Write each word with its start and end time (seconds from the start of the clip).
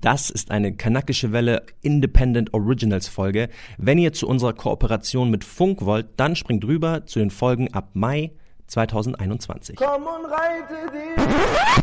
Das 0.00 0.30
ist 0.30 0.52
eine 0.52 0.76
kanakische 0.76 1.32
Welle 1.32 1.64
Independent 1.82 2.54
Originals 2.54 3.08
Folge. 3.08 3.48
Wenn 3.78 3.98
ihr 3.98 4.12
zu 4.12 4.28
unserer 4.28 4.52
Kooperation 4.52 5.28
mit 5.28 5.42
Funk 5.42 5.84
wollt, 5.84 6.06
dann 6.18 6.36
springt 6.36 6.64
rüber 6.64 7.04
zu 7.06 7.18
den 7.18 7.32
Folgen 7.32 7.74
ab 7.74 7.88
Mai 7.94 8.30
2021. 8.68 9.74
Komm 9.74 10.02
und 10.04 10.30
reite 10.30 10.92
dich. 10.92 11.26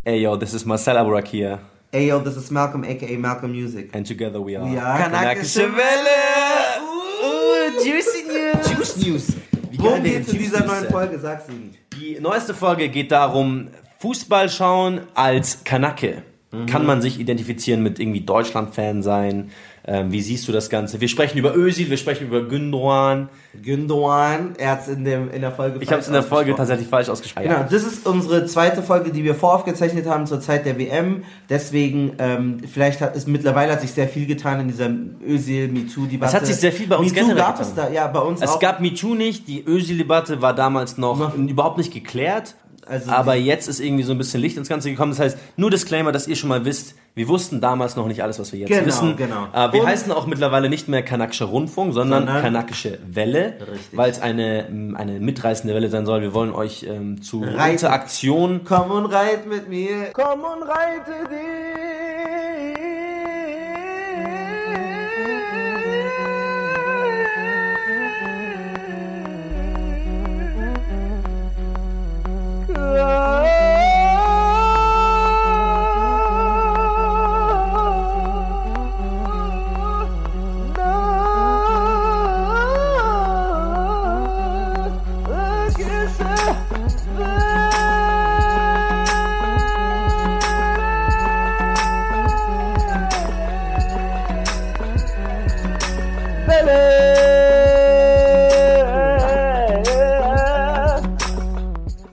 Hey 0.06 0.22
yo, 0.22 0.38
this 0.38 0.54
is 0.54 0.64
Marcel 0.64 0.96
Aburak 0.96 1.28
here. 1.28 1.60
Hey 1.92 2.08
yo, 2.08 2.20
this 2.22 2.38
is 2.38 2.50
Malcolm 2.52 2.86
aka 2.86 3.18
Malcolm 3.18 3.52
Music. 3.52 3.94
And 3.94 4.08
together 4.08 4.40
we 4.40 4.58
are, 4.58 4.64
We 4.66 4.82
are 4.82 4.98
Kanakische 4.98 5.64
Kanakische 5.64 5.76
Welle. 5.76 6.80
Uh, 7.20 7.84
juicy 7.84 8.24
News. 8.30 8.70
Juice 8.72 9.06
News. 9.06 9.28
Wie 9.72 9.78
Worum 9.80 10.02
geht's 10.04 10.32
in 10.32 10.38
dieser 10.38 10.62
News, 10.62 10.70
neuen? 10.70 10.90
Folge? 10.90 11.20
Sag's 11.20 11.50
ihnen. 11.50 11.76
Die 12.00 12.18
neueste 12.22 12.54
Folge 12.54 12.88
geht 12.88 13.12
darum, 13.12 13.68
Fußball 14.00 14.48
schauen 14.48 15.02
als 15.16 15.66
Kanake. 15.66 16.24
Kann 16.68 16.86
man 16.86 17.02
sich 17.02 17.20
identifizieren 17.20 17.82
mit 17.84 18.00
irgendwie 18.00 18.22
Deutschland-Fan 18.22 19.04
sein? 19.04 19.50
Ähm, 19.88 20.12
wie 20.12 20.22
siehst 20.22 20.48
du 20.48 20.52
das 20.52 20.72
Ganze? 20.72 21.00
Wir 21.00 21.08
sprechen 21.08 21.38
über 21.38 21.56
Özil, 21.56 21.90
wir 21.92 21.98
sprechen 21.98 22.26
über 22.28 22.40
Gündoğan. 22.40 23.28
Gündoğan, 23.64 24.56
er 24.58 24.72
hat's 24.72 24.88
in, 24.88 25.06
dem, 25.06 25.30
in 25.32 25.42
der 25.42 25.52
Folge 25.52 25.78
Ich 25.80 25.90
habe 25.92 26.02
es 26.02 26.08
in 26.08 26.14
der 26.14 26.24
Folge 26.24 26.56
tatsächlich 26.56 26.88
falsch 26.88 27.08
ausgesprochen. 27.10 27.48
Genau, 27.48 27.66
das 27.70 27.84
ist 27.84 28.08
unsere 28.08 28.46
zweite 28.48 28.82
Folge, 28.82 29.12
die 29.12 29.24
wir 29.24 29.36
voraufgezeichnet 29.36 30.08
haben 30.08 30.26
zur 30.26 30.40
Zeit 30.42 30.66
der 30.66 30.80
WM. 30.80 31.24
Deswegen, 31.50 32.14
ähm, 32.18 32.58
vielleicht 32.72 33.00
hat 33.02 33.16
es 33.16 33.28
mittlerweile 33.28 33.74
hat 33.74 33.82
sich 33.82 33.92
sehr 33.92 34.08
viel 34.08 34.26
getan 34.26 34.62
in 34.62 34.68
dieser 34.70 34.90
Özil 35.28 35.68
MeToo 35.68 36.06
Debatte. 36.08 36.30
Es 36.30 36.34
hat 36.42 36.48
sich 36.48 36.56
sehr 36.56 36.72
viel 36.72 36.88
bei 36.88 36.96
uns 36.96 37.12
MeToo 37.12 37.22
generell 37.28 37.44
gab 37.44 37.58
getan. 37.60 37.68
es 37.70 37.76
da, 37.76 37.90
ja, 37.92 38.08
bei 38.08 38.20
uns 38.22 38.42
Es 38.42 38.50
auch. 38.50 38.60
gab 38.60 38.82
MeToo 38.82 39.14
nicht, 39.14 39.48
die 39.48 39.64
Özil-Debatte 39.68 40.42
war 40.42 40.56
damals 40.56 40.98
noch, 40.98 41.18
Noch- 41.20 41.36
überhaupt 41.36 41.78
nicht 41.78 41.94
geklärt. 41.94 42.56
Also 42.88 43.12
aber 43.12 43.36
jetzt 43.36 43.68
ist 43.68 43.80
irgendwie 43.80 44.04
so 44.04 44.12
ein 44.12 44.18
bisschen 44.18 44.42
Licht 44.42 44.58
ins 44.58 44.70
Ganze 44.70 44.90
gekommen. 44.90 45.12
Das 45.12 45.20
heißt, 45.20 45.38
nur 45.58 45.72
Disclaimer, 45.72 46.12
dass 46.12 46.28
ihr 46.28 46.36
schon 46.36 46.50
mal 46.50 46.66
wisst, 46.66 46.96
wir 47.16 47.28
wussten 47.28 47.62
damals 47.62 47.96
noch 47.96 48.08
nicht 48.08 48.22
alles, 48.24 48.40
was 48.40 48.52
wir 48.52 48.60
jetzt 48.60 48.70
Genau, 48.70 48.86
wissen. 48.86 49.16
genau. 49.16 49.48
Äh, 49.54 49.72
wir 49.74 49.82
Und- 49.82 49.88
heißen 49.88 50.12
auch 50.12 50.28
mittlerweile 50.28 50.70
nicht 50.70 50.88
mehr 50.88 51.02
kanakischer 51.02 51.46
Rundfunk, 51.46 51.94
sondern, 51.94 52.26
Sondern- 52.26 52.42
kanakische 52.44 53.00
Welle, 53.08 53.58
weil 53.94 54.12
es 54.12 54.22
eine, 54.22 54.68
ähm, 54.68 54.96
eine 54.98 55.20
mitreißende 55.20 55.74
Welle 55.74 55.90
sein 55.90 56.06
soll. 56.06 56.22
Wir 56.22 56.34
wollen 56.34 56.54
euch 56.54 56.84
ähm, 56.84 57.22
zu 57.22 57.42
Reiten. 57.42 57.72
Interaktion 57.72 58.62
Komm 58.66 58.92
und 58.92 59.06
reit 59.06 59.48
mit 59.48 59.70
mir. 59.70 60.10
Komm 60.14 60.42
und 60.42 60.64
reite 60.64 61.14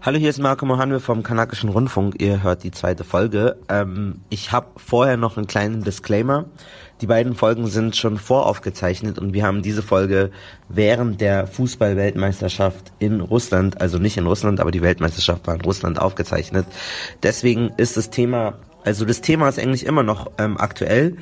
Hallo, 0.05 0.19
hier 0.19 0.31
ist 0.31 0.41
Marco 0.41 0.67
Mohanwe 0.67 0.99
vom 0.99 1.23
Kanakischen 1.23 1.69
Rundfunk. 1.69 2.21
Ihr 2.21 2.43
hört 2.43 2.65
die 2.65 2.73
zweite 2.73 3.05
Folge. 3.05 3.55
Ähm, 3.69 4.17
ich 4.31 4.51
habe 4.51 4.67
vorher 4.77 5.17
noch 5.17 5.37
einen 5.37 5.47
kleinen 5.47 5.85
Disclaimer. 5.85 6.47
Die 7.01 7.07
beiden 7.07 7.37
Folgen 7.37 7.69
sind 7.69 7.95
schon 7.95 8.19
voraufgezeichnet 8.19 9.21
und 9.21 9.33
wir 9.33 9.45
haben 9.45 9.63
diese 9.63 9.81
Folge 9.81 10.33
während 10.69 11.21
der 11.21 11.47
Fußball-Weltmeisterschaft 11.47 12.91
in 12.99 13.21
Russland, 13.21 13.81
also 13.81 13.99
nicht 13.99 14.17
in 14.17 14.27
Russland, 14.27 14.59
aber 14.59 14.73
die 14.73 14.83
Weltmeisterschaft 14.83 15.47
war 15.47 15.55
in 15.55 15.61
Russland 15.61 16.01
aufgezeichnet. 16.01 16.67
Deswegen 17.23 17.71
ist 17.77 17.97
das 17.97 18.11
Thema, 18.11 18.55
also 18.85 19.05
das 19.05 19.21
Thema 19.21 19.49
ist 19.49 19.61
eigentlich 19.61 19.87
immer 19.87 20.03
noch 20.03 20.33
ähm, 20.37 20.57
aktuell, 20.59 21.17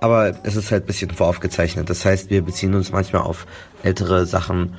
aber 0.00 0.34
es 0.42 0.56
ist 0.56 0.70
halt 0.70 0.84
bisschen 0.84 1.10
voraufgezeichnet. 1.10 1.88
Das 1.88 2.04
heißt, 2.04 2.28
wir 2.28 2.42
beziehen 2.42 2.74
uns 2.74 2.92
manchmal 2.92 3.22
auf 3.22 3.46
ältere 3.82 4.26
Sachen, 4.26 4.74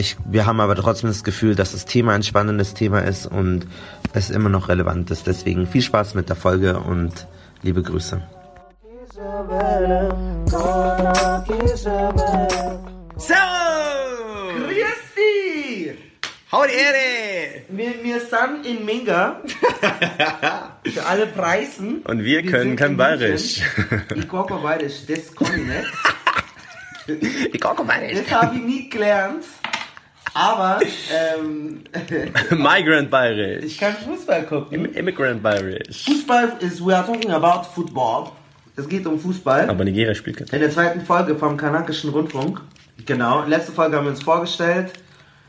ich, 0.00 0.16
wir 0.24 0.46
haben 0.46 0.60
aber 0.60 0.74
trotzdem 0.74 1.10
das 1.10 1.22
Gefühl, 1.22 1.54
dass 1.54 1.72
das 1.72 1.84
Thema 1.84 2.14
ein 2.14 2.22
spannendes 2.22 2.74
Thema 2.74 3.00
ist 3.00 3.26
und 3.26 3.66
es 4.14 4.30
immer 4.30 4.48
noch 4.48 4.68
relevant 4.68 5.10
ist. 5.10 5.26
Deswegen 5.26 5.66
viel 5.66 5.82
Spaß 5.82 6.14
mit 6.14 6.28
der 6.28 6.36
Folge 6.36 6.78
und 6.80 7.26
liebe 7.62 7.82
Grüße. 7.82 8.20
So! 10.36 10.56
Grüß 11.46 11.88
Hau 16.52 16.64
die 16.64 16.72
Erde! 16.72 17.64
Wir, 17.68 18.02
wir 18.02 18.20
sind 18.20 18.66
in 18.66 18.84
Minga. 18.84 19.40
Für 20.84 21.06
alle 21.06 21.26
Preisen. 21.26 21.98
Und 22.02 22.24
wir 22.24 22.42
können 22.42 22.70
sind 22.70 22.76
kein 22.76 22.90
in 22.92 22.96
Bayerisch. 22.96 23.62
Ich 24.16 24.28
kann 24.28 24.46
kein 24.46 24.62
Bayerisch, 24.62 25.06
das 25.06 25.36
kann 25.36 25.46
ich 25.56 25.66
nicht. 25.66 25.92
Ich 27.52 27.60
kann 27.60 27.76
kein 27.76 27.86
Bayerisch. 27.86 28.18
Das 28.24 28.42
habe 28.42 28.56
ich 28.56 28.62
nie 28.62 28.88
gelernt. 28.88 29.44
Aber 30.34 30.80
ähm, 31.12 31.82
Migrant 32.50 33.10
Bayerisch. 33.10 33.64
ich 33.64 33.78
kann 33.78 33.94
Fußball 33.94 34.44
gucken. 34.44 34.84
Immigrant 34.94 35.42
Bayerisch. 35.42 36.04
Fußball 36.04 36.52
ist, 36.60 36.84
we 36.84 36.96
are 36.96 37.04
talking 37.04 37.30
about 37.30 37.64
football. 37.74 38.30
Es 38.76 38.88
geht 38.88 39.06
um 39.06 39.18
Fußball. 39.18 39.68
Aber 39.68 39.84
Nigeria 39.84 40.14
spielt 40.14 40.38
kein. 40.38 40.46
In 40.48 40.60
der 40.60 40.70
zweiten 40.70 41.00
Folge 41.00 41.34
vom 41.34 41.56
Kanakischen 41.56 42.10
Rundfunk. 42.10 42.60
Genau, 43.04 43.44
letzte 43.44 43.72
Folge 43.72 43.96
haben 43.96 44.04
wir 44.04 44.10
uns 44.10 44.22
vorgestellt. 44.22 44.92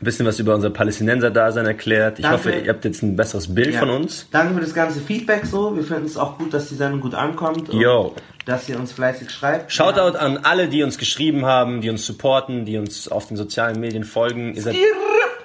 Ein 0.02 0.04
bisschen 0.04 0.26
was 0.26 0.40
über 0.40 0.52
unser 0.56 0.70
Palästinenser-Dasein 0.70 1.64
erklärt. 1.64 2.18
Ich 2.18 2.24
Danke. 2.24 2.36
hoffe, 2.38 2.50
ihr 2.50 2.68
habt 2.70 2.84
jetzt 2.84 3.04
ein 3.04 3.14
besseres 3.14 3.54
Bild 3.54 3.72
Ja. 3.74 3.78
von 3.78 3.90
uns. 3.90 4.26
Danke 4.32 4.54
für 4.54 4.60
das 4.60 4.74
ganze 4.74 4.98
Feedback 5.00 5.46
so. 5.46 5.76
Wir 5.76 5.84
finden 5.84 6.06
es 6.06 6.16
auch 6.16 6.38
gut, 6.38 6.52
dass 6.52 6.68
die 6.70 6.74
Sendung 6.74 7.00
gut 7.00 7.14
ankommt. 7.14 7.70
und 7.70 7.78
Yo. 7.80 8.12
Dass 8.44 8.68
ihr 8.68 8.80
uns 8.80 8.90
fleißig 8.90 9.30
schreibt. 9.30 9.72
Shoutout 9.72 10.18
an 10.18 10.38
alle, 10.38 10.66
die 10.66 10.82
uns 10.82 10.98
geschrieben 10.98 11.46
haben, 11.46 11.82
die 11.82 11.88
uns 11.88 12.04
supporten, 12.04 12.64
die 12.64 12.78
uns 12.78 13.06
auf 13.06 13.28
den 13.28 13.36
sozialen 13.36 13.78
Medien 13.78 14.02
folgen. 14.02 14.56
Ihr 14.56 14.62
seid, 14.62 14.74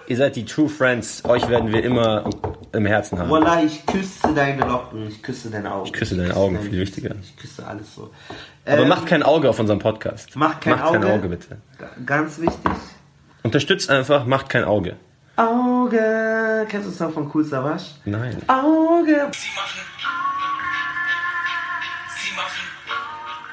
ihr 0.07 0.17
seid 0.17 0.35
die 0.35 0.45
True 0.45 0.69
Friends. 0.69 1.23
Euch 1.23 1.47
werden 1.47 1.71
wir 1.71 1.83
immer 1.83 2.27
im 2.73 2.87
Herzen 2.87 3.19
haben. 3.19 3.29
Wallah, 3.29 3.61
ich 3.63 3.85
küsse 3.85 4.33
deine 4.33 4.61
Locken, 4.65 5.07
ich 5.07 5.21
küsse 5.21 5.51
deine 5.51 5.71
Augen. 5.71 5.85
Ich 5.85 5.93
küsse 5.93 6.17
deine 6.17 6.35
Augen, 6.35 6.55
deine 6.55 6.67
viel 6.67 6.79
wichtiger. 6.79 7.11
Ich 7.21 7.37
küsse 7.37 7.63
alles 7.67 7.93
so. 7.93 8.09
Aber 8.65 8.81
Ähm, 8.81 8.87
macht 8.89 9.05
kein 9.05 9.21
Auge 9.21 9.51
auf 9.51 9.59
unserem 9.59 9.77
Podcast. 9.77 10.35
macht 10.35 10.61
kein 10.61 10.79
macht 10.79 10.93
kein 10.93 11.03
Auge. 11.03 11.13
Auge, 11.13 11.27
bitte. 11.29 11.57
Ganz 12.07 12.39
wichtig. 12.41 12.71
Unterstützt 13.47 13.89
einfach, 13.89 14.25
macht 14.25 14.49
kein 14.49 14.65
Auge. 14.65 14.97
Auge. 15.37 16.67
Kennst 16.67 16.85
du 16.85 16.91
den 16.91 16.97
Song 16.97 17.13
von 17.13 17.31
Cool 17.33 17.45
Savage? 17.45 17.83
Nein. 18.03 18.41
Auge. 18.45 19.31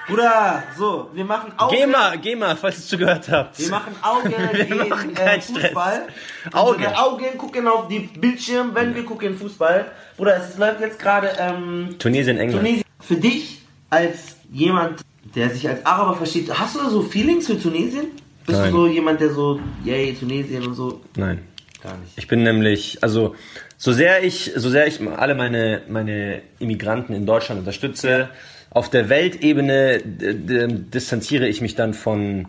Bruder, 0.09 0.65
so, 0.77 1.11
wir 1.15 1.25
machen 1.25 1.53
Auge. 1.57 1.77
Geh 1.77 1.87
mal, 1.87 2.19
geh 2.19 2.35
mal, 2.35 2.57
falls 2.57 2.75
ihr 2.75 2.81
es 2.81 2.89
zugehört 2.89 3.31
habt. 3.31 3.57
Wir 3.61 3.69
machen 3.69 3.95
Auge 4.03 4.31
Wir 4.53 4.65
gegen 4.65 4.89
machen 4.89 5.11
äh, 5.11 5.15
keinen 5.15 5.43
Stress. 5.43 5.67
Fußball. 5.67 6.09
Auge. 6.53 6.77
Unsere 6.77 6.99
Augen 6.99 7.39
gucken 7.39 7.69
auf 7.69 7.87
die 7.87 8.01
Bildschirm, 8.01 8.75
wenn 8.75 8.97
wir 8.97 9.05
gucken 9.05 9.39
Fußball. 9.39 9.93
Bruder, 10.17 10.39
es 10.39 10.59
läuft 10.59 10.81
jetzt 10.81 10.99
gerade 10.99 11.31
ähm, 11.39 11.95
Tunesien, 12.01 12.37
England. 12.37 12.65
Tunesien. 12.65 12.85
Für 13.01 13.17
dich 13.17 13.63
als 13.91 14.35
jemand, 14.51 15.03
der 15.37 15.51
sich 15.51 15.69
als 15.69 15.87
Araber 15.87 16.17
versteht, 16.17 16.53
hast 16.53 16.75
du 16.75 16.91
so 16.91 17.01
Feelings 17.03 17.47
für 17.47 17.61
Tunesien? 17.61 18.09
Bist 18.47 18.59
Nein. 18.59 18.73
du 18.73 18.77
so 18.79 18.87
jemand, 18.87 19.21
der 19.21 19.31
so, 19.31 19.61
yay, 19.85 20.15
Tunesien 20.15 20.67
und 20.67 20.75
so? 20.75 21.01
Nein. 21.17 21.41
Gar 21.83 21.97
nicht. 21.99 22.13
Ich 22.17 22.29
bin 22.29 22.43
nämlich, 22.43 22.99
also 23.03 23.35
so 23.77 23.93
sehr 23.93 24.25
ich, 24.25 24.53
so 24.57 24.71
sehr 24.71 24.87
ich 24.87 25.01
alle 25.07 25.35
meine, 25.35 25.83
meine 25.89 26.41
Immigranten 26.59 27.13
in 27.15 27.27
Deutschland 27.27 27.59
unterstütze, 27.59 28.29
auf 28.71 28.91
der 28.91 29.09
Weltebene 29.09 30.01
distanziere 30.03 31.47
ich 31.47 31.61
mich 31.61 31.75
dann 31.75 31.95
von, 31.95 32.49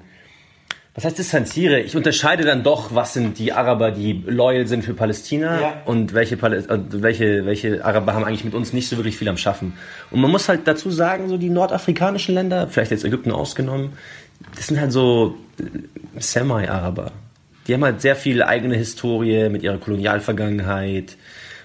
was 0.96 1.04
heißt 1.04 1.19
distanziere? 1.19 1.81
Ich 1.81 1.96
unterscheide 1.98 2.46
dann 2.46 2.64
doch, 2.64 2.96
was 2.96 3.14
sind 3.14 3.38
die 3.38 3.52
Araber, 3.52 3.92
die 3.92 4.24
loyal 4.25 4.66
sind 4.66 4.86
für 4.86 4.94
Palästina 4.94 5.60
Ja. 5.62 5.81
und 5.86 6.14
welche, 6.14 6.36
äh, 6.36 6.78
welche, 6.92 7.46
welche 7.46 7.84
Araber 7.84 8.14
haben 8.14 8.24
eigentlich 8.24 8.46
mit 8.46 8.54
uns 8.54 8.72
nicht 8.72 8.88
so 8.88 8.96
wirklich 8.96 9.18
viel 9.18 9.28
am 9.28 9.38
Schaffen. 9.38 9.74
Und 10.10 10.22
man 10.22 10.31
muss 10.31 10.48
halt 10.48 10.62
dazu 10.66 10.90
sagen, 10.90 11.28
so 11.28 11.38
die 11.38 11.50
nordafrikanischen 11.50 12.34
Länder, 12.34 12.69
vielleicht 12.69 12.92
jetzt 12.92 13.04
Ägypten 13.04 13.31
ausgenommen, 13.31 13.94
das 14.56 14.68
sind 14.68 14.80
halt 14.80 14.92
so 14.92 15.38
äh, 15.59 15.63
Semi-Araber. 16.19 17.12
Die 17.68 17.74
haben 17.74 17.83
halt 17.83 18.01
sehr 18.01 18.15
viel 18.15 18.44
eigene 18.44 18.75
Historie 18.75 19.50
mit 19.50 19.63
ihrer 19.63 19.77
Kolonialvergangenheit. 19.77 21.18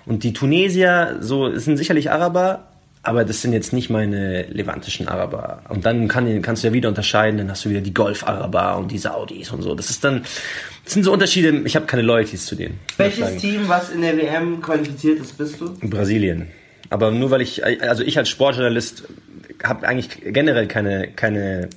Und 0.06 0.24
die 0.24 0.32
Tunesier, 0.32 1.18
so, 1.20 1.56
sind 1.56 1.76
sicherlich 1.76 2.10
Araber, 2.10 2.66
aber 3.02 3.24
das 3.24 3.40
sind 3.40 3.52
jetzt 3.52 3.72
nicht 3.72 3.90
meine 3.90 4.42
levantischen 4.44 5.08
Araber. 5.08 5.62
Und 5.68 5.86
dann 5.86 6.08
kann, 6.08 6.42
kannst 6.42 6.62
du 6.62 6.68
ja 6.68 6.74
wieder 6.74 6.88
unterscheiden, 6.88 7.38
dann 7.38 7.50
hast 7.50 7.64
du 7.64 7.70
wieder 7.70 7.80
die 7.80 7.94
Golf-Araber 7.94 8.76
und 8.78 8.90
die 8.90 8.98
Saudis 8.98 9.50
und 9.50 9.62
so. 9.62 9.74
Das 9.74 9.88
ist 9.88 10.04
dann, 10.04 10.22
das 10.84 10.94
sind 10.94 11.04
so 11.04 11.12
Unterschiede, 11.12 11.62
ich 11.64 11.76
habe 11.76 11.86
keine 11.86 12.02
Loyalties 12.02 12.46
zu 12.46 12.56
denen. 12.56 12.78
Welches. 12.98 13.36
Team, 13.36 13.68
was 13.68 13.90
in 13.90 14.02
der 14.02 14.16
WM 14.16 14.60
qualifiziert 14.60 15.20
ist, 15.20 15.38
bist 15.38 15.60
du? 15.60 15.74
Brasilien. 15.80 16.48
Aber 16.90 17.10
nur 17.10 17.30
weil 17.30 17.40
ich, 17.40 17.64
also 17.64 18.02
ich 18.02 18.18
als 18.18 18.28
Sportjournalist 18.28 19.04
habe 19.62 19.86
eigentlich 19.86 20.10
generell 20.32 20.66
keine, 20.66 21.08
keine, 21.08 21.70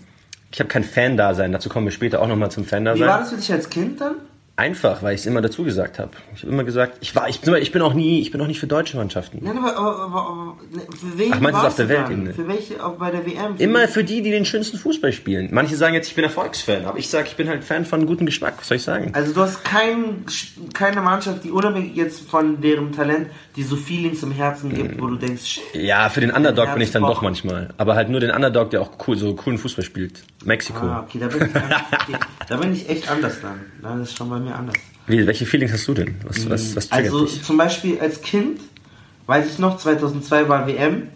ich 0.53 0.59
habe 0.59 0.67
kein 0.69 0.83
Fan-Dasein. 0.83 1.51
Dazu 1.51 1.67
kommen 1.67 1.88
wir 1.88 1.91
später 1.91 2.21
auch 2.21 2.27
nochmal 2.27 2.51
zum 2.51 2.63
Wie 2.63 2.67
war 2.67 2.69
Fan-Dasein. 2.69 3.07
das 3.07 3.29
für 3.31 3.38
dich 3.38 3.51
als 3.51 3.69
Kind 3.69 4.00
dann? 4.00 4.15
Einfach, 4.55 5.01
weil 5.01 5.15
ich 5.15 5.21
es 5.21 5.25
immer 5.25 5.41
dazu 5.41 5.63
gesagt 5.63 5.97
habe. 5.97 6.11
Ich 6.35 6.44
habe 6.44 6.51
immer 6.53 6.63
gesagt, 6.63 6.97
ich 7.01 7.15
war, 7.15 7.27
ich, 7.27 7.41
bin- 7.41 7.55
ich 7.55 7.71
bin 7.71 7.81
auch 7.81 7.95
nie, 7.95 8.21
ich 8.21 8.29
bin 8.29 8.39
auch 8.39 8.45
nicht 8.45 8.59
für 8.59 8.67
deutsche 8.67 8.97
Mannschaften. 8.97 9.39
Nein, 9.41 9.57
aber, 9.57 9.75
aber, 9.75 10.05
aber, 10.05 10.57
ne, 10.71 10.81
für 10.95 11.17
welche 11.17 11.33
Ach, 11.33 11.39
meinst 11.39 11.59
du 11.63 11.65
auf 11.67 11.75
der? 11.75 11.89
Weltebene? 11.89 12.33
Für 12.35 12.47
welche 12.47 12.85
auch 12.85 12.94
bei 12.97 13.09
der 13.09 13.25
WM? 13.25 13.57
Für 13.57 13.63
Immer 13.63 13.88
für 13.88 14.03
die, 14.03 14.21
die 14.21 14.29
den 14.29 14.45
schönsten 14.45 14.77
Fußball 14.77 15.11
spielen. 15.11 15.50
Manche 15.51 15.75
sagen 15.75 15.95
jetzt, 15.95 16.07
ich 16.07 16.13
bin 16.13 16.23
Erfolgsfan, 16.23 16.85
aber 16.85 17.00
ich 17.00 17.09
sage, 17.09 17.27
ich 17.29 17.35
bin 17.35 17.50
halt 17.50 17.63
Fan 17.63 17.83
von 17.83 18.05
gutem 18.05 18.27
Geschmack. 18.27 18.53
Was 18.59 18.67
soll 18.67 18.77
ich 18.77 18.83
sagen? 18.83 19.09
Also 19.13 19.33
du 19.33 19.41
hast 19.41 19.63
kein, 19.63 20.23
keine 20.75 21.01
Mannschaft, 21.01 21.44
die 21.44 21.50
unabhängig 21.50 21.95
jetzt 21.95 22.29
von 22.29 22.61
deren 22.61 22.91
Talent, 22.91 23.29
die 23.55 23.63
so 23.63 23.75
Feelings 23.75 24.21
im 24.21 24.29
Herzen 24.31 24.71
gibt, 24.71 25.01
wo 25.01 25.07
du 25.07 25.15
denkst, 25.15 25.45
shit. 25.47 25.63
Ja, 25.73 26.09
für 26.09 26.21
den 26.21 26.29
Underdog 26.29 26.71
bin 26.73 26.81
ich 26.83 26.91
dann 26.91 27.01
doch 27.01 27.23
manchmal. 27.23 27.73
Aber 27.77 27.95
halt 27.95 28.09
nur 28.09 28.19
den 28.19 28.29
Underdog, 28.29 28.69
der 28.69 28.81
auch 28.83 28.91
cool, 29.07 29.17
so 29.17 29.33
coolen 29.33 29.57
Fußball 29.57 29.83
spielt. 29.83 30.23
Mexiko. 30.45 30.85
Ah, 30.85 31.05
okay, 31.07 31.17
da 31.19 31.27
bin, 31.27 31.41
ich, 31.47 32.15
da 32.50 32.57
bin 32.57 32.73
ich 32.73 32.88
echt 32.88 33.09
anders 33.09 33.41
dann. 33.41 33.59
Das 33.81 34.09
ist 34.09 34.15
schon 34.17 34.29
bei 34.29 34.43
mir 34.44 34.56
anders. 34.56 34.75
Wie, 35.07 35.25
welche 35.28 35.45
Feelings 35.45 35.74
hast 35.74 35.88
du 35.88 35.94
denn? 35.94 36.16
Was, 36.24 36.50
was, 36.50 36.75
was 36.75 36.90
triggert 36.90 37.06
Also 37.13 37.25
dich? 37.25 37.44
zum 37.44 37.57
Beispiel 37.57 38.00
als 38.00 38.22
Kind, 38.22 38.62
weiß 39.28 39.50
ich 39.51 39.60
noch, 39.60 39.78
2002 39.78 40.48
war 40.50 40.66
WM 40.68 41.07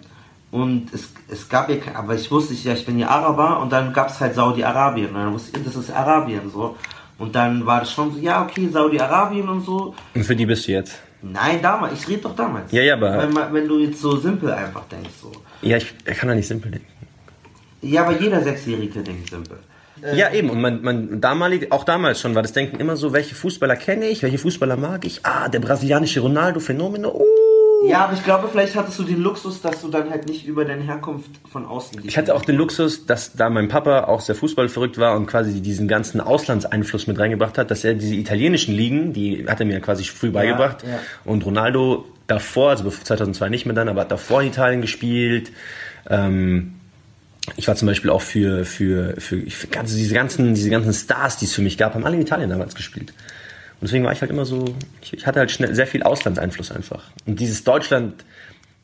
und 0.51 0.93
es, 0.93 1.09
es 1.29 1.47
gab 1.47 1.69
ja, 1.69 1.75
aber 1.93 2.15
ich 2.15 2.29
wusste 2.31 2.53
ja, 2.53 2.73
ich 2.73 2.85
bin 2.85 2.99
ja 2.99 3.07
Araber 3.09 3.59
und 3.61 3.71
dann 3.71 3.93
gab 3.93 4.09
es 4.09 4.19
halt 4.19 4.35
Saudi-Arabien 4.35 5.07
und 5.09 5.15
dann 5.15 5.33
wusste 5.33 5.57
ich, 5.57 5.63
das 5.65 5.75
ist 5.75 5.91
Arabien 5.91 6.49
so. 6.51 6.75
Und 7.17 7.33
dann 7.33 7.65
war 7.65 7.79
das 7.79 7.91
schon 7.91 8.13
so, 8.13 8.19
ja, 8.19 8.43
okay, 8.43 8.69
Saudi-Arabien 8.71 9.47
und 9.49 9.61
so. 9.65 9.95
Und 10.13 10.23
für 10.23 10.35
die 10.35 10.45
bist 10.45 10.67
du 10.67 10.73
jetzt? 10.73 10.99
Nein, 11.23 11.59
damals, 11.63 11.99
ich 11.99 12.07
rede 12.07 12.21
doch 12.21 12.35
damals. 12.35 12.71
Ja, 12.71 12.83
ja, 12.83 12.93
aber- 12.93 13.17
Wenn, 13.17 13.53
wenn 13.53 13.67
du 13.67 13.79
jetzt 13.79 13.99
so 14.01 14.17
simpel 14.17 14.51
einfach 14.53 14.83
denkst, 14.85 15.09
so. 15.21 15.31
Ja, 15.63 15.77
ich, 15.77 15.93
ich 16.05 16.17
kann 16.17 16.29
da 16.29 16.35
nicht 16.35 16.47
simpel 16.47 16.69
denken. 16.71 16.87
Ja, 17.81 18.03
aber 18.05 18.19
jeder 18.19 18.43
Sechsjährige 18.43 19.01
denkt 19.01 19.29
simpel. 19.29 19.57
Ja, 20.15 20.31
eben. 20.31 20.49
Und 20.49 20.61
man, 20.61 20.81
man 20.81 21.21
damalig, 21.21 21.71
auch 21.71 21.83
damals 21.83 22.21
schon 22.21 22.35
war 22.35 22.41
das 22.41 22.53
Denken 22.53 22.79
immer 22.79 22.95
so, 22.95 23.13
welche 23.13 23.35
Fußballer 23.35 23.75
kenne 23.75 24.05
ich, 24.05 24.23
welche 24.23 24.37
Fußballer 24.37 24.77
mag 24.77 25.05
ich. 25.05 25.21
Ah, 25.23 25.49
der 25.49 25.59
brasilianische 25.59 26.19
Ronaldo, 26.19 26.59
Phänomeno. 26.59 27.11
Oh. 27.13 27.25
Ja, 27.85 28.05
aber 28.05 28.13
ich 28.13 28.23
glaube, 28.23 28.47
vielleicht 28.51 28.75
hattest 28.75 28.97
du 28.97 29.03
den 29.03 29.21
Luxus, 29.21 29.61
dass 29.61 29.81
du 29.81 29.87
dann 29.89 30.09
halt 30.09 30.27
nicht 30.27 30.47
über 30.47 30.65
deine 30.65 30.83
Herkunft 30.83 31.29
von 31.49 31.65
außen 31.65 32.01
Ich 32.03 32.17
hatte 32.17 32.33
auch 32.33 32.41
den 32.43 32.55
Luxus, 32.55 33.05
dass 33.05 33.33
da 33.33 33.49
mein 33.49 33.67
Papa 33.67 34.05
auch 34.05 34.21
sehr 34.21 34.35
fußballverrückt 34.35 34.97
war 34.97 35.15
und 35.15 35.27
quasi 35.27 35.61
diesen 35.61 35.87
ganzen 35.87 36.19
Auslandseinfluss 36.19 37.05
mit 37.07 37.19
reingebracht 37.19 37.57
hat, 37.57 37.69
dass 37.69 37.83
er 37.83 37.93
diese 37.93 38.15
italienischen 38.15 38.73
Ligen, 38.73 39.13
die 39.13 39.45
hat 39.47 39.59
er 39.59 39.67
mir 39.67 39.79
quasi 39.79 40.03
früh 40.05 40.31
beigebracht. 40.31 40.83
ja. 40.83 40.99
Und 41.23 41.45
Ronaldo 41.45 42.05
davor, 42.25 42.71
also 42.71 42.89
2002 42.89 43.49
nicht 43.49 43.65
mehr 43.65 43.75
dann, 43.75 43.89
aber 43.89 44.01
hat 44.01 44.11
davor 44.11 44.41
in 44.41 44.47
Italien 44.49 44.81
gespielt. 44.81 45.51
Ähm, 46.09 46.76
ich 47.55 47.67
war 47.67 47.75
zum 47.75 47.87
Beispiel 47.87 48.09
auch 48.09 48.21
für, 48.21 48.65
für, 48.65 49.15
für, 49.19 49.39
für 49.49 49.67
ganze, 49.67 49.95
diese, 49.95 50.13
ganzen, 50.13 50.53
diese 50.53 50.69
ganzen 50.69 50.93
Stars, 50.93 51.37
die 51.37 51.45
es 51.45 51.53
für 51.53 51.61
mich 51.61 51.77
gab, 51.77 51.93
haben 51.93 52.05
alle 52.05 52.15
in 52.15 52.21
Italien 52.21 52.49
damals 52.49 52.75
gespielt. 52.75 53.11
Und 53.79 53.83
deswegen 53.83 54.03
war 54.03 54.11
ich 54.11 54.21
halt 54.21 54.31
immer 54.31 54.45
so, 54.45 54.65
ich, 55.01 55.13
ich 55.13 55.27
hatte 55.27 55.39
halt 55.39 55.51
schnell 55.51 55.73
sehr 55.73 55.87
viel 55.87 56.03
Auslandseinfluss 56.03 56.71
einfach. 56.71 57.03
Und 57.25 57.39
dieses 57.39 57.63
Deutschland, 57.63 58.25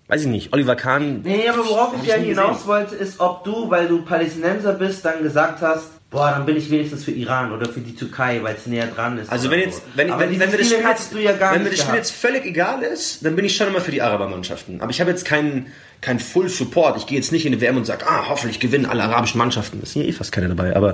weiß 0.08 0.22
ich 0.22 0.28
nicht, 0.28 0.54
Oliver 0.54 0.76
Kahn. 0.76 1.22
Nee, 1.24 1.48
aber 1.50 1.66
worauf 1.66 1.94
ich 2.02 2.08
ja 2.08 2.16
hinaus 2.16 2.68
wollte, 2.68 2.96
ist, 2.96 3.20
ob 3.20 3.44
du, 3.44 3.70
weil 3.70 3.88
du 3.88 4.04
Palästinenser 4.04 4.74
bist, 4.74 5.04
dann 5.04 5.24
gesagt 5.24 5.62
hast, 5.62 5.88
boah, 6.14 6.32
dann 6.32 6.46
bin 6.46 6.56
ich 6.56 6.70
wenigstens 6.70 7.04
für 7.04 7.12
Iran 7.12 7.52
oder 7.52 7.68
für 7.68 7.80
die 7.80 7.96
Türkei, 7.96 8.40
weil 8.44 8.56
es 8.56 8.68
näher 8.68 8.86
dran 8.86 9.18
ist. 9.18 9.32
Also 9.32 9.50
wenn 9.50 9.60
jetzt, 9.60 9.82
wenn, 9.96 10.08
wenn, 10.20 10.30
dieses 10.30 10.52
wenn 10.52 10.52
mir 10.52 10.58
das 10.58 11.06
Spiel 11.06 11.22
jetzt, 11.22 11.42
ja 11.42 11.54
wenn 11.54 11.64
mir 11.64 11.72
das 11.72 11.80
Spiel 11.80 11.96
jetzt 11.96 12.12
völlig 12.12 12.46
egal 12.46 12.84
ist, 12.84 13.26
dann 13.26 13.36
bin 13.36 13.44
ich 13.46 13.58
schon 13.58 13.68
immer 13.68 13.82
für 13.82 13.92
die 13.92 14.02
Arabermannschaften. 14.02 14.80
Aber 14.80 14.92
ich 14.92 15.02
habe 15.02 15.10
jetzt 15.10 15.26
keinen 15.26 15.72
keinen 16.04 16.20
Full 16.20 16.50
Support. 16.50 16.98
Ich 16.98 17.08
gehe 17.08 17.18
jetzt 17.18 17.32
nicht 17.32 17.46
in 17.46 17.54
die 17.54 17.62
WM 17.62 17.78
und 17.78 17.86
sage, 17.86 18.06
ah, 18.08 18.26
hoffentlich 18.30 18.60
gewinnen 18.60 18.86
alle 18.86 19.04
arabischen 19.04 19.38
Mannschaften. 19.38 19.80
Es 19.82 19.94
sind 19.94 20.04
ja 20.04 20.10
eh 20.10 20.12
fast 20.12 20.32
keine 20.32 20.50
dabei, 20.50 20.76
aber 20.76 20.92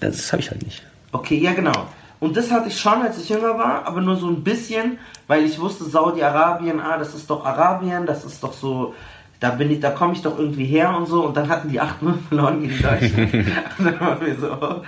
das 0.00 0.32
habe 0.32 0.42
ich 0.42 0.50
halt 0.50 0.62
nicht. 0.62 0.82
Okay, 1.12 1.38
ja 1.38 1.52
genau. 1.52 1.86
Und 2.18 2.36
das 2.36 2.50
hatte 2.50 2.68
ich 2.68 2.78
schon, 2.78 3.00
als 3.02 3.18
ich 3.18 3.28
jünger 3.28 3.56
war, 3.56 3.86
aber 3.86 4.00
nur 4.00 4.16
so 4.16 4.28
ein 4.28 4.44
bisschen, 4.44 4.98
weil 5.26 5.44
ich 5.44 5.58
wusste, 5.58 5.84
Saudi-Arabien, 5.84 6.80
ah, 6.80 6.98
das 6.98 7.14
ist 7.14 7.30
doch 7.30 7.44
Arabien, 7.44 8.04
das 8.04 8.24
ist 8.24 8.42
doch 8.42 8.52
so, 8.52 8.94
da 9.40 9.50
bin 9.50 9.70
ich, 9.70 9.80
da 9.80 9.90
komme 9.90 10.12
ich 10.12 10.20
doch 10.20 10.38
irgendwie 10.38 10.66
her 10.66 10.94
und 10.94 11.06
so. 11.06 11.24
Und 11.24 11.36
dann 11.36 11.48
hatten 11.48 11.70
die 11.70 11.80
8-0 11.80 12.14
verloren 12.28 12.60
gegen 12.60 12.82
Deutschland. 12.82 13.32
und 13.78 13.84
dann 13.84 14.00
waren 14.00 14.26
wir 14.26 14.36
so. 14.36 14.82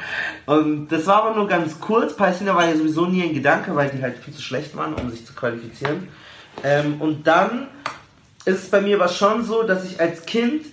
Und 0.46 0.88
das 0.88 1.06
war 1.06 1.24
aber 1.24 1.36
nur 1.36 1.48
ganz 1.48 1.80
kurz. 1.80 2.14
Palästina 2.14 2.54
war 2.54 2.68
ja 2.68 2.76
sowieso 2.76 3.06
nie 3.06 3.22
ein 3.22 3.34
Gedanke, 3.34 3.74
weil 3.74 3.88
die 3.88 4.02
halt 4.02 4.18
viel 4.18 4.34
zu 4.34 4.42
schlecht 4.42 4.76
waren, 4.76 4.92
um 4.92 5.10
sich 5.10 5.24
zu 5.26 5.32
qualifizieren. 5.32 6.08
Ähm, 6.62 7.00
und 7.00 7.26
dann 7.26 7.68
ist 8.44 8.64
es 8.64 8.70
bei 8.70 8.80
mir 8.80 8.96
aber 8.96 9.08
schon 9.08 9.44
so, 9.44 9.62
dass 9.62 9.84
ich 9.84 10.00
als 10.00 10.24
Kind, 10.26 10.66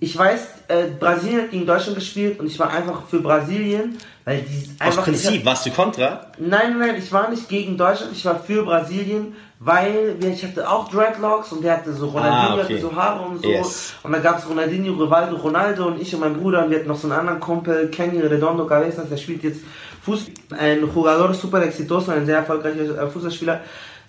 ich 0.00 0.16
weiß, 0.16 0.40
äh, 0.68 0.84
Brasilien 0.98 1.42
hat 1.42 1.50
gegen 1.50 1.66
Deutschland 1.66 1.96
gespielt 1.96 2.40
und 2.40 2.46
ich 2.46 2.58
war 2.58 2.70
einfach 2.70 3.02
für 3.08 3.20
Brasilien, 3.20 3.98
weil 4.24 4.42
die 4.42 4.68
Aus 4.80 4.86
einfach. 4.88 5.04
Prinzip 5.04 5.44
warst 5.44 5.66
du 5.66 5.70
Kontra. 5.70 6.26
Nein, 6.38 6.78
nein, 6.78 6.96
ich 6.98 7.12
war 7.12 7.28
nicht 7.30 7.48
gegen 7.48 7.76
Deutschland, 7.76 8.12
ich 8.12 8.24
war 8.24 8.38
für 8.40 8.64
Brasilien, 8.64 9.34
weil 9.60 10.16
ich 10.20 10.42
hatte 10.44 10.68
auch 10.68 10.88
Dreadlocks 10.88 11.52
und 11.52 11.62
der 11.62 11.74
hatte 11.76 11.92
so 11.92 12.08
Ronaldinho, 12.08 12.40
Ah, 12.40 12.54
okay. 12.54 12.62
hatte 12.74 12.80
so 12.80 12.96
Haare 12.96 13.22
und 13.26 13.42
so. 13.42 13.48
Yes. 13.48 13.94
Und 14.02 14.12
dann 14.12 14.22
gab 14.22 14.38
es 14.38 14.48
Ronaldinho, 14.48 14.92
Rivaldo, 14.94 15.36
Ronaldo 15.36 15.86
und 15.86 16.00
ich 16.00 16.12
und 16.14 16.20
mein 16.20 16.34
Bruder 16.34 16.64
und 16.64 16.70
wir 16.70 16.78
hatten 16.78 16.88
noch 16.88 16.98
so 16.98 17.06
einen 17.08 17.18
anderen 17.20 17.38
Kumpel, 17.38 17.88
Kenny 17.88 18.20
Redondo 18.20 18.66
Cabezas, 18.66 19.08
der 19.08 19.16
spielt 19.16 19.44
jetzt 19.44 19.60
Fußball, 20.04 20.58
ein 20.58 20.80
Jugador 20.80 21.32
super 21.32 21.62
exitoso, 21.62 22.10
ein 22.10 22.26
sehr 22.26 22.38
erfolgreicher 22.38 23.00
äh, 23.00 23.06
Fußballspieler 23.08 23.60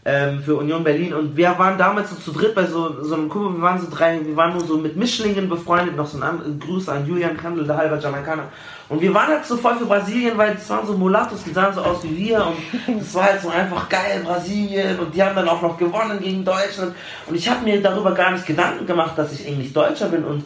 ähm, 0.06 0.42
für 0.44 0.56
Union 0.56 0.84
Berlin. 0.84 1.14
Und 1.14 1.36
wir 1.36 1.58
waren 1.58 1.78
damals 1.78 2.10
so 2.10 2.16
zu 2.18 2.32
dritt 2.32 2.56
bei 2.56 2.66
so, 2.66 3.04
so 3.04 3.16
einem 3.16 3.30
Kumpel, 3.30 3.56
wir 3.56 3.62
waren 3.62 3.80
so 3.80 3.88
drei, 3.90 4.20
wir 4.26 4.36
waren 4.36 4.54
nur 4.54 4.66
so 4.66 4.78
mit 4.78 4.96
Mischlingen 4.96 5.48
befreundet, 5.48 5.96
noch 5.96 6.08
so 6.08 6.18
ein 6.18 6.24
anderer 6.24 6.50
Gruß 6.60 6.90
an 6.90 7.08
Julian 7.08 7.38
Kandel, 7.38 7.66
der 7.66 7.78
halber 7.78 8.00
Jamaikaner. 8.00 8.50
Und 8.90 9.02
wir 9.02 9.14
waren 9.14 9.30
halt 9.30 9.46
so 9.46 9.56
voll 9.56 9.76
für 9.78 9.86
Brasilien, 9.86 10.38
weil 10.38 10.56
das 10.56 10.70
waren 10.70 10.86
so 10.86 10.94
Mulattos, 10.94 11.44
die 11.44 11.52
sahen 11.52 11.74
so 11.74 11.82
aus 11.82 12.04
wie 12.04 12.18
wir. 12.18 12.46
Und 12.46 13.00
das 13.00 13.14
war 13.14 13.24
halt 13.24 13.42
so 13.42 13.50
einfach 13.50 13.88
geil, 13.88 14.22
Brasilien. 14.24 15.00
Und 15.00 15.16
die 15.16 15.24
haben 15.24 15.36
dann 15.36 15.48
auch 15.48 15.62
noch 15.62 15.78
gewonnen 15.78 16.20
gegen 16.20 16.44
Deutschland. 16.44 16.94
Und 17.26 17.36
ich 17.36 17.50
habe 17.50 17.64
mir 17.64 17.82
darüber 17.82 18.12
gar 18.12 18.32
nicht 18.32 18.46
Gedanken 18.46 18.86
gemacht, 18.86 19.18
dass 19.18 19.32
ich 19.32 19.48
eigentlich 19.48 19.72
Deutscher 19.72 20.10
bin. 20.10 20.26
Und 20.26 20.44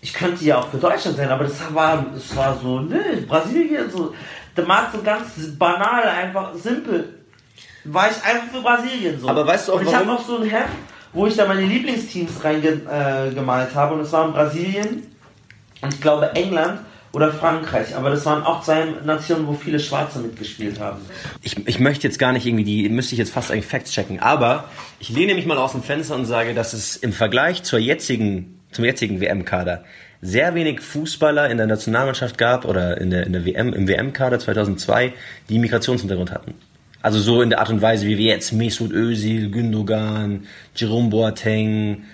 ich 0.00 0.14
könnte 0.14 0.44
ja 0.44 0.58
auch 0.58 0.68
für 0.68 0.78
Deutschland 0.78 1.16
sein, 1.16 1.28
aber 1.28 1.44
das 1.44 1.74
war, 1.74 2.06
das 2.14 2.34
war 2.36 2.56
so, 2.62 2.80
nö, 2.80 3.26
Brasilien, 3.26 3.90
so, 3.90 4.14
der 4.56 4.64
mag 4.64 4.90
so 4.92 5.02
ganz 5.02 5.32
banal, 5.58 6.04
einfach 6.04 6.54
simpel. 6.54 7.15
War 7.92 8.10
ich 8.10 8.16
einfach 8.24 8.48
für 8.52 8.60
Brasilien 8.60 9.20
so. 9.20 9.28
Aber 9.28 9.46
weißt 9.46 9.68
du 9.68 9.72
auch, 9.72 9.80
Und 9.80 9.86
ich 9.88 9.94
habe 9.94 10.10
auch 10.12 10.24
so 10.24 10.38
ein 10.38 10.48
Heft, 10.48 10.68
wo 11.12 11.26
ich 11.26 11.36
da 11.36 11.46
meine 11.46 11.62
Lieblingsteams 11.62 12.44
reingemalt 12.44 13.72
äh, 13.72 13.74
habe 13.74 13.94
und 13.94 14.00
es 14.00 14.12
waren 14.12 14.32
Brasilien 14.32 15.02
und 15.80 15.94
ich 15.94 16.00
glaube 16.00 16.34
England 16.34 16.80
oder 17.12 17.32
Frankreich, 17.32 17.96
aber 17.96 18.10
das 18.10 18.26
waren 18.26 18.42
auch 18.42 18.62
zwei 18.62 18.84
Nationen, 19.04 19.46
wo 19.46 19.54
viele 19.54 19.80
Schwarze 19.80 20.18
mitgespielt 20.18 20.78
haben. 20.78 21.00
Ich, 21.40 21.66
ich 21.66 21.78
möchte 21.80 22.06
jetzt 22.06 22.18
gar 22.18 22.32
nicht 22.32 22.44
irgendwie 22.44 22.64
die, 22.64 22.88
müsste 22.90 23.14
ich 23.14 23.18
jetzt 23.18 23.32
fast 23.32 23.50
eigentlich 23.50 23.64
Facts 23.64 23.90
checken, 23.92 24.20
aber 24.20 24.64
ich 24.98 25.08
lehne 25.08 25.34
mich 25.34 25.46
mal 25.46 25.56
aus 25.56 25.72
dem 25.72 25.82
Fenster 25.82 26.14
und 26.14 26.26
sage, 26.26 26.52
dass 26.52 26.74
es 26.74 26.96
im 26.96 27.14
Vergleich 27.14 27.62
zur 27.62 27.78
jetzigen, 27.78 28.60
zum 28.70 28.84
jetzigen 28.84 29.20
WM-Kader 29.22 29.84
sehr 30.20 30.54
wenig 30.54 30.82
Fußballer 30.82 31.48
in 31.48 31.56
der 31.56 31.66
Nationalmannschaft 31.66 32.36
gab 32.36 32.66
oder 32.66 33.00
in 33.00 33.08
der, 33.08 33.26
in 33.26 33.32
der 33.32 33.46
WM, 33.46 33.72
im 33.72 33.88
WM-Kader 33.88 34.38
2002, 34.38 35.14
die 35.48 35.58
Migrationshintergrund 35.58 36.32
hatten. 36.32 36.52
Also 37.02 37.20
so 37.20 37.42
in 37.42 37.50
der 37.50 37.60
Art 37.60 37.70
und 37.70 37.82
Weise, 37.82 38.06
wie 38.06 38.18
wir 38.18 38.26
jetzt 38.26 38.52
Mesut 38.52 38.92
Özil, 38.92 39.50
Gündogan, 39.50 40.46
Jerome 40.74 41.10
Boateng 41.10 42.04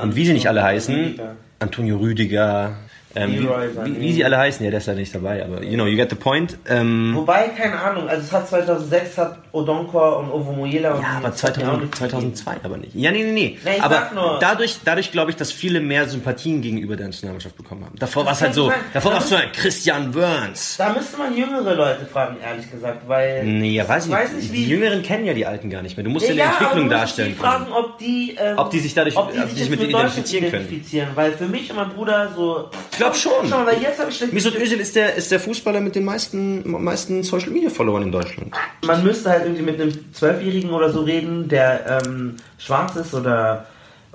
und 0.00 0.14
wie 0.14 0.26
sie 0.26 0.32
nicht 0.32 0.48
alle 0.48 0.62
heißen. 0.62 1.18
Antonio 1.58 1.96
Rüdiger, 1.96 2.76
ähm, 3.16 3.32
Leroy 3.42 3.68
wie, 3.84 3.96
wie, 3.96 4.00
wie 4.00 4.12
sie 4.12 4.24
alle 4.24 4.38
heißen, 4.38 4.64
ja, 4.64 4.70
der 4.70 4.78
ist 4.78 4.86
ja 4.86 4.94
nicht 4.94 5.14
dabei, 5.14 5.44
aber 5.44 5.62
you 5.62 5.74
know, 5.74 5.86
you 5.86 5.96
get 5.96 6.10
the 6.10 6.16
point. 6.16 6.56
Ähm, 6.68 7.12
Wobei, 7.14 7.48
keine 7.48 7.78
Ahnung, 7.80 8.08
also 8.08 8.22
es 8.22 8.32
hat 8.32 8.48
2006 8.48 9.18
hat 9.18 9.38
Odonkor 9.52 10.18
und 10.18 10.30
Ovo 10.30 10.52
Moyela 10.52 10.92
und 10.94 11.02
Ja, 11.02 11.08
die- 11.12 11.16
aber 11.18 11.28
das 11.30 11.42
hat 11.42 11.56
mir 11.56 11.64
auch 11.64 11.66
2000, 11.70 11.82
nicht 11.82 11.96
2002 11.96 12.56
aber 12.62 12.76
nicht. 12.76 12.94
Ja, 12.94 13.10
nee, 13.10 13.24
nee, 13.24 13.32
nee. 13.32 13.58
Nee, 13.64 13.80
aber 13.80 14.38
dadurch, 14.40 14.78
dadurch 14.84 15.10
glaube 15.12 15.30
ich, 15.30 15.36
dass 15.36 15.50
viele 15.52 15.80
mehr 15.80 16.08
Sympathien 16.08 16.60
gegenüber 16.62 16.96
der 16.96 17.06
Nationalmannschaft 17.06 17.56
bekommen 17.56 17.84
haben. 17.84 17.96
Davor 17.98 18.24
war 18.26 18.32
es 18.32 18.42
halt 18.42 18.54
so, 18.54 18.68
sein. 18.68 18.78
davor 18.92 19.12
war 19.12 19.20
es 19.20 19.28
so 19.28 19.34
ein 19.36 19.50
Christian 19.52 20.10
Burns. 20.10 20.76
Da 20.76 20.92
müsste 20.92 21.16
man 21.16 21.36
jüngere 21.36 21.74
Leute 21.74 22.04
fragen, 22.06 22.36
ehrlich 22.44 22.70
gesagt, 22.70 23.08
weil. 23.08 23.44
Nee, 23.44 23.70
ja, 23.72 23.88
weiß 23.88 24.06
ich 24.06 24.12
weiß 24.12 24.32
nicht. 24.34 24.52
Die 24.52 24.66
Jüngeren 24.68 25.02
kennen 25.02 25.24
ja 25.26 25.32
die 25.34 25.46
Alten 25.46 25.70
gar 25.70 25.82
nicht 25.82 25.96
mehr. 25.96 26.04
Du 26.04 26.10
musst 26.10 26.28
ja, 26.28 26.34
Ja, 26.34 26.44
eine 26.44 26.52
aber 26.54 26.60
Entwicklung 26.64 26.88
du 26.88 26.94
darstellen 26.94 27.28
Die 27.30 27.34
fragen, 27.34 27.66
ob 27.72 27.98
die, 27.98 28.36
ähm, 28.38 28.58
Ob 28.58 28.70
die 28.70 28.78
sich 28.80 28.92
dadurch- 28.94 29.16
ob 29.16 29.32
die 29.32 29.38
ob 29.38 29.44
sich 29.46 29.54
die 29.54 29.60
jetzt 29.60 29.60
sich 29.60 29.70
mit 29.70 29.80
mit 29.80 29.88
identifizieren 29.90 30.50
können. 30.50 30.64
identifizieren, 30.66 31.08
weil 31.14 31.32
für 31.32 31.46
mich 31.46 31.70
und 31.70 31.76
mein 31.76 31.88
Bruder 31.90 32.30
so. 32.36 32.68
Ich 32.92 32.98
glaube 33.14 33.16
schon. 33.16 33.50
Mal, 33.50 33.66
weil 33.66 33.82
jetzt 33.82 33.98
habe 33.98 34.10
ich. 34.10 34.32
Mesut 34.32 34.56
Özil 34.56 34.80
ist 34.80 34.96
der, 34.96 35.14
ist 35.14 35.30
der 35.30 35.40
Fußballer 35.40 35.80
mit 35.80 35.94
den 35.94 36.04
meisten, 36.04 36.68
meisten 36.82 37.22
Social 37.22 37.50
Media 37.50 37.70
Followern 37.70 38.02
in 38.04 38.12
Deutschland. 38.12 38.54
Man 38.84 39.02
müsste 39.04 39.30
halt 39.30 39.44
irgendwie 39.44 39.62
mit 39.62 39.80
einem 39.80 40.12
Zwölfjährigen 40.12 40.70
oder 40.70 40.90
so 40.90 41.02
reden, 41.02 41.48
der 41.48 42.00
ähm, 42.06 42.36
schwarz 42.58 42.96
ist 42.96 43.14
oder 43.14 43.66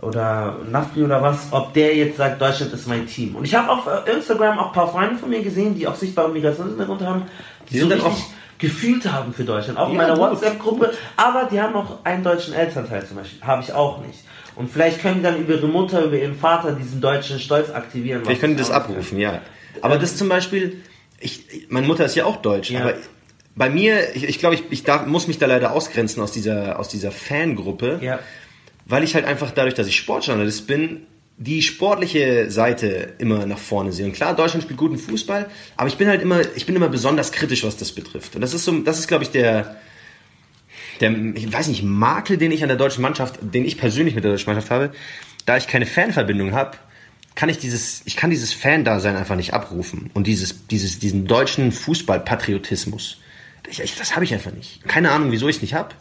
oder 0.02 0.58
Nafri 0.70 1.04
oder 1.04 1.22
was, 1.22 1.48
ob 1.52 1.74
der 1.74 1.96
jetzt 1.96 2.18
sagt, 2.18 2.42
Deutschland 2.42 2.74
ist 2.74 2.88
mein 2.88 3.06
Team. 3.06 3.36
Und 3.36 3.46
ich 3.46 3.54
habe 3.54 3.70
auf 3.70 3.86
äh, 3.86 4.12
Instagram 4.12 4.58
auch 4.58 4.68
ein 4.68 4.74
paar 4.74 4.92
Freunde 4.92 5.16
von 5.16 5.30
mir 5.30 5.44
gesehen, 5.44 5.76
die 5.78 5.88
auch 5.88 5.94
sichtbare 5.96 6.30
Migrationshintergrund 6.30 7.02
haben, 7.04 7.24
die, 7.70 7.74
Die 7.74 7.80
so 7.82 7.88
richtig 7.88 8.26
gefühlt 8.58 9.12
haben 9.12 9.32
für 9.34 9.44
Deutschland. 9.44 9.78
Auch 9.78 9.90
in 9.90 9.96
Ja, 9.96 10.02
meiner 10.02 10.14
gut. 10.16 10.32
WhatsApp-Gruppe. 10.32 10.92
Aber 11.18 11.48
die 11.52 11.62
haben 11.62 11.76
auch 11.76 12.04
einen 12.04 12.24
deutschen 12.24 12.54
Elternteil 12.54 13.06
zum 13.06 13.18
Beispiel. 13.18 13.42
Habe 13.42 13.62
ich 13.64 13.74
auch 13.74 14.00
nicht. 14.06 14.20
Und 14.56 14.70
vielleicht 14.72 15.02
können 15.02 15.18
die 15.18 15.24
dann 15.24 15.40
über 15.40 15.54
ihre 15.56 15.68
Mutter, 15.68 16.04
über 16.04 16.18
ihren 16.18 16.36
Vater 16.36 16.74
diesen 16.74 17.00
deutschen 17.02 17.40
Stolz 17.40 17.70
aktivieren. 17.70 18.24
Vielleicht 18.24 18.42
können 18.42 18.56
die 18.56 18.60
das 18.62 18.72
abrufen, 18.72 19.18
ja. 19.20 19.42
Aber 19.82 19.98
das 19.98 20.18
zum 20.18 20.28
Beispiel, 20.30 20.82
ich, 21.20 21.68
meine 21.70 21.88
Mutter 21.88 22.06
ist 22.06 22.16
ja 22.16 22.26
auch 22.26 22.38
deutsch, 22.38 22.70
Ja. 22.72 22.82
aber 22.82 22.94
bei 23.56 23.70
mir, 23.70 24.16
ich, 24.16 24.24
ich 24.26 24.40
glaube, 24.40 24.56
ich, 24.56 24.64
ich 24.70 24.84
darf, 24.84 25.06
muss 25.06 25.28
mich 25.28 25.38
da 25.38 25.46
leider 25.46 25.72
ausgrenzen 25.72 26.22
aus 26.22 26.32
dieser, 26.32 26.80
aus 26.80 26.90
dieser 26.90 27.12
Fangruppe, 27.12 28.00
Ja. 28.02 28.20
weil 28.86 29.04
ich 29.04 29.16
halt 29.16 29.26
einfach 29.26 29.52
dadurch, 29.52 29.74
dass 29.74 29.88
ich 29.88 29.96
Sportjournalist 29.98 30.68
bin, 30.68 31.06
die 31.38 31.62
sportliche 31.62 32.52
Seite 32.52 33.14
immer 33.18 33.46
nach 33.46 33.58
vorne 33.58 33.92
sehe. 33.94 34.06
Und 34.06 34.12
klar, 34.14 34.36
Deutschland 34.36 34.64
spielt 34.64 34.78
guten 34.78 34.98
Fußball, 34.98 35.48
aber 35.76 35.88
ich 35.88 35.98
bin 35.98 36.08
halt 36.08 36.22
immer, 36.22 36.42
ich 36.56 36.66
bin 36.66 36.76
immer 36.76 36.90
besonders 36.90 37.32
kritisch, 37.32 37.64
was 37.64 37.78
das 37.78 37.92
betrifft. 37.94 38.36
Und 38.36 38.42
das 38.42 38.54
ist 38.54 38.64
so, 38.64 38.72
das 38.80 39.00
ist, 39.00 39.08
glaube 39.08 39.24
ich, 39.24 39.32
der, 39.32 39.78
der, 41.02 41.12
ich 41.36 41.52
weiß 41.52 41.68
nicht, 41.68 41.84
Makel, 41.84 42.38
den 42.38 42.52
ich 42.52 42.62
an 42.64 42.70
der 42.70 42.78
deutschen 42.78 43.02
Mannschaft, 43.02 43.40
den 43.42 43.66
ich 43.66 43.78
persönlich 43.78 44.16
mit 44.16 44.24
der 44.24 44.32
deutschen 44.32 44.54
Mannschaft 44.54 44.72
habe, 44.72 44.92
da 45.46 45.58
ich 45.58 45.68
keine 45.68 45.86
Fanverbindung 45.86 46.54
habe, 46.54 46.78
kann 47.36 47.50
ich 47.50 47.58
dieses, 47.58 48.02
ich 48.06 48.16
kann 48.16 48.30
dieses 48.30 48.54
Fan-Dasein 48.54 49.16
einfach 49.16 49.36
nicht 49.36 49.54
abrufen 49.54 50.12
und 50.14 50.28
dieses, 50.28 50.68
dieses, 50.68 51.00
diesen 51.00 51.28
deutschen 51.28 51.72
Fußballpatriotismus. 51.72 53.18
Ich, 53.70 53.80
ich, 53.82 53.96
das 53.96 54.16
habe 54.16 54.26
ich 54.26 54.34
einfach 54.34 54.52
nicht. 54.52 54.86
Keine 54.88 55.12
Ahnung, 55.12 55.32
wieso 55.32 55.48
ich 55.48 55.58
es 55.58 55.62
nicht 55.62 55.74
habe. 55.74 55.96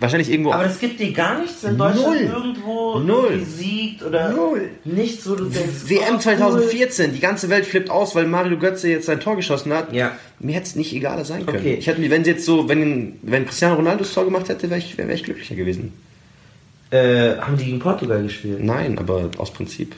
Wahrscheinlich 0.00 0.30
irgendwo. 0.30 0.52
Aber 0.52 0.64
das 0.64 0.80
gibt 0.80 0.98
dir 0.98 1.12
gar 1.12 1.40
nichts, 1.40 1.62
wenn 1.62 1.78
Deutschland 1.78 2.06
Null. 2.06 2.16
irgendwo 2.16 2.98
Null. 2.98 3.26
irgendwie 3.30 3.44
siegt 3.44 4.02
oder 4.02 4.30
Null. 4.30 4.70
nichts, 4.84 5.28
wo 5.28 5.36
du 5.36 5.44
denkst. 5.44 5.88
WM 5.88 6.16
oh, 6.16 6.18
2014, 6.18 7.12
die 7.12 7.20
ganze 7.20 7.48
Welt 7.48 7.64
flippt 7.64 7.90
aus, 7.90 8.14
weil 8.14 8.26
Mario 8.26 8.58
Götze 8.58 8.88
jetzt 8.88 9.06
sein 9.06 9.20
Tor 9.20 9.36
geschossen 9.36 9.72
hat. 9.72 9.92
Ja. 9.92 10.16
Mir 10.40 10.56
hätte 10.56 10.66
es 10.66 10.76
nicht 10.76 10.92
egaler 10.92 11.24
sein 11.24 11.46
können. 11.46 11.58
Okay. 11.58 11.74
Ich 11.74 11.86
hätte 11.86 12.00
mir, 12.00 12.10
wenn 12.10 12.24
sie 12.24 12.32
jetzt 12.32 12.44
so, 12.44 12.68
wenn, 12.68 13.18
wenn 13.22 13.46
Cristiano 13.46 13.76
Ronaldo 13.76 14.04
das 14.04 14.12
Tor 14.12 14.24
gemacht 14.24 14.48
hätte, 14.48 14.68
wäre 14.68 14.78
ich, 14.78 14.98
wär, 14.98 15.06
wär 15.06 15.14
ich 15.14 15.22
glücklicher 15.22 15.54
gewesen. 15.54 15.92
Cool. 16.90 16.98
Äh, 16.98 17.38
haben 17.38 17.56
die 17.56 17.66
gegen 17.66 17.78
Portugal 17.78 18.22
gespielt? 18.22 18.62
Nein, 18.62 18.98
aber 18.98 19.30
aus 19.38 19.52
Prinzip. 19.52 19.94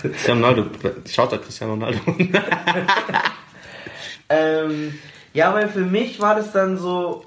Cristiano 0.00 0.40
Ronaldo, 0.40 0.70
schaut 1.10 1.32
da 1.32 1.38
Cristiano 1.38 1.74
Ronaldo. 1.74 2.00
Ähm, 4.28 4.94
ja, 5.32 5.52
weil 5.54 5.68
für 5.68 5.80
mich 5.80 6.20
war 6.20 6.34
das 6.34 6.52
dann 6.52 6.78
so, 6.78 7.24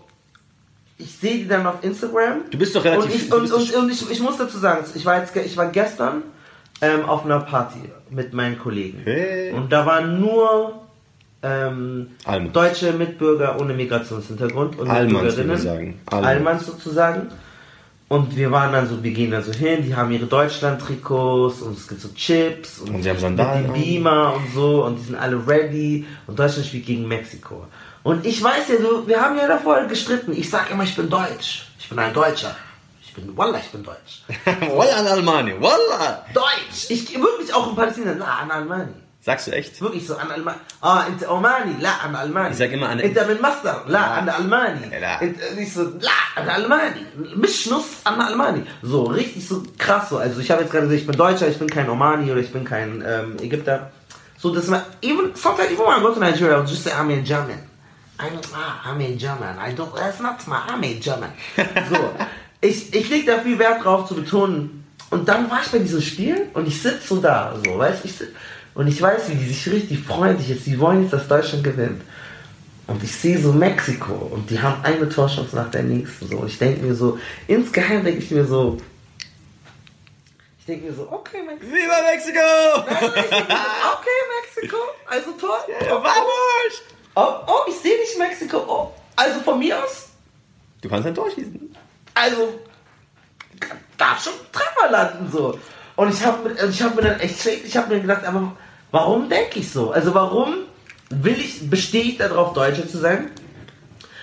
ich 0.98 1.16
sehe 1.18 1.38
die 1.40 1.48
dann 1.48 1.66
auf 1.68 1.84
Instagram. 1.84 2.42
Du 2.50 2.58
bist 2.58 2.76
doch 2.76 2.84
relativ- 2.84 3.32
Und 3.32 3.46
ich, 3.46 3.54
und, 3.54 3.62
und, 3.62 3.76
und 3.76 3.92
ich, 3.92 4.10
ich 4.12 4.20
muss 4.20 4.38
dazu 4.38 4.58
sagen, 4.58 4.84
ich 4.94 5.06
war, 5.06 5.20
jetzt, 5.20 5.36
ich 5.36 5.56
war 5.58 5.68
gestern 5.68 6.24
ähm, 6.82 7.06
auf 7.06 7.26
einer 7.26 7.40
Party 7.42 7.80
mit 8.10 8.34
meinen 8.34 8.58
Kollegen. 8.58 9.02
Hey. 9.04 9.52
Und 9.52 9.72
da 9.72 9.86
waren 9.86 10.20
nur 10.20 10.82
ähm, 11.44 12.08
deutsche 12.54 12.94
Mitbürger 12.94 13.60
ohne 13.62 13.74
Migrationshintergrund 13.74 14.80
und 14.80 14.90
Allmanns, 14.90 15.38
Mitbürgerinnen. 15.38 16.00
Allmanns. 16.08 16.66
Sozusagen. 16.66 17.28
Und 18.10 18.38
wir 18.38 18.52
waren 18.52 18.72
dann 18.72 18.88
so, 18.88 19.04
wir 19.04 19.12
gehen 19.12 19.32
da 19.32 19.42
so 19.42 19.52
hin, 19.52 19.84
die 19.84 19.94
haben 19.94 20.12
ihre 20.12 20.28
Deutschland-Trikots 20.28 21.62
und 21.62 21.78
es 21.78 21.88
gibt 21.90 22.00
so 22.02 22.08
Chips 22.16 22.80
und, 22.80 22.96
Und 22.96 23.04
sie 23.04 23.10
haben 23.10 23.20
Sandalen 23.20 23.64
mit 23.64 23.74
Beamer 23.74 24.34
und 24.36 24.54
so 24.54 24.86
und 24.86 24.96
die 24.98 25.04
sind 25.04 25.16
alle 25.16 25.46
ready 25.46 26.06
und 26.26 26.40
Deutschland 26.40 26.66
spielt 26.68 26.86
gegen 26.86 27.06
Mexiko. 27.08 27.66
Und 28.07 28.27
ich 28.27 28.43
weiß 28.43 28.69
ja, 28.69 28.77
so, 28.81 29.07
wir 29.07 29.21
haben 29.21 29.37
ja 29.39 29.47
davor 29.47 29.81
gestritten. 29.85 30.33
Ich 30.33 30.51
sag 30.51 30.71
immer, 30.71 30.83
ich 30.85 30.97
bin 30.97 31.09
Deutsch. 31.09 31.67
Ich 31.79 31.89
bin 31.89 31.99
ein 31.99 32.13
Deutscher. 32.13 32.55
Ich 33.05 33.15
bin, 33.15 33.37
Wallah, 33.37 33.59
ich 33.59 33.71
bin 33.71 33.85
Deutsch. 33.85 34.23
Wallah 34.75 34.97
an 34.97 35.07
Almani, 35.07 35.55
Wallah! 35.61 36.25
Deutsch! 36.35 36.89
Ich 36.89 37.13
wirklich 37.15 37.53
auch 37.55 37.69
in 37.69 37.77
Palästina, 37.77 38.13
la 38.13 38.39
an 38.43 38.51
Almani. 38.51 38.95
Sagst 39.21 39.47
du 39.47 39.51
echt? 39.53 39.81
Wirklich 39.81 40.05
so 40.07 40.17
an 40.17 40.31
Almani. 40.33 40.57
Ah, 40.81 41.05
انت 41.07 41.23
Omani, 41.29 41.77
la 41.81 41.93
an 42.05 42.17
Almani. 42.17 42.51
Ich 42.53 42.57
sag 42.59 42.73
immer 42.73 42.89
an- 42.89 42.99
انت 43.01 43.19
من 43.19 43.39
مصر, 43.41 43.87
la 43.87 44.15
an 44.19 44.29
Almani. 44.29 44.91
La. 45.01 45.21
انت 45.23 45.39
ich 45.59 45.73
so, 45.73 45.83
la 46.01 46.11
an 46.37 46.49
Almani. 46.49 47.05
مش 47.37 47.69
نص 47.69 47.85
an 48.05 48.21
Almani. 48.21 48.65
So, 48.83 49.05
richtig 49.05 49.47
so 49.47 49.63
krass 49.79 50.09
so. 50.09 50.17
Also 50.19 50.41
ich 50.41 50.51
habe 50.51 50.63
jetzt 50.63 50.73
gerade 50.73 50.87
gesagt, 50.89 51.01
ich 51.03 51.07
bin 51.07 51.17
Deutscher, 51.17 51.47
ich 51.49 51.59
bin 51.59 51.69
kein 51.71 51.89
Omani 51.89 52.33
oder 52.33 52.41
ich 52.41 52.53
bin 52.53 52.65
kein 52.65 53.05
ähm, 53.07 53.37
Ägypter. 53.41 53.93
So, 54.39 54.53
das 54.53 54.69
war, 54.71 54.83
even, 55.03 55.37
sometimes 55.37 55.71
even 55.71 55.85
when 55.87 55.99
I 55.99 56.03
go 56.03 56.13
to 56.13 56.19
Nigeria, 56.19 56.57
I'll 56.57 56.67
just 56.67 56.83
say 56.83 56.91
I'm 56.93 57.09
in 57.11 57.25
German. 57.25 57.61
I'm, 58.20 58.40
ah, 58.54 58.82
I'm 58.86 59.02
in 59.02 59.18
German. 59.18 59.58
I 59.60 59.74
don't, 59.74 59.94
that's 59.96 60.20
not 60.20 60.46
my, 60.48 60.64
I'm 60.68 60.84
in 60.84 61.00
German. 61.00 61.32
So, 61.90 61.98
ich, 62.62 62.94
ich 62.94 63.10
leg 63.10 63.26
da 63.26 63.40
viel 63.40 63.60
Wert 63.60 63.84
drauf 63.84 64.08
zu 64.08 64.16
betonen. 64.16 64.86
Und 65.10 65.28
dann 65.30 65.50
war 65.50 65.62
ich 65.64 65.72
bei 65.72 65.80
diesem 65.80 66.02
Spiel 66.02 66.50
und 66.54 66.68
ich 66.68 66.82
sitze 66.82 67.08
so 67.08 67.22
da, 67.22 67.56
so, 67.64 67.78
weißt 67.78 68.04
ich 68.06 68.16
und 68.74 68.88
ich 68.88 69.02
weiß, 69.02 69.30
wie 69.30 69.36
die 69.36 69.48
sich 69.48 69.72
richtig 69.72 70.00
freuen, 70.04 70.38
sich 70.38 70.50
jetzt, 70.50 70.68
die 70.68 70.80
wollen 70.80 71.02
jetzt, 71.02 71.14
dass 71.14 71.28
Deutschland 71.28 71.64
gewinnt. 71.64 72.02
Und 72.86 73.04
ich 73.04 73.16
sehe 73.16 73.40
so 73.40 73.52
Mexiko 73.52 74.14
und 74.14 74.50
die 74.50 74.62
haben 74.62 74.84
eine 74.84 75.10
Torchance 75.10 75.56
nach 75.56 75.72
der 75.72 75.84
nächsten, 75.84 76.28
so. 76.28 76.38
Und 76.38 76.48
ich 76.48 76.58
denke 76.58 76.86
mir 76.86 76.94
so, 76.94 77.18
insgeheim 77.48 78.04
denke 78.04 78.22
ich 78.22 78.30
mir 78.30 78.46
so, 78.46 78.78
ich 80.60 80.66
denke 80.66 80.88
mir 80.88 80.94
so, 80.94 81.12
okay, 81.12 81.42
Mexiko. 81.44 81.74
Viva 81.74 82.02
Mexico! 82.12 82.40
Okay, 83.98 84.20
Mexiko, 84.36 84.78
also 85.08 85.32
Tor. 85.32 85.66
Vamos! 85.90 86.97
Oh, 87.20 87.34
oh, 87.48 87.60
ich 87.68 87.76
sehe 87.76 87.98
nicht 88.00 88.18
Mexiko. 88.20 88.58
Oh, 88.68 88.92
also 89.16 89.40
von 89.40 89.58
mir 89.58 89.84
aus, 89.84 90.10
Du 90.82 90.88
kannst 90.90 91.08
ein 91.08 91.16
Tor 91.16 91.30
schießen. 91.32 91.76
also 92.14 92.60
darf 93.98 94.24
schon 94.24 94.34
Treffer 94.52 94.92
landen 94.92 95.32
so. 95.32 95.58
Und 95.96 96.14
ich 96.14 96.24
habe 96.24 96.56
ich 96.70 96.82
hab 96.84 96.96
mir 96.96 97.02
dann 97.02 97.20
echt 97.20 97.42
schlecht, 97.42 97.66
ich 97.66 97.76
habe 97.76 97.94
mir 97.96 98.02
gedacht, 98.02 98.24
aber 98.24 98.52
warum 98.92 99.28
denke 99.30 99.60
ich 99.60 99.72
so? 99.72 99.90
Also 99.92 100.14
warum 100.14 100.58
will 101.10 101.40
ich, 101.40 101.68
bestehe 101.70 102.04
ich 102.04 102.18
darauf, 102.18 102.54
Deutscher 102.54 102.88
zu 102.88 103.00
sein? 103.00 103.32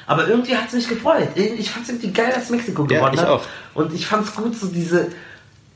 Aber 0.07 0.29
irgendwie 0.29 0.57
hat 0.57 0.69
es 0.69 0.75
mich 0.75 0.89
gefreut. 0.89 1.31
Ich 1.35 1.71
fand 1.71 1.85
es 1.85 1.89
irgendwie 1.91 2.13
geil, 2.13 2.31
dass 2.33 2.51
Mexiko 2.51 2.83
Ja, 2.83 2.99
gewonnen 2.99 3.15
ich 3.15 3.21
hat. 3.21 3.29
auch. 3.29 3.43
Und 3.75 3.93
ich 3.93 4.07
fand 4.07 4.29
es 4.29 4.35
gut, 4.37 4.55
so 4.55 4.69
diese, 4.69 5.11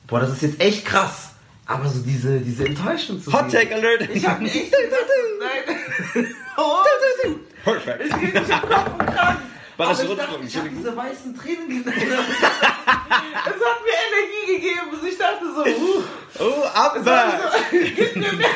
boah, 0.07 0.21
das 0.21 0.31
ist 0.31 0.43
jetzt 0.43 0.61
echt 0.61 0.85
krass. 0.85 1.28
Aber 1.69 1.87
so 1.87 1.99
diese, 2.01 2.41
diese 2.41 2.65
Enttäuschung 2.65 3.23
zu 3.23 3.31
Hot 3.31 3.51
sehen. 3.51 3.61
Take 3.61 3.75
Alert! 3.75 4.01
Ich 4.03 4.25
echt 4.25 4.25
gedacht, 4.25 4.73
nein. 5.39 6.27
oh, 6.57 6.79
Perfect. 7.63 8.05
ich 8.07 8.11
krieg 8.11 8.35
und 8.35 8.49
Kragen. 8.49 9.43
War 9.77 9.89
das 9.91 10.01
Aber 10.01 10.07
so 10.09 10.13
ich 10.15 10.19
dachte, 10.19 10.33
rundfunk? 10.33 10.49
ich 10.49 10.57
habe 10.57 10.69
diese 10.71 10.97
weißen 10.97 11.39
Tränen 11.39 11.69
gesehen. 11.69 11.85
Es 13.45 13.55
hat 13.55 13.79
mir 13.85 13.97
Energie 14.09 14.57
gegeben. 14.57 14.89
Also 14.91 15.07
Ich 15.07 15.19
dachte 15.19 15.45
so, 15.55 15.63
uh, 15.65 16.03
Oh, 16.41 16.63
war 16.65 16.95
so, 17.01 17.77
gib 17.97 18.17
mir 18.17 18.33
mehr. 18.33 18.49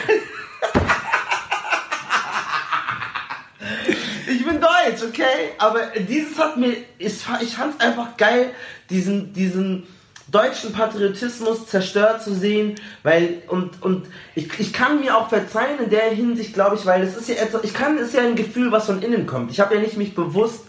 Ich 4.27 4.45
bin 4.45 4.61
deutsch, 4.61 5.03
okay? 5.07 5.51
Aber 5.59 5.87
dieses 5.99 6.39
hat 6.39 6.57
mir, 6.57 6.77
ich, 6.99 7.25
ich 7.41 7.55
fand 7.55 7.75
es 7.75 7.81
einfach 7.81 8.17
geil, 8.17 8.55
diesen, 8.89 9.33
diesen 9.33 9.87
deutschen 10.33 10.73
Patriotismus 10.73 11.67
zerstört 11.67 12.23
zu 12.23 12.35
sehen, 12.35 12.75
weil, 13.03 13.43
und, 13.49 13.83
und 13.83 14.07
ich, 14.35 14.59
ich 14.59 14.73
kann 14.73 15.01
mir 15.01 15.17
auch 15.17 15.29
verzeihen 15.29 15.79
in 15.85 15.91
der 15.91 16.11
Hinsicht, 16.11 16.55
glaube 16.55 16.77
ich, 16.77 16.87
weil 16.87 17.03
es 17.03 17.17
ist 17.17 17.29
ja 17.29 17.37
etwas, 17.37 17.63
ich 17.65 17.75
kann, 17.75 17.99
ist 17.99 18.15
ja 18.15 18.23
ein 18.23 18.35
Gefühl, 18.35 18.73
was 18.73 18.87
von 18.87 19.03
innen 19.03 19.27
kommt. 19.27 19.51
Ich 19.51 19.61
habe 19.61 19.75
ja 19.75 19.81
nicht 19.81 19.97
mich 19.97 20.15
bewusst 20.15 20.65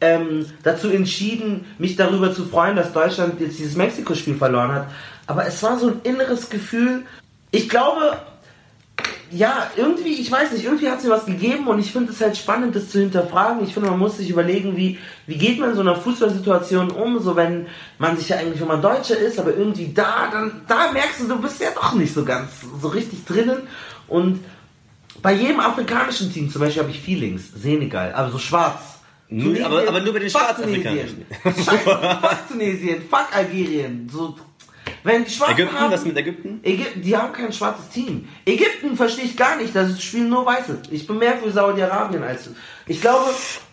ähm, 0.00 0.46
dazu 0.62 0.88
entschieden, 0.88 1.66
mich 1.78 1.96
darüber 1.96 2.32
zu 2.32 2.44
freuen, 2.44 2.76
dass 2.76 2.92
Deutschland 2.92 3.40
jetzt 3.40 3.58
dieses 3.58 3.76
Mexiko-Spiel 3.76 4.36
verloren 4.36 4.72
hat. 4.72 4.86
Aber 5.26 5.44
es 5.46 5.62
war 5.62 5.78
so 5.78 5.88
ein 5.88 6.00
inneres 6.04 6.48
Gefühl. 6.48 7.04
Ich 7.50 7.68
glaube, 7.68 8.16
ja, 9.30 9.70
irgendwie, 9.76 10.14
ich 10.20 10.30
weiß 10.32 10.52
nicht, 10.52 10.64
irgendwie 10.64 10.88
hat 10.88 10.98
es 10.98 11.04
mir 11.04 11.10
was 11.10 11.26
gegeben 11.26 11.66
und 11.66 11.78
ich 11.78 11.92
finde 11.92 12.12
es 12.12 12.20
halt 12.20 12.36
spannend, 12.36 12.74
das 12.74 12.88
zu 12.90 12.98
hinterfragen. 13.00 13.62
Ich 13.64 13.74
finde, 13.74 13.90
man 13.90 13.98
muss 13.98 14.16
sich 14.16 14.30
überlegen, 14.30 14.76
wie, 14.76 14.98
wie 15.26 15.36
geht 15.36 15.58
man 15.58 15.70
in 15.70 15.74
so 15.76 15.82
einer 15.82 15.96
Fußballsituation 15.96 16.90
um, 16.90 17.18
so 17.20 17.36
wenn 17.36 17.66
man 17.98 18.16
sich 18.16 18.28
ja 18.30 18.36
eigentlich, 18.38 18.60
wenn 18.60 18.68
man 18.68 18.80
Deutscher 18.82 19.18
ist, 19.18 19.38
aber 19.38 19.54
irgendwie 19.54 19.92
da, 19.92 20.28
dann, 20.32 20.62
da 20.66 20.92
merkst 20.92 21.20
du, 21.20 21.28
du 21.28 21.40
bist 21.40 21.60
ja 21.60 21.68
doch 21.74 21.92
nicht 21.94 22.14
so 22.14 22.24
ganz, 22.24 22.50
so 22.80 22.88
richtig 22.88 23.24
drinnen 23.24 23.58
und 24.08 24.40
bei 25.20 25.32
jedem 25.34 25.60
afrikanischen 25.60 26.32
Team, 26.32 26.50
zum 26.50 26.60
Beispiel 26.60 26.82
habe 26.82 26.92
ich 26.92 27.00
Feelings, 27.00 27.50
Senegal, 27.54 28.12
aber 28.14 28.30
so 28.30 28.38
schwarz. 28.38 28.80
Nur- 29.28 29.62
aber- 29.64 29.86
aber 29.88 30.00
nur 30.00 30.12
bei 30.14 30.20
den 30.20 30.30
Schwarzafrikanischen. 30.30 31.26
Tunesien. 31.42 31.64
Fuck 31.64 32.48
Tunesien, 32.48 33.02
fuck 33.10 33.26
Algerien, 33.34 34.08
so, 34.10 34.36
wenn 35.04 35.24
die 35.24 35.30
Schwarzen 35.30 35.54
Ägypten, 35.54 35.80
haben, 35.80 35.92
was 35.92 36.04
mit 36.04 36.16
Ägypten? 36.16 36.60
Ägypten, 36.62 37.02
die 37.02 37.16
haben 37.16 37.32
kein 37.32 37.52
schwarzes 37.52 37.88
Team. 37.90 38.28
Ägypten 38.44 38.96
verstehe 38.96 39.24
ich 39.24 39.36
gar 39.36 39.56
nicht, 39.56 39.74
das 39.74 40.02
spielen 40.02 40.28
nur 40.28 40.44
Weiße. 40.46 40.78
Ich 40.90 41.06
bin 41.06 41.18
mehr 41.18 41.36
für 41.38 41.50
Saudi-Arabien 41.50 42.22
als. 42.22 42.50
Ich 42.86 43.00
glaube, 43.00 43.26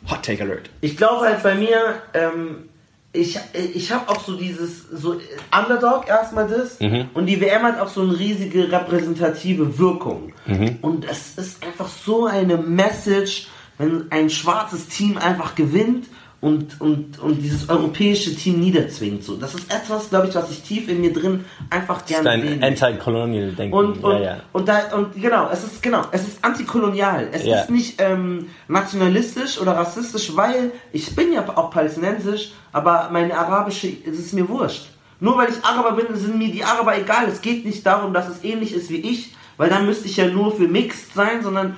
Hot 0.10 0.24
Take 0.24 0.44
Alert. 0.44 0.70
ich 0.82 0.98
glaube 0.98 1.26
halt 1.26 1.42
bei 1.44 1.56
mir, 1.56 2.02
ähm, 2.14 2.70
ich, 3.14 3.40
ich 3.74 3.92
habe 3.92 4.10
auch 4.10 4.20
so 4.20 4.36
dieses, 4.36 4.90
so 4.90 5.20
Underdog 5.58 6.08
erstmal 6.08 6.48
das 6.48 6.78
und 7.14 7.26
die 7.26 7.40
WM 7.40 7.64
hat 7.64 7.80
auch 7.80 7.88
so 7.88 8.02
eine 8.02 8.18
riesige 8.20 8.70
repräsentative 8.72 9.80
Wirkung. 9.80 10.34
Und 10.82 11.06
es 11.06 11.38
ist 11.38 11.64
einfach 11.66 11.88
so 11.88 12.26
eine 12.26 12.58
Message, 12.58 13.48
wenn 13.78 14.12
ein 14.12 14.30
schwarzes 14.30 14.88
Team 14.88 15.18
einfach 15.18 15.56
gewinnt 15.56 16.08
und, 16.46 16.80
und, 16.80 17.18
und 17.20 17.42
dieses 17.42 17.68
europäische 17.70 18.36
Team 18.36 18.60
niederzwingt. 18.60 19.24
So. 19.24 19.36
Das 19.36 19.56
ist 19.56 19.74
etwas, 19.74 20.10
glaube 20.10 20.28
ich, 20.28 20.36
was 20.36 20.52
ich 20.52 20.62
tief 20.62 20.88
in 20.88 21.02
mir 21.02 21.12
drin 21.12 21.44
einfach 21.72 22.06
gerne 22.06 22.24
Das 22.24 22.36
ist 22.52 22.62
dein 22.62 22.64
Anti-Colonial-Denken. 22.64 23.74
und, 23.76 24.04
und, 24.04 24.12
ja, 24.14 24.20
ja. 24.22 24.38
und 24.54 24.68
da 24.68 24.96
und 24.96 25.20
genau, 25.20 25.50
es 25.52 25.64
ist 25.64 25.82
genau, 25.82 26.04
es 26.12 26.22
ist 26.28 26.46
antikolonial. 26.46 27.30
Es 27.32 27.44
Ja. 27.46 27.62
ist 27.62 27.72
nicht 27.72 28.00
ähm, 28.00 28.50
nationalistisch 28.68 29.60
oder 29.60 29.72
rassistisch, 29.76 30.36
weil 30.36 30.72
ich 30.92 31.16
bin 31.16 31.34
ja 31.34 31.44
auch 31.58 31.72
palästinensisch, 31.72 32.52
aber 32.72 33.10
meine 33.12 33.36
arabische, 33.36 33.88
es 34.06 34.20
ist 34.20 34.34
mir 34.34 34.48
wurscht. 34.48 34.86
Nur 35.20 35.38
weil 35.38 35.50
ich 35.50 35.64
Araber 35.66 35.94
bin, 35.94 36.16
sind 36.16 36.38
mir 36.38 36.52
die 36.52 36.64
Araber 36.64 36.96
egal. 36.96 37.26
Es 37.28 37.42
geht 37.42 37.66
nicht 37.66 37.84
darum, 37.86 38.14
dass 38.14 38.28
es 38.30 38.44
ähnlich 38.44 38.72
ist 38.74 38.90
wie 38.92 38.98
ich, 38.98 39.34
weil 39.58 39.70
dann 39.70 39.86
müsste 39.88 40.08
ich 40.08 40.18
ja 40.18 40.28
nur 40.28 40.56
für 40.56 40.68
Mixed 40.68 41.14
sein, 41.16 41.42
sondern 41.42 41.76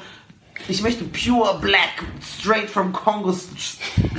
ich 0.67 0.81
möchte 0.81 1.03
pure 1.05 1.59
Black, 1.61 2.03
straight 2.39 2.69
from 2.69 2.91
Congo, 2.93 3.33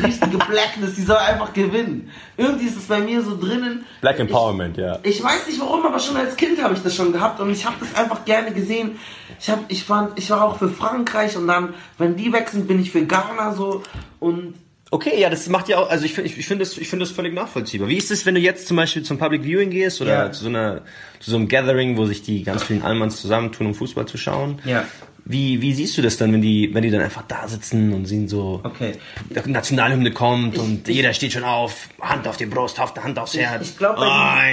richtige 0.03 0.39
Blackness, 0.39 0.95
die 0.97 1.03
soll 1.03 1.17
einfach 1.17 1.53
gewinnen. 1.53 2.11
Irgendwie 2.37 2.67
ist 2.67 2.77
es 2.77 2.85
bei 2.85 3.01
mir 3.01 3.23
so 3.23 3.39
drinnen. 3.39 3.85
Black 4.01 4.15
Ich- 4.17 4.21
Empowerment, 4.23 4.77
ja. 4.77 4.99
ich 5.03 5.23
weiß 5.23 5.47
nicht 5.47 5.61
warum, 5.61 5.85
aber 5.85 5.99
schon 5.99 6.17
als 6.17 6.37
Kind 6.37 6.63
habe 6.63 6.75
ich 6.75 6.83
das 6.83 6.95
schon 6.95 7.13
gehabt 7.13 7.41
und 7.41 7.51
ich 7.51 7.65
habe 7.65 7.77
das 7.81 7.95
einfach 7.95 8.25
gerne 8.25 8.53
gesehen. 8.53 8.99
Ich 9.41 9.49
hab, 9.51 9.61
ich 9.71 9.85
fand, 9.85 10.19
ich 10.19 10.31
war 10.31 10.43
auch 10.45 10.59
für 10.59 10.69
Frankreich 10.69 11.37
und 11.37 11.47
dann, 11.47 11.75
wenn 11.99 12.17
die 12.17 12.33
weg 12.33 12.49
sind, 12.49 12.67
bin 12.69 12.81
ich 12.81 12.91
für 12.91 13.05
Ghana 13.05 13.55
so 13.55 13.83
und 14.21 14.55
Okay, 14.91 15.21
ja, 15.21 15.29
das 15.29 15.47
macht 15.51 15.69
ja 15.69 15.77
auch, 15.77 15.91
also 15.91 16.07
ich 16.07 16.15
finde 16.15 16.31
ich, 16.31 16.39
ich 16.39 16.47
finde 16.47 16.65
das, 16.65 16.79
ich 16.79 16.89
finde 16.89 17.05
das 17.05 17.15
völlig 17.15 17.35
nachvollziehbar. 17.35 17.89
Wie 17.89 17.99
ist 17.99 18.11
es, 18.11 18.25
wenn 18.25 18.35
du 18.35 18.41
jetzt 18.41 18.67
zum 18.67 18.79
Beispiel 18.79 19.03
zum 19.03 19.19
Public 19.19 19.43
Viewing 19.45 19.69
gehst 19.69 20.01
oder 20.01 20.13
Ja. 20.29 20.33
zu 20.33 20.45
so 20.45 20.49
einer, 20.49 20.81
zu 21.21 21.31
so 21.31 21.37
einem 21.37 21.47
Gathering, 21.47 21.99
wo 21.99 22.07
sich 22.07 22.23
die 22.23 22.43
ganz 22.43 22.63
vielen 22.63 22.81
Allmanns 22.83 23.21
zusammentun, 23.21 23.67
um 23.67 23.75
Fußball 23.75 24.07
zu 24.07 24.17
schauen? 24.17 24.61
Ja. 24.65 24.87
Wie, 25.31 25.61
wie 25.61 25.75
siehst 25.75 25.97
du 25.99 26.03
das 26.03 26.17
dann, 26.17 26.33
wenn 26.33 26.41
die, 26.41 26.71
wenn 26.73 26.83
die 26.83 26.91
dann 26.91 27.03
einfach 27.03 27.23
da 27.29 27.47
sitzen 27.47 27.93
und 27.93 28.07
sehen 28.07 28.29
so, 28.29 28.61
Okay. 28.65 28.93
die 29.29 29.51
Nationalhymne 29.51 30.11
kommt 30.13 30.57
und 30.57 30.89
ich- 30.89 30.97
jeder 30.97 31.13
steht 31.13 31.35
schon 31.35 31.45
auf, 31.45 31.89
Hand 32.01 32.27
auf 32.27 32.39
die 32.39 32.47
Brust, 32.47 32.79
Hand 32.79 33.19
aufs 33.19 33.37
Herz. 33.37 33.69
ich 33.71 33.77
glaub, 33.77 33.97
bei 33.97 34.05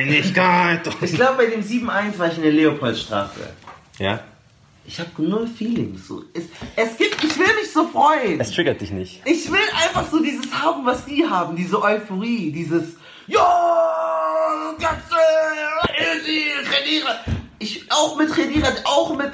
dem- 0.04 0.10
Einigkeit. 0.16 0.82
ich 1.02 1.14
glaube 1.14 1.38
bei 1.38 1.46
dem 1.46 1.62
7-1 1.64 2.20
war 2.20 2.28
ich 2.30 2.36
in 2.38 2.44
der 2.44 2.52
Leopoldstraße. 2.52 3.40
ja, 4.00 4.20
Ich 4.86 5.00
habe 5.00 5.10
null 5.18 5.48
Feelings. 5.48 6.08
So. 6.10 6.24
Es, 6.34 6.44
es 6.76 6.98
gibt, 6.98 7.24
ich 7.24 7.40
will 7.40 7.48
mich 7.62 7.72
so 7.74 7.88
freuen. 7.88 8.40
es 8.42 8.52
triggert 8.52 8.82
dich 8.82 8.92
nicht. 8.92 9.22
Ich 9.26 9.50
will 9.50 9.60
einfach 9.82 10.06
so 10.12 10.22
dieses 10.22 10.52
haben, 10.54 10.86
was 10.86 11.06
die 11.06 11.26
haben, 11.26 11.56
diese 11.56 11.82
Euphorie, 11.82 12.52
dieses 12.52 12.98
Ja, 13.28 14.76
Katze, 14.80 15.16
Easy. 15.98 16.44
Ich 17.60 17.86
auch 17.90 18.18
mit 18.18 18.36
Renira, 18.38 18.68
auch 18.84 19.16
mit 19.16 19.32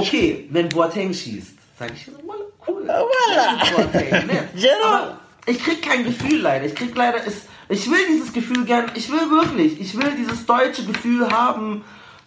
Okay, 0.00 0.46
wenn 0.50 0.68
Boateng 0.68 1.12
schießt, 1.12 1.54
sage 1.78 1.92
ich 1.94 2.06
Walla, 2.26 2.44
cool. 2.66 2.84
Ja, 2.86 3.58
Boateng, 3.76 4.26
ne? 4.26 4.48
Aber 4.84 5.18
ich 5.46 5.62
krieg 5.62 5.82
kein 5.82 6.04
Gefühl 6.04 6.40
leider. 6.40 6.66
Ich 6.66 6.74
krieg 6.74 6.94
leider 6.94 7.22
ist 7.24 7.42
ich 7.70 7.88
will 7.88 8.00
dieses 8.10 8.32
Gefühl 8.32 8.64
gern, 8.64 8.90
ich 8.94 9.10
will 9.10 9.30
wirklich, 9.30 9.80
ich 9.80 9.96
will 9.96 10.12
dieses 10.18 10.44
deutsche 10.44 10.84
Gefühl 10.84 11.30
haben, 11.30 11.84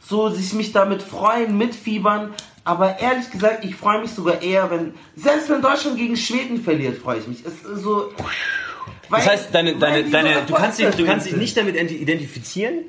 so 0.07 0.29
sich 0.29 0.53
mich 0.53 0.71
damit 0.71 1.01
freuen, 1.03 1.57
mitfiebern. 1.57 2.33
Aber 2.63 2.97
ehrlich 2.99 3.29
gesagt, 3.29 3.65
ich 3.65 3.75
freue 3.75 3.99
mich 3.99 4.11
sogar 4.11 4.41
eher, 4.41 4.71
wenn, 4.71 4.93
selbst 5.17 5.49
wenn 5.49 5.61
Deutschland 5.61 5.97
gegen 5.97 6.15
Schweden 6.15 6.63
verliert, 6.63 6.97
freue 6.97 7.19
ich 7.19 7.27
mich. 7.27 7.39
Es 7.45 7.55
ist 7.55 7.83
so, 7.83 8.13
Das 9.11 9.27
heißt, 9.27 9.49
deine, 9.53 9.75
deine, 9.75 10.09
deine, 10.09 10.43
du 10.47 10.53
kannst 10.53 10.79
dich, 10.79 10.89
du 10.95 11.05
kannst 11.05 11.25
dich 11.25 11.35
nicht 11.35 11.57
damit 11.57 11.75
identi- 11.75 11.97
identifizieren. 11.97 12.85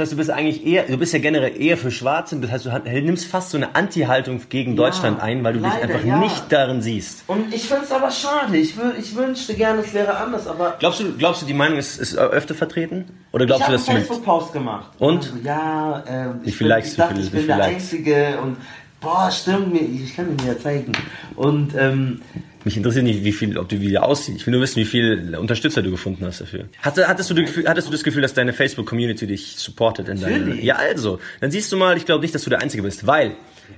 Das 0.00 0.06
heißt, 0.06 0.12
du 0.12 0.16
bist 0.16 0.30
eigentlich 0.30 0.66
eher, 0.66 0.84
du 0.84 0.96
bist 0.96 1.12
ja 1.12 1.18
generell 1.18 1.60
eher 1.60 1.76
für 1.76 1.90
Schwarze. 1.90 2.34
Das 2.36 2.50
heißt, 2.50 2.64
du 2.64 3.02
nimmst 3.02 3.26
fast 3.26 3.50
so 3.50 3.58
eine 3.58 3.74
Anti-Haltung 3.74 4.40
gegen 4.48 4.74
Deutschland 4.74 5.20
ein, 5.20 5.44
weil 5.44 5.52
du 5.52 5.58
dich 5.58 5.70
leider, 5.70 5.82
einfach 5.82 6.02
ja. 6.06 6.16
nicht 6.16 6.44
darin 6.48 6.80
siehst. 6.80 7.24
Und 7.26 7.52
ich 7.52 7.68
finde 7.68 7.84
es 7.84 7.92
aber 7.92 8.10
schade. 8.10 8.56
Ich, 8.56 8.76
ich 8.98 9.14
wünschte 9.14 9.52
gerne, 9.52 9.80
es 9.82 9.92
wäre 9.92 10.16
anders, 10.16 10.46
aber 10.46 10.76
Glaubst 10.78 11.00
du, 11.00 11.12
glaubst 11.18 11.42
du, 11.42 11.46
die 11.46 11.52
Meinung 11.52 11.76
ist, 11.76 11.98
ist 11.98 12.16
öfter 12.16 12.54
vertreten? 12.54 13.04
Oder 13.32 13.44
ich 13.44 13.48
glaubst 13.48 13.64
habe 13.64 13.72
du, 13.74 13.76
dass 13.76 13.84
du 13.84 13.92
Facebook-Post 13.92 14.54
gemacht. 14.54 14.90
Und? 14.98 15.18
Also, 15.18 15.36
ja, 15.44 16.02
Wie 16.44 16.48
ich, 16.48 16.56
viel 16.56 16.68
bin, 16.68 16.78
ich 16.78 16.96
dachte, 16.96 17.20
ich 17.20 17.30
bin 17.30 17.46
der? 17.46 17.62
Einzige 17.62 18.38
und 18.42 18.56
boah, 19.00 19.30
stimmt 19.30 19.74
ich 19.74 20.14
kann 20.14 20.36
dir 20.36 20.46
ja 20.46 20.58
zeigen. 20.58 20.92
Und 21.36 21.74
ähm, 21.76 22.20
mich 22.64 22.76
interessiert 22.76 23.04
nicht, 23.04 23.24
wie 23.24 23.32
viel, 23.32 23.56
ob 23.56 23.68
du 23.68 23.80
wie 23.80 23.96
aussieht. 23.98 24.36
Ich 24.36 24.46
will 24.46 24.52
nur 24.52 24.60
wissen, 24.62 24.76
wie 24.76 24.84
viel 24.84 25.34
Unterstützer 25.36 25.82
du 25.82 25.90
gefunden 25.90 26.26
hast 26.26 26.40
dafür. 26.40 26.64
Hatte, 26.82 27.08
hattest, 27.08 27.30
du 27.30 27.34
das 27.34 27.46
Gefühl, 27.46 27.66
hattest 27.66 27.88
du 27.88 27.92
das 27.92 28.04
Gefühl, 28.04 28.22
dass 28.22 28.34
deine 28.34 28.52
Facebook-Community 28.52 29.26
dich 29.26 29.56
supportet 29.56 30.08
in 30.08 30.20
Natürlich. 30.20 30.62
Ja, 30.62 30.76
also. 30.76 31.18
Dann 31.40 31.50
siehst 31.50 31.72
du 31.72 31.76
mal, 31.76 31.96
ich 31.96 32.04
glaube 32.04 32.22
nicht, 32.22 32.34
dass 32.34 32.44
du 32.44 32.50
der 32.50 32.60
Einzige 32.60 32.82
bist, 32.82 33.06
weil 33.06 33.32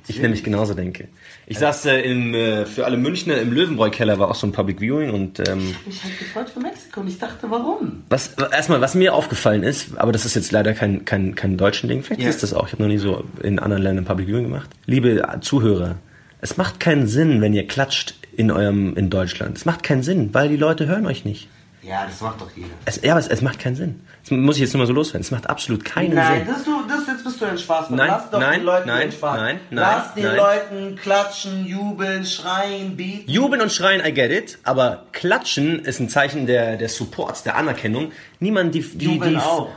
ich 0.08 0.20
nämlich 0.20 0.42
genauso 0.44 0.74
denke. 0.74 1.08
Ich 1.46 1.58
saß 1.58 1.86
äh, 1.86 2.00
im, 2.00 2.34
äh, 2.34 2.66
für 2.66 2.84
alle 2.84 2.96
Münchner 2.96 3.38
im 3.38 3.52
Löwenbräu-Keller, 3.52 4.18
war 4.18 4.30
auch 4.30 4.34
so 4.34 4.46
ein 4.46 4.52
Public 4.52 4.80
Viewing 4.80 5.10
und 5.10 5.38
ähm, 5.40 5.74
ich 5.88 6.02
habe 6.04 6.14
gefreut 6.18 6.50
für 6.50 6.60
Mexiko 6.60 7.00
und 7.00 7.08
ich 7.08 7.18
dachte, 7.18 7.50
warum? 7.50 8.02
Was 8.08 8.34
erstmal, 8.52 8.80
was 8.80 8.94
mir 8.94 9.14
aufgefallen 9.14 9.62
ist, 9.62 9.96
aber 9.98 10.12
das 10.12 10.24
ist 10.24 10.34
jetzt 10.34 10.52
leider 10.52 10.72
kein 10.74 11.04
kein 11.04 11.34
kein 11.34 11.56
deutschen 11.56 11.88
Ding. 11.88 12.02
Vielleicht 12.02 12.22
Ja. 12.22 12.28
ist 12.28 12.42
das 12.42 12.54
auch. 12.54 12.66
Ich 12.66 12.72
habe 12.72 12.82
noch 12.82 12.88
nie 12.90 12.98
so 12.98 13.24
in 13.42 13.58
anderen 13.58 13.82
Ländern 13.82 14.04
Public 14.04 14.28
Viewing 14.28 14.44
gemacht. 14.44 14.70
Liebe 14.86 15.22
Zuhörer, 15.40 15.96
es 16.40 16.56
macht 16.56 16.80
keinen 16.80 17.06
Sinn, 17.06 17.40
wenn 17.40 17.52
ihr 17.54 17.66
klatscht 17.66 18.14
in 18.36 18.50
eurem 18.50 18.96
in 18.96 19.10
Deutschland. 19.10 19.56
Es 19.56 19.64
macht 19.64 19.82
keinen 19.82 20.02
Sinn, 20.02 20.30
weil 20.32 20.48
die 20.48 20.56
Leute 20.56 20.86
hören 20.86 21.06
euch 21.06 21.24
nicht. 21.24 21.48
Ja, 21.82 22.06
das 22.06 22.20
macht 22.20 22.40
doch 22.40 22.50
jeder. 22.54 22.68
Es, 22.84 23.00
ja, 23.02 23.12
aber 23.12 23.20
es, 23.20 23.26
es 23.26 23.42
macht 23.42 23.58
keinen 23.58 23.74
Sinn. 23.74 24.00
Das 24.22 24.30
muss 24.30 24.54
ich 24.54 24.62
jetzt 24.62 24.72
nur 24.72 24.82
mal 24.82 24.86
so 24.86 24.92
loswerden. 24.92 25.22
Es 25.22 25.32
macht 25.32 25.50
absolut 25.50 25.84
keinen 25.84 26.14
Nein, 26.14 26.44
Sinn. 26.44 26.54
das, 26.54 26.64
du, 26.64 26.70
das 26.88 27.06
jetzt 27.08 27.24
bist 27.24 27.40
du 27.40 27.44
ein 27.44 27.58
Spaß. 27.58 27.90
Nein, 27.90 28.06
Lass 28.08 28.30
doch 28.30 28.38
nein, 28.38 28.60
den 28.60 28.66
Leuten 28.66 28.88
nein, 28.88 29.00
den 29.00 29.12
Spaß. 29.12 29.36
nein, 29.36 29.60
nein, 29.70 29.82
Lass 29.82 30.14
den 30.14 30.24
nein. 30.24 30.36
Leuten 30.36 30.96
klatschen, 30.96 31.66
jubeln, 31.66 32.24
schreien, 32.24 32.96
beten. 32.96 33.28
Jubeln 33.28 33.60
und 33.60 33.72
schreien, 33.72 34.00
I 34.06 34.14
get 34.14 34.30
it, 34.30 34.58
aber 34.62 35.06
klatschen 35.10 35.80
ist 35.84 35.98
ein 35.98 36.08
Zeichen 36.08 36.46
der, 36.46 36.76
der 36.76 36.88
Supports, 36.88 37.42
der 37.42 37.56
Anerkennung. 37.56 38.12
Niemand, 38.38 38.76
die, 38.76 38.82
die, 38.82 39.04
Jubeln 39.04 39.34
die, 39.34 39.38
auch. 39.38 39.68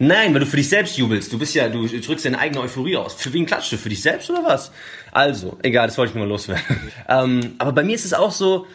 Nein, 0.00 0.32
weil 0.32 0.40
du 0.40 0.46
für 0.46 0.56
dich 0.56 0.68
selbst 0.68 0.96
jubelst. 0.96 1.32
Du 1.32 1.38
bist 1.38 1.54
ja, 1.54 1.68
du 1.68 1.86
drückst 1.86 2.24
deine 2.24 2.38
eigene 2.38 2.60
Euphorie 2.62 2.96
aus. 2.96 3.14
Für 3.14 3.32
wen 3.32 3.46
klatschst 3.46 3.72
du? 3.72 3.76
Für 3.76 3.88
dich 3.88 4.02
selbst 4.02 4.28
oder 4.30 4.44
was? 4.44 4.72
Also, 5.12 5.56
egal, 5.62 5.86
das 5.86 5.98
wollte 5.98 6.10
ich 6.10 6.14
nur 6.16 6.24
mal 6.24 6.30
loswerden. 6.30 6.64
ähm, 7.08 7.54
aber 7.58 7.72
bei 7.72 7.84
mir 7.84 7.94
ist 7.94 8.04
es 8.04 8.14
auch 8.14 8.32
so, 8.32 8.66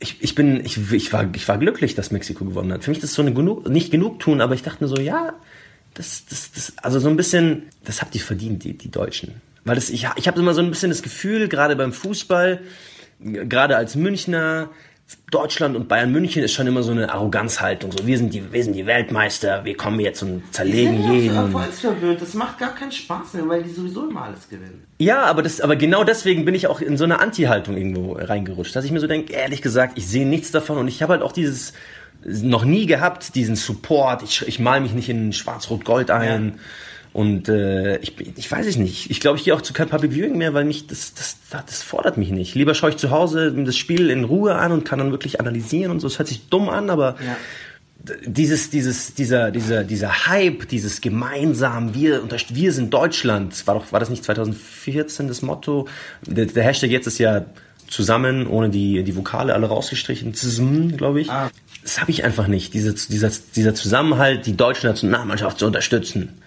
ich, 0.00 0.22
ich 0.22 0.34
bin, 0.34 0.64
ich, 0.64 0.92
ich, 0.92 1.12
war, 1.12 1.28
ich 1.34 1.46
war 1.46 1.58
glücklich, 1.58 1.94
dass 1.94 2.10
Mexiko 2.10 2.44
gewonnen 2.46 2.72
hat. 2.72 2.84
Für 2.84 2.90
mich 2.90 2.98
ist 2.98 3.04
das 3.04 3.14
so 3.14 3.22
eine 3.22 3.34
genug, 3.34 3.68
nicht 3.68 3.90
genug 3.90 4.18
tun, 4.18 4.40
aber 4.40 4.54
ich 4.54 4.62
dachte 4.62 4.82
mir 4.82 4.88
so, 4.88 5.00
ja, 5.00 5.34
das, 5.94 6.24
das, 6.26 6.50
das, 6.52 6.72
also 6.78 6.98
so 6.98 7.08
ein 7.08 7.16
bisschen, 7.16 7.64
das 7.84 8.00
habt 8.00 8.14
ihr 8.14 8.20
verdient, 8.22 8.64
die, 8.64 8.76
die 8.76 8.90
Deutschen. 8.90 9.42
Weil 9.64 9.74
das, 9.74 9.90
ich, 9.90 10.08
ich 10.16 10.26
habe 10.26 10.40
immer 10.40 10.54
so 10.54 10.62
ein 10.62 10.70
bisschen 10.70 10.90
das 10.90 11.02
Gefühl, 11.02 11.48
gerade 11.48 11.76
beim 11.76 11.92
Fußball, 11.92 12.60
gerade 13.20 13.76
als 13.76 13.94
Münchner, 13.94 14.70
Deutschland 15.30 15.76
und 15.76 15.88
Bayern 15.88 16.12
München 16.12 16.42
ist 16.42 16.52
schon 16.52 16.66
immer 16.66 16.82
so 16.82 16.92
eine 16.92 17.12
Arroganzhaltung. 17.12 17.92
So, 17.92 18.06
wir 18.06 18.18
sind 18.18 18.34
die, 18.34 18.52
wir 18.52 18.64
sind 18.64 18.74
die 18.74 18.86
Weltmeister, 18.86 19.64
wir 19.64 19.76
kommen 19.76 20.00
jetzt 20.00 20.22
und 20.22 20.42
Die 20.42 20.50
zerlegen 20.50 20.94
ja 20.94 21.00
auch 21.00 21.06
so 21.08 21.14
jeden. 21.14 21.36
erfolgsverwöhnt. 21.36 22.22
Das 22.22 22.34
macht 22.34 22.58
gar 22.58 22.74
keinen 22.74 22.92
Spaß 22.92 23.34
mehr, 23.34 23.48
weil 23.48 23.62
die 23.62 23.70
sowieso 23.70 24.08
immer 24.08 24.24
alles 24.24 24.48
gewinnen. 24.48 24.84
Ja, 24.98 25.22
aber 25.24 25.42
das, 25.42 25.60
aber 25.60 25.76
genau 25.76 26.04
deswegen 26.04 26.44
bin 26.44 26.54
ich 26.54 26.66
auch 26.66 26.80
in 26.80 26.96
so 26.96 27.04
eine 27.04 27.20
Anti-Haltung 27.20 27.76
irgendwo 27.76 28.12
reingerutscht, 28.12 28.74
dass 28.74 28.84
ich 28.84 28.92
mir 28.92 29.00
so 29.00 29.06
denke, 29.06 29.32
ehrlich 29.32 29.62
gesagt, 29.62 29.98
ich 29.98 30.06
sehe 30.06 30.26
nichts 30.26 30.50
davon 30.50 30.78
und 30.78 30.88
ich 30.88 31.02
habe 31.02 31.12
halt 31.14 31.22
auch 31.22 31.32
dieses 31.32 31.72
noch 32.24 32.64
nie 32.64 32.86
gehabt, 32.86 33.34
diesen 33.34 33.56
Support. 33.56 34.22
Ich, 34.22 34.46
ich 34.46 34.58
mal 34.58 34.80
mich 34.80 34.92
nicht 34.92 35.08
in 35.08 35.32
Schwarz-Rot-Gold 35.32 36.10
ein. 36.10 36.58
Und 37.12 37.48
äh, 37.48 37.98
ich, 37.98 38.14
ich 38.36 38.50
weiß 38.50 38.66
es 38.66 38.76
nicht. 38.76 39.10
Ich 39.10 39.18
glaube, 39.18 39.36
ich 39.36 39.44
gehe 39.44 39.54
auch 39.54 39.62
zu 39.62 39.72
kein 39.72 39.88
Public 39.88 40.12
Viewing 40.12 40.38
mehr, 40.38 40.54
weil 40.54 40.64
mich 40.64 40.86
das, 40.86 41.12
das, 41.14 41.38
das 41.50 41.82
fordert 41.82 42.16
mich 42.16 42.30
nicht. 42.30 42.54
Lieber 42.54 42.74
schaue 42.74 42.90
ich 42.90 42.96
zu 42.96 43.10
Hause 43.10 43.52
das 43.52 43.76
Spiel 43.76 44.10
in 44.10 44.24
Ruhe 44.24 44.54
an 44.54 44.70
und 44.70 44.84
kann 44.84 45.00
dann 45.00 45.10
wirklich 45.10 45.40
analysieren 45.40 45.90
und 45.90 46.00
so. 46.00 46.06
Es 46.06 46.18
hört 46.18 46.28
sich 46.28 46.48
dumm 46.48 46.68
an, 46.68 46.88
aber 46.88 47.16
Ja. 47.24 47.36
dieses, 48.24 48.70
dieses, 48.70 49.14
dieser, 49.14 49.50
dieser, 49.50 49.82
dieser 49.82 50.26
Hype, 50.28 50.68
dieses 50.68 51.00
gemeinsam, 51.00 51.94
wir, 51.94 52.22
wir 52.50 52.72
sind 52.72 52.94
Deutschland, 52.94 53.66
war 53.66 53.74
doch, 53.74 53.90
war 53.92 53.98
das 53.98 54.08
nicht 54.08 54.24
2014 54.24 55.26
das 55.26 55.42
Motto? 55.42 55.88
Der, 56.26 56.46
der 56.46 56.62
Hashtag 56.62 56.90
jetzt 56.90 57.08
ist 57.08 57.18
ja 57.18 57.44
zusammen, 57.88 58.46
ohne 58.46 58.70
die, 58.70 59.02
die 59.02 59.16
Vokale 59.16 59.52
alle 59.52 59.66
rausgestrichen, 59.66 60.32
zusammen, 60.32 60.96
glaube 60.96 61.22
ich. 61.22 61.30
Ah. 61.30 61.50
Das 61.82 62.00
habe 62.00 62.12
ich 62.12 62.22
einfach 62.24 62.46
nicht, 62.46 62.72
diese, 62.72 62.94
dieser, 62.94 63.32
dieser 63.56 63.74
Zusammenhalt, 63.74 64.46
die 64.46 64.56
deutsche 64.56 64.86
Nationalmannschaft 64.86 65.58
zu 65.58 65.66
unterstützen. 65.66 66.40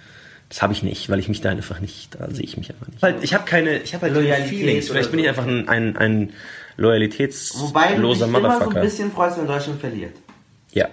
Das 0.53 0.61
habe 0.61 0.71
ich 0.71 0.83
nicht, 0.83 1.09
weil 1.09 1.17
ich 1.17 1.27
mich 1.29 1.41
da 1.41 1.49
einfach 1.49 1.79
nicht, 1.79 2.13
da 2.13 2.29
sehe 2.29 2.43
ich 2.45 2.57
mich 2.57 2.69
einfach 2.69 2.87
nicht. 2.87 3.01
Halt, 3.01 3.23
ich 3.23 3.33
habe 3.33 3.43
keine, 3.43 3.79
ich 3.79 3.95
habe 3.95 4.03
halt 4.03 4.13
keine 4.13 4.23
Loyalität 4.27 4.59
Feelings. 4.59 4.87
Vielleicht 4.87 5.09
bin 5.09 5.19
ich 5.19 5.25
so. 5.25 5.29
einfach 5.29 5.47
ein, 5.47 5.67
ein, 5.67 5.97
ein 5.97 6.19
Wobei 6.77 6.99
du 6.99 6.99
dich 6.99 7.19
loyalitätsloser 7.97 8.25
immer 8.27 8.59
so 8.59 8.69
ein 8.69 8.81
bisschen 8.81 9.11
freust, 9.11 9.39
wenn 9.39 9.47
Deutschland 9.47 9.79
verliert. 9.79 10.15
Ja, 10.71 10.89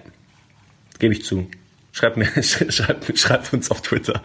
gebe 0.99 1.12
ich 1.12 1.25
zu. 1.25 1.46
Schreibt 1.92 2.16
mir, 2.16 2.27
schreibt, 2.42 3.18
schreibt 3.18 3.53
uns 3.53 3.70
auf 3.70 3.83
Twitter. 3.83 4.23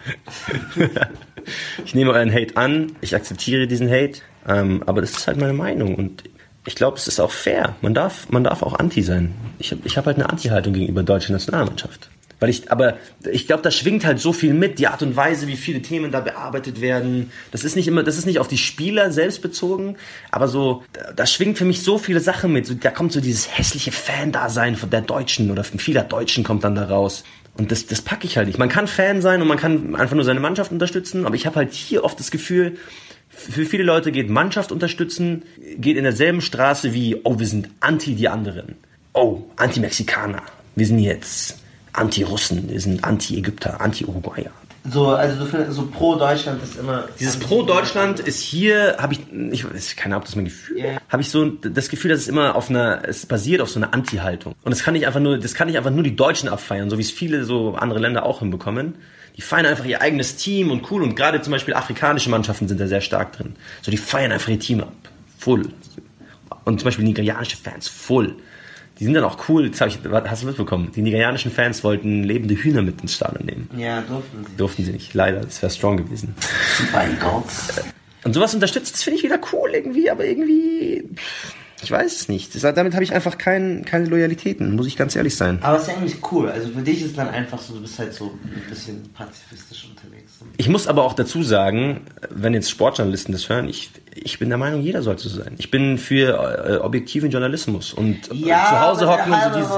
ich 1.84 1.94
nehme 1.94 2.12
euren 2.12 2.32
Hate 2.32 2.56
an, 2.56 2.92
ich 3.02 3.14
akzeptiere 3.14 3.66
diesen 3.66 3.90
Hate, 3.90 4.20
ähm, 4.48 4.82
aber 4.86 5.02
das 5.02 5.10
ist 5.10 5.26
halt 5.26 5.36
meine 5.36 5.52
Meinung 5.52 5.96
und 5.96 6.24
ich 6.64 6.76
glaube, 6.76 6.96
es 6.96 7.08
ist 7.08 7.20
auch 7.20 7.30
fair. 7.30 7.76
Man 7.82 7.92
darf, 7.92 8.30
man 8.30 8.42
darf 8.42 8.62
auch 8.62 8.78
anti 8.78 9.02
sein. 9.02 9.34
Ich 9.58 9.70
habe 9.70 9.82
ich 9.84 9.98
hab 9.98 10.06
halt 10.06 10.16
eine 10.16 10.30
Anti-Haltung 10.30 10.72
gegenüber 10.72 11.02
der 11.02 11.14
deutschen 11.14 11.34
Nationalmannschaft. 11.34 12.08
Weil 12.38 12.50
ich, 12.50 12.70
aber 12.70 12.98
ich 13.30 13.46
glaube, 13.46 13.62
da 13.62 13.70
schwingt 13.70 14.04
halt 14.04 14.20
so 14.20 14.32
viel 14.32 14.52
mit, 14.52 14.78
die 14.78 14.88
Art 14.88 15.02
und 15.02 15.16
Weise, 15.16 15.48
wie 15.48 15.56
viele 15.56 15.80
Themen 15.80 16.12
da 16.12 16.20
bearbeitet 16.20 16.82
werden. 16.82 17.30
Das 17.50 17.64
ist 17.64 17.76
nicht 17.76 17.88
immer, 17.88 18.02
das 18.02 18.18
ist 18.18 18.26
nicht 18.26 18.38
auf 18.38 18.48
die 18.48 18.58
Spieler 18.58 19.10
selbst 19.10 19.40
bezogen, 19.40 19.96
aber 20.30 20.46
so, 20.46 20.84
da, 20.92 21.12
da 21.12 21.26
schwingt 21.26 21.56
für 21.56 21.64
mich 21.64 21.82
so 21.82 21.96
viele 21.96 22.20
Sachen 22.20 22.52
mit. 22.52 22.66
So, 22.66 22.74
da 22.74 22.90
kommt 22.90 23.12
so 23.12 23.20
dieses 23.20 23.56
hässliche 23.56 23.90
Fan-Dasein 23.90 24.76
von 24.76 24.90
der 24.90 25.00
Deutschen 25.00 25.50
oder 25.50 25.64
von 25.64 25.78
vieler 25.78 26.02
Deutschen 26.02 26.44
kommt 26.44 26.64
dann 26.64 26.74
da 26.74 26.84
raus. 26.84 27.24
Und 27.56 27.72
das, 27.72 27.86
das 27.86 28.02
packe 28.02 28.26
ich 28.26 28.36
halt 28.36 28.48
nicht. 28.48 28.58
Man 28.58 28.68
kann 28.68 28.86
Fan 28.86 29.22
sein 29.22 29.40
und 29.40 29.48
man 29.48 29.56
kann 29.56 29.94
einfach 29.94 30.14
nur 30.14 30.24
seine 30.24 30.40
Mannschaft 30.40 30.72
unterstützen, 30.72 31.24
aber 31.24 31.36
ich 31.36 31.46
habe 31.46 31.56
halt 31.56 31.72
hier 31.72 32.04
oft 32.04 32.20
das 32.20 32.30
Gefühl, 32.30 32.76
für 33.28 33.64
viele 33.64 33.82
Leute 33.82 34.12
geht 34.12 34.30
Mannschaft 34.30 34.72
unterstützen, 34.72 35.42
geht 35.78 35.96
in 35.96 36.04
derselben 36.04 36.40
Straße 36.40 36.92
wie, 36.92 37.20
oh, 37.24 37.38
wir 37.38 37.46
sind 37.46 37.68
anti 37.80 38.14
die 38.14 38.28
anderen. 38.28 38.76
Oh, 39.12 39.44
anti-Mexikaner. 39.56 40.42
Wir 40.74 40.86
sind 40.86 40.98
jetzt 40.98 41.58
Anti-Russen, 41.96 42.68
wir 42.68 42.80
sind 42.80 43.02
Anti-Ägypter, 43.04 43.80
Anti-Uruguayer. 43.80 44.50
So, 44.88 45.08
also 45.08 45.44
du 45.44 45.46
findest, 45.46 45.72
so 45.72 45.86
pro 45.86 46.14
Deutschland 46.14 46.62
ist 46.62 46.78
immer. 46.78 47.08
Dieses 47.18 47.38
pro 47.38 47.62
Deutschland 47.62 48.20
ist 48.20 48.40
hier, 48.40 48.96
habe 48.98 49.14
ich, 49.14 49.20
ich, 49.50 49.96
keine 49.96 50.14
Ahnung, 50.14 50.22
ob 50.22 50.26
das 50.26 50.36
mein 50.36 50.44
Gefühl, 50.44 50.78
yeah. 50.78 51.00
habe 51.08 51.22
ich 51.22 51.30
so 51.30 51.46
das 51.46 51.88
Gefühl, 51.88 52.10
dass 52.10 52.20
es 52.20 52.28
immer 52.28 52.54
auf 52.54 52.70
einer, 52.70 53.02
es 53.06 53.26
basiert 53.26 53.60
auf 53.60 53.70
so 53.70 53.80
einer 53.80 53.92
Anti-Haltung. 53.92 54.54
Und 54.62 54.70
das 54.70 54.84
kann 54.84 54.94
ich 54.94 55.06
einfach 55.06 55.20
nur, 55.20 55.38
das 55.38 55.54
kann 55.54 55.68
ich 55.68 55.76
einfach 55.76 55.90
nur 55.90 56.04
die 56.04 56.14
Deutschen 56.14 56.48
abfeiern, 56.48 56.88
so 56.88 56.98
wie 56.98 57.02
es 57.02 57.10
viele 57.10 57.44
so 57.44 57.74
andere 57.74 57.98
Länder 57.98 58.24
auch 58.24 58.40
hinbekommen. 58.40 58.94
Die 59.36 59.42
feiern 59.42 59.66
einfach 59.66 59.84
ihr 59.84 60.00
eigenes 60.00 60.36
Team 60.36 60.70
und 60.70 60.90
cool 60.90 61.02
und 61.02 61.16
gerade 61.16 61.42
zum 61.42 61.50
Beispiel 61.50 61.74
afrikanische 61.74 62.30
Mannschaften 62.30 62.68
sind 62.68 62.80
da 62.80 62.86
sehr 62.86 63.00
stark 63.00 63.32
drin. 63.32 63.54
So, 63.82 63.90
die 63.90 63.96
feiern 63.96 64.32
einfach 64.32 64.48
ihr 64.48 64.60
Team 64.60 64.80
ab. 64.80 64.92
Full. 65.38 65.68
Und 66.64 66.80
zum 66.80 66.84
Beispiel 66.84 67.04
nigerianische 67.04 67.56
Fans, 67.56 67.88
full. 67.88 68.36
Die 68.98 69.04
sind 69.04 69.14
dann 69.14 69.24
auch 69.24 69.48
cool, 69.48 69.68
das 69.68 69.80
ich, 69.88 69.98
hast 70.10 70.42
du 70.42 70.46
mitbekommen, 70.46 70.90
die 70.94 71.02
nigerianischen 71.02 71.50
Fans 71.50 71.84
wollten 71.84 72.24
lebende 72.24 72.54
Hühner 72.54 72.80
mit 72.80 73.02
ins 73.02 73.14
Stadion 73.14 73.44
nehmen. 73.44 73.70
Ja, 73.76 74.00
durften 74.00 74.44
sie. 74.46 74.56
Durften 74.56 74.84
sie 74.84 74.92
nicht, 74.92 75.12
leider, 75.12 75.40
das 75.40 75.60
wäre 75.60 75.70
strong 75.70 75.98
gewesen. 75.98 76.34
Mein 76.92 77.18
Gott. 77.20 77.44
Und 78.24 78.32
sowas 78.32 78.54
unterstützt, 78.54 78.94
das 78.94 79.02
finde 79.02 79.18
ich 79.18 79.24
wieder 79.24 79.38
cool 79.52 79.70
irgendwie, 79.74 80.10
aber 80.10 80.24
irgendwie, 80.24 81.04
ich 81.82 81.90
weiß 81.90 82.20
es 82.20 82.28
nicht. 82.28 82.64
damit 82.64 82.94
habe 82.94 83.04
ich 83.04 83.12
einfach 83.12 83.36
kein, 83.36 83.84
keine 83.84 84.06
Loyalitäten, 84.06 84.74
muss 84.74 84.86
ich 84.86 84.96
ganz 84.96 85.14
ehrlich 85.14 85.36
sein. 85.36 85.58
Aber 85.62 85.76
es 85.76 85.82
ist 85.82 85.88
ja 85.88 85.96
eigentlich 85.96 86.32
cool, 86.32 86.48
also 86.48 86.70
für 86.70 86.82
dich 86.82 87.02
ist 87.02 87.18
dann 87.18 87.28
einfach 87.28 87.60
so, 87.60 87.74
du 87.74 87.82
bist 87.82 87.98
halt 87.98 88.14
so 88.14 88.32
ein 88.42 88.70
bisschen 88.70 89.12
pazifistisch 89.12 89.88
unterwegs. 89.90 90.32
Ich 90.56 90.68
muss 90.70 90.88
aber 90.88 91.04
auch 91.04 91.12
dazu 91.12 91.42
sagen, 91.42 92.00
wenn 92.30 92.54
jetzt 92.54 92.70
Sportjournalisten 92.70 93.32
das 93.32 93.48
hören, 93.48 93.68
ich, 93.68 93.90
ich 94.24 94.38
bin 94.38 94.48
der 94.48 94.58
Meinung, 94.58 94.80
jeder 94.80 95.02
sollte 95.02 95.28
so 95.28 95.42
sein. 95.42 95.54
Ich 95.58 95.70
bin 95.70 95.98
für 95.98 96.66
äh, 96.68 96.76
objektiven 96.76 97.30
Journalismus 97.30 97.92
und 97.92 98.28
ja, 98.32 98.66
zu 98.66 98.80
Hause 98.80 99.08
hocken 99.08 99.32
und 99.32 99.42
so 99.42 99.58
dieses. 99.58 99.68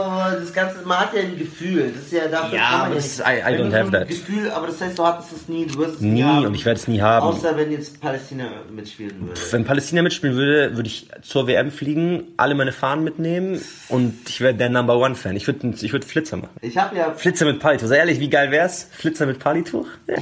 Das 0.40 0.52
Ganze, 0.52 0.76
man 0.84 1.00
hat 1.00 1.14
ja 1.14 1.22
ein 1.22 1.38
Gefühl. 1.38 1.92
Das 1.94 2.04
ist 2.04 2.12
ja 2.12 2.28
dafür. 2.28 2.58
Ja, 2.58 2.68
aber 2.68 2.94
das 2.94 3.06
ist, 3.06 3.20
I, 3.20 3.40
I 3.40 3.60
don't 3.60 3.72
have 3.72 3.90
that. 3.90 4.08
Gefühl, 4.08 4.50
aber 4.50 4.68
das 4.68 4.80
heißt, 4.80 4.98
du 4.98 5.04
hattest 5.04 5.32
es 5.32 5.48
nie, 5.48 5.66
du 5.66 5.78
wirst 5.78 5.96
es 5.96 6.00
nie, 6.00 6.10
nie 6.10 6.22
haben, 6.22 6.46
und 6.46 6.54
ich 6.54 6.64
werde 6.64 6.80
es 6.80 6.88
nie 6.88 7.00
haben. 7.00 7.26
Außer 7.26 7.56
wenn 7.56 7.70
jetzt 7.70 8.00
Palästina 8.00 8.46
mitspielen 8.74 9.28
würde. 9.28 9.40
Wenn 9.50 9.64
Palästina 9.64 10.02
mitspielen 10.02 10.36
würde, 10.36 10.76
würde 10.76 10.88
ich 10.88 11.08
zur 11.22 11.46
WM 11.46 11.70
fliegen, 11.70 12.24
alle 12.36 12.54
meine 12.54 12.72
Fahnen 12.72 13.04
mitnehmen 13.04 13.60
und 13.88 14.28
ich 14.28 14.40
wäre 14.40 14.54
der 14.54 14.70
Number 14.70 14.96
One 14.96 15.14
Fan. 15.14 15.36
Ich 15.36 15.46
würde 15.46 15.74
ich 15.80 15.92
würd 15.92 16.04
Flitzer 16.04 16.36
machen. 16.36 16.50
Ich 16.62 16.76
habe 16.76 16.96
ja 16.96 17.12
Flitzer 17.12 17.44
mit 17.44 17.60
Palituch. 17.60 17.88
Sei 17.88 17.98
ehrlich, 17.98 18.20
wie 18.20 18.30
geil 18.30 18.50
wär's? 18.50 18.88
Flitzer 18.92 19.26
mit 19.26 19.38
Palituch? 19.38 19.86
Ja. 20.06 20.16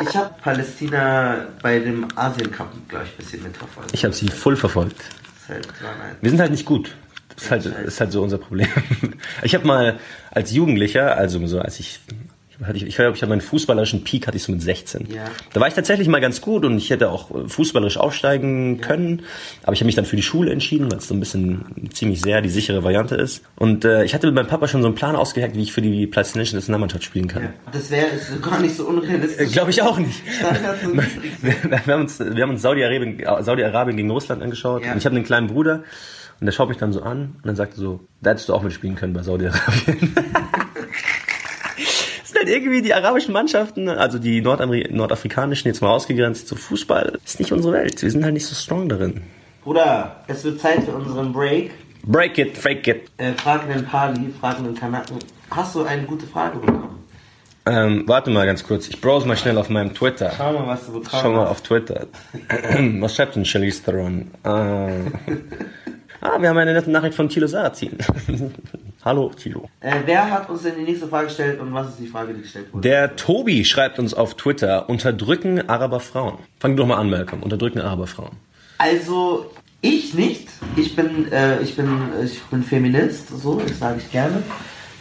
Ich 0.00 0.16
habe 0.16 0.28
hab 0.28 0.42
Palästina 0.42 1.46
bei 1.62 1.78
dem 1.78 2.06
Asien 2.14 2.50
Cup, 2.50 2.72
glaube 2.88 3.04
ich, 3.04 3.12
ein 3.12 3.16
bisschen 3.16 3.37
mitverfolgt. 3.42 3.90
Ich 3.92 4.04
habe 4.04 4.14
sie 4.14 4.28
voll 4.28 4.56
verfolgt. 4.56 5.00
Wir 6.20 6.30
sind 6.30 6.40
halt 6.40 6.50
nicht 6.50 6.64
gut. 6.66 6.94
Das 7.34 7.44
ist 7.44 7.50
halt, 7.50 7.66
ist 7.66 8.00
halt 8.00 8.12
so 8.12 8.22
unser 8.22 8.38
Problem. 8.38 8.68
Ich 9.42 9.54
habe 9.54 9.66
mal 9.66 9.98
als 10.30 10.52
Jugendlicher, 10.52 11.16
also 11.16 11.44
so 11.46 11.60
als 11.60 11.78
ich 11.78 12.00
ich, 12.74 12.86
ich 12.86 12.96
glaube, 12.96 13.16
ich 13.16 13.22
habe 13.22 13.30
meinen 13.30 13.40
fußballerischen 13.40 14.02
Peak 14.02 14.26
hatte 14.26 14.36
ich 14.36 14.42
so 14.42 14.50
mit 14.50 14.62
16. 14.62 15.08
Ja. 15.12 15.24
Da 15.52 15.60
war 15.60 15.68
ich 15.68 15.74
tatsächlich 15.74 16.08
mal 16.08 16.20
ganz 16.20 16.40
gut 16.40 16.64
und 16.64 16.76
ich 16.76 16.90
hätte 16.90 17.10
auch 17.10 17.30
äh, 17.30 17.48
fußballerisch 17.48 17.96
aufsteigen 17.96 18.80
können, 18.80 19.22
aber 19.62 19.74
ich 19.74 19.80
habe 19.80 19.86
mich 19.86 19.94
dann 19.94 20.04
für 20.04 20.16
die 20.16 20.22
Schule 20.22 20.50
entschieden, 20.50 20.90
weil 20.90 20.98
es 20.98 21.06
so 21.06 21.14
ein 21.14 21.20
bisschen 21.20 21.64
ziemlich 21.92 22.20
sehr 22.20 22.40
die 22.40 22.48
sichere 22.48 22.82
Variante 22.82 23.14
ist. 23.14 23.42
Und 23.56 23.84
äh, 23.84 24.04
ich 24.04 24.14
hatte 24.14 24.26
mit 24.26 24.34
meinem 24.34 24.48
Papa 24.48 24.66
schon 24.66 24.82
so 24.82 24.88
einen 24.88 24.96
Plan 24.96 25.14
ausgeheckt, 25.14 25.56
wie 25.56 25.62
ich 25.62 25.72
für 25.72 25.82
die 25.82 26.06
palästinensische 26.06 26.56
Nationalmannschaft 26.56 27.04
spielen 27.04 27.28
kann. 27.28 27.44
Ja. 27.44 27.50
Das 27.72 27.90
wäre 27.90 28.08
gar 28.42 28.60
nicht 28.60 28.76
so 28.76 28.86
unrealistisch. 28.86 29.48
Äh, 29.48 29.52
glaube 29.52 29.70
ich 29.70 29.82
auch 29.82 29.98
nicht. 29.98 30.22
wir, 31.42 31.54
wir, 31.62 31.94
haben 31.94 32.02
uns, 32.02 32.18
wir 32.18 32.42
haben 32.42 32.50
uns 32.50 32.62
Saudi-Arabien 32.62 33.18
Saudi 33.42 33.96
gegen 33.96 34.10
Russland 34.10 34.42
angeschaut 34.42 34.84
ja. 34.84 34.92
und 34.92 34.98
ich 34.98 35.06
habe 35.06 35.14
einen 35.14 35.24
kleinen 35.24 35.46
Bruder 35.46 35.84
und 36.40 36.46
der 36.46 36.52
schaut 36.52 36.68
mich 36.68 36.78
dann 36.78 36.92
so 36.92 37.02
an 37.02 37.36
und 37.36 37.46
dann 37.46 37.56
sagt 37.56 37.74
so, 37.74 38.00
da 38.20 38.30
hättest 38.30 38.48
du 38.48 38.54
auch 38.54 38.62
mitspielen 38.62 38.96
können 38.96 39.12
bei 39.12 39.22
Saudi-Arabien. 39.22 40.14
halt 42.38 42.48
irgendwie 42.48 42.82
die 42.82 42.94
arabischen 42.94 43.32
Mannschaften, 43.32 43.88
also 43.88 44.18
die 44.18 44.40
Nordameri 44.40 44.88
nordafrikanischen, 44.90 45.68
jetzt 45.68 45.80
mal 45.82 45.90
ausgegrenzt 45.90 46.48
zu 46.48 46.56
Fußball, 46.56 47.18
ist 47.24 47.38
nicht 47.38 47.52
unsere 47.52 47.74
Welt. 47.74 48.02
Wir 48.02 48.10
sind 48.10 48.24
halt 48.24 48.34
nicht 48.34 48.46
so 48.46 48.54
strong 48.54 48.88
darin. 48.88 49.22
Bruder, 49.64 50.24
es 50.26 50.44
wird 50.44 50.60
Zeit 50.60 50.84
für 50.84 50.92
unseren 50.92 51.32
Break. 51.32 51.72
Break 52.04 52.38
it, 52.38 52.56
fake 52.56 52.86
it. 52.86 53.10
Äh, 53.18 53.32
fragen 53.32 53.68
den 53.72 53.84
Pali, 53.84 54.32
fragen 54.40 54.64
den 54.64 54.74
Kanaken. 54.74 55.18
Hast 55.50 55.74
du 55.74 55.82
eine 55.84 56.02
gute 56.04 56.26
Frage 56.26 56.58
bekommen? 56.58 57.04
Ähm, 57.66 58.04
warte 58.06 58.30
mal 58.30 58.46
ganz 58.46 58.64
kurz. 58.64 58.88
Ich 58.88 59.00
browse 59.00 59.28
mal 59.28 59.36
schnell 59.36 59.58
auf 59.58 59.68
meinem 59.68 59.92
Twitter. 59.92 60.32
Schau 60.36 60.52
mal, 60.52 60.66
was 60.66 60.86
du 60.86 60.92
bekommen 60.92 61.12
hast. 61.12 61.20
Schau 61.20 61.32
mal 61.32 61.46
auf 61.46 61.60
Twitter. 61.60 62.06
was 63.00 63.14
schreibt 63.14 63.36
denn 63.36 63.44
Charlize 63.44 63.82
Theron? 63.82 64.30
Äh, 64.42 65.10
ah, 66.20 66.40
wir 66.40 66.48
haben 66.48 66.58
eine 66.58 66.72
nette 66.72 66.90
Nachricht 66.90 67.14
von 67.14 67.28
Thilo 67.28 67.46
Sarrazin. 67.46 67.98
Hallo, 69.04 69.30
Tilo. 69.30 69.68
Äh, 69.80 70.00
wer 70.04 70.30
hat 70.30 70.50
uns 70.50 70.62
denn 70.62 70.76
die 70.76 70.82
nächste 70.82 71.08
Frage 71.08 71.28
gestellt 71.28 71.60
und 71.60 71.72
was 71.72 71.90
ist 71.90 72.00
die 72.00 72.06
Frage, 72.06 72.34
die 72.34 72.42
gestellt 72.42 72.72
wurde? 72.72 72.88
Der 72.88 73.16
Tobi 73.16 73.64
schreibt 73.64 73.98
uns 73.98 74.12
auf 74.12 74.34
Twitter, 74.34 74.88
unterdrücken 74.88 75.68
Araber 75.68 76.00
Frauen. 76.00 76.38
Fang 76.58 76.76
doch 76.76 76.86
mal 76.86 76.96
an, 76.96 77.08
Malcolm. 77.08 77.42
Unterdrücken 77.42 77.80
Araber 77.80 78.06
Frauen. 78.06 78.36
Also, 78.78 79.50
ich 79.80 80.14
nicht. 80.14 80.48
Ich 80.76 80.96
bin, 80.96 81.30
äh, 81.32 81.60
ich 81.62 81.76
bin, 81.76 81.88
ich 82.24 82.42
bin 82.42 82.62
Feminist, 82.62 83.28
so, 83.28 83.60
das 83.60 83.78
sage 83.78 83.98
ich 83.98 84.10
gerne. 84.10 84.42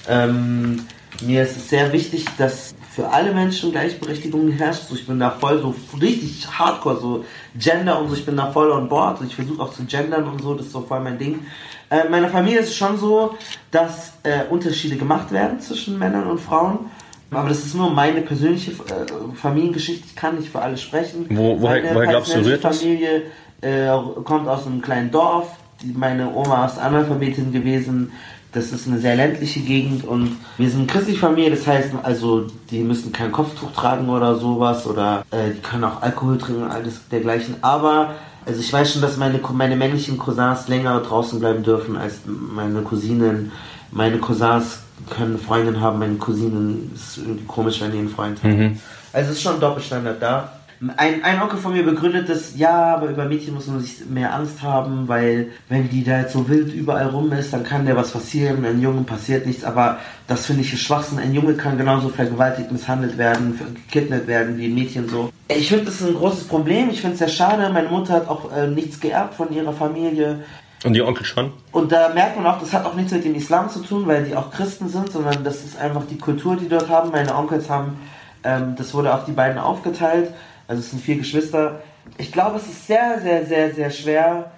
Ähm, 0.08 0.86
mir 1.22 1.44
ist 1.44 1.58
es 1.58 1.70
sehr 1.70 1.92
wichtig, 1.92 2.26
dass 2.38 2.76
für 2.98 3.08
alle 3.12 3.32
Menschen 3.32 3.72
Gleichberechtigung 3.72 4.50
herrscht. 4.50 4.88
So, 4.90 4.96
ich 4.96 5.06
bin 5.06 5.20
da 5.20 5.30
voll 5.30 5.62
so 5.62 5.76
richtig 6.02 6.48
hardcore, 6.50 7.00
so 7.00 7.26
Gender 7.56 8.00
und 8.00 8.10
so, 8.10 8.16
ich 8.16 8.26
bin 8.26 8.36
da 8.36 8.52
voll 8.52 8.72
on 8.72 8.90
board. 8.90 9.20
Ich 9.22 9.36
versuche 9.36 9.62
auch 9.62 9.72
zu 9.72 9.84
gendern 9.84 10.24
und 10.24 10.42
so, 10.42 10.56
das 10.56 10.66
ist 10.66 10.72
so 10.72 10.82
voll 10.82 11.02
mein 11.02 11.20
Ding. 11.20 11.46
Äh, 11.92 12.06
in 12.06 12.12
meiner 12.12 12.28
Familie 12.28 12.62
ist 12.62 12.70
es 12.70 12.76
schon 12.76 12.98
so, 12.98 13.36
dass 13.70 14.14
äh, 14.24 14.46
Unterschiede 14.50 14.96
gemacht 14.96 15.32
werden 15.32 15.60
zwischen 15.60 16.00
Männern 16.00 16.26
und 16.26 16.40
Frauen. 16.40 16.90
Aber 17.30 17.50
das 17.50 17.60
ist 17.60 17.76
nur 17.76 17.92
meine 17.92 18.22
persönliche 18.22 18.72
äh, 18.72 19.36
Familiengeschichte. 19.36 20.08
Ich 20.08 20.16
kann 20.16 20.38
nicht 20.38 20.50
für 20.50 20.60
alle 20.60 20.78
sprechen. 20.78 21.28
Wo, 21.30 21.62
woher, 21.62 21.84
meine 21.84 21.94
woher 21.94 22.08
glaubst 22.08 22.34
du, 22.34 22.44
rührt 22.44 22.64
das? 22.64 22.80
Familie 22.80 23.26
äh, 23.62 23.90
kommt 24.24 24.48
aus 24.48 24.66
einem 24.66 24.82
kleinen 24.82 25.12
Dorf. 25.12 25.56
Die, 25.84 25.94
meine 25.96 26.34
Oma 26.34 26.66
ist 26.66 26.80
Analphabetin 26.80 27.52
gewesen. 27.52 28.12
Das 28.54 28.72
ist 28.72 28.88
eine 28.88 29.00
sehr 29.00 29.16
ländliche 29.16 29.60
Gegend 29.60 30.06
und 30.06 30.38
wir 30.58 30.70
sind 30.70 30.80
eine 30.80 30.88
christliche 30.88 31.20
Familie, 31.20 31.52
das 31.52 31.68
heißt 31.68 31.90
also, 32.02 32.48
die 32.72 32.80
müssen 32.80 33.12
kein 33.12 33.32
Kopftuch 33.32 33.72
tragen 33.74 34.10
oder 34.10 34.36
sowas 34.36 34.88
oder 34.88 35.26
äh, 35.32 35.52
die 35.56 35.62
können 35.62 35.84
auch 35.84 36.02
Alkohol 36.02 36.38
trinken, 36.38 36.64
alles 36.64 37.02
dergleichen. 37.10 37.56
Aber 37.62 38.16
also 38.46 38.62
ich 38.62 38.72
weiß 38.72 38.94
schon, 38.94 39.02
dass 39.02 39.18
meine, 39.18 39.40
meine 39.52 39.76
männlichen 39.76 40.18
Cousins 40.18 40.70
länger 40.70 41.02
draußen 41.02 41.40
bleiben 41.40 41.64
dürfen 41.64 41.98
als 41.98 42.22
meine 42.26 42.82
Cousinen. 42.82 43.52
Meine 43.92 44.18
Cousins 44.20 44.80
können 45.10 45.38
Freundinnen 45.38 45.82
haben, 45.82 46.00
meine 46.00 46.16
Cousinen 46.16 46.92
ist 46.96 47.18
irgendwie 47.18 47.46
komisch, 47.46 47.82
wenn 47.82 47.92
die 47.92 47.98
einen 48.00 48.10
Freund 48.10 48.42
haben. 48.42 48.58
Mhm. 48.58 48.80
Also 49.12 49.32
es 49.32 49.38
ist 49.38 49.44
schon 49.44 49.56
ein 49.56 49.60
Doppelstandard 49.60 50.22
da. 50.22 50.52
Ein, 50.96 51.24
ein 51.24 51.42
Onkel 51.42 51.58
von 51.58 51.74
mir 51.74 51.84
begründet 51.84 52.30
das, 52.30 52.56
ja, 52.56 52.96
aber 52.96 53.08
über 53.08 53.26
Mädchen 53.26 53.56
muss 53.56 53.66
man 53.66 53.80
sich 53.80 54.06
mehr 54.08 54.34
Angst 54.34 54.62
haben, 54.62 55.08
weil 55.08 55.48
wenn 55.70 55.90
die 55.90 56.04
da 56.04 56.20
jetzt 56.20 56.34
so 56.34 56.48
wild 56.48 56.72
überall 56.72 57.08
rum 57.08 57.32
ist, 57.32 57.52
dann 57.52 57.64
kann 57.64 57.88
der 57.88 57.96
was 57.96 58.12
passieren, 58.12 58.64
ein 58.64 58.80
Jungen 58.80 59.04
passiert 59.04 59.48
nichts, 59.48 59.64
aber 59.64 59.98
das 60.28 60.46
finde 60.46 60.62
ich 60.62 60.80
Schwachsinn. 60.80 61.18
Ein 61.18 61.34
Junge 61.34 61.56
kann 61.56 61.80
genauso 61.80 62.10
vergewaltigt, 62.10 62.72
misshandelt 62.72 63.18
werden, 63.18 63.60
gekidnappt 63.90 64.28
werden 64.28 64.58
wie 64.58 64.66
ein 64.66 64.76
Mädchen 64.76 65.10
so. 65.10 65.32
Ich 65.48 65.70
finde 65.70 65.86
das 65.86 66.04
ein 66.04 66.14
großes 66.14 66.48
Problem, 66.48 66.90
ich 66.92 67.02
finde 67.02 67.14
es 67.14 67.20
sehr 67.20 67.30
schade. 67.30 67.68
Meine 67.74 67.90
Mutter 67.90 68.14
hat 68.14 68.28
auch 68.28 68.56
äh, 68.56 68.68
nichts 68.68 69.00
geerbt 69.00 69.34
von 69.34 69.52
ihrer 69.52 69.74
Familie. 69.74 70.44
Und 70.84 70.94
die 70.94 71.02
Onkel 71.02 71.26
schon? 71.26 71.54
Und 71.72 71.92
da 71.92 72.10
merkt 72.14 72.38
man 72.38 72.46
auch, 72.46 72.60
das 72.60 72.72
hat 72.74 72.86
auch 72.86 72.94
nichts 72.94 73.12
mit 73.12 73.26
dem 73.26 73.34
Islam 73.34 73.68
zu 73.70 73.80
tun, 73.80 74.06
weil 74.06 74.26
die 74.26 74.36
auch 74.36 74.52
Christen 74.52 74.90
sind, 74.90 75.12
sondern 75.12 75.44
das 75.44 75.64
ist 75.64 75.80
einfach 75.80 76.04
die 76.08 76.20
Kultur, 76.20 76.56
die 76.56 76.70
dort 76.70 76.88
haben. 76.88 77.10
Meine 77.10 77.34
Onkels 77.36 77.68
haben, 77.68 77.98
ähm, 78.44 78.76
das 78.78 78.94
wurde 78.94 79.12
auf 79.12 79.26
die 79.26 79.32
beiden 79.32 79.58
aufgeteilt 79.58 80.30
also 80.68 80.82
es 80.82 80.92
sind 80.92 81.02
vier 81.02 81.18
Geschwister. 81.18 81.82
Ich 82.18 82.32
glaube, 82.32 82.58
es 82.58 82.68
ist 82.68 82.88
sehr, 82.88 83.20
sehr, 83.22 83.46
sehr, 83.46 83.74
sehr 83.74 83.90
schwer, 83.90 84.52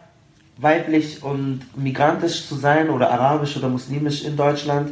weiblich 0.57 1.23
und 1.23 1.61
migrantisch 1.75 2.47
zu 2.47 2.55
sein 2.55 2.89
oder 2.89 3.11
arabisch 3.11 3.55
oder 3.55 3.69
muslimisch 3.69 4.25
in 4.25 4.35
Deutschland, 4.35 4.91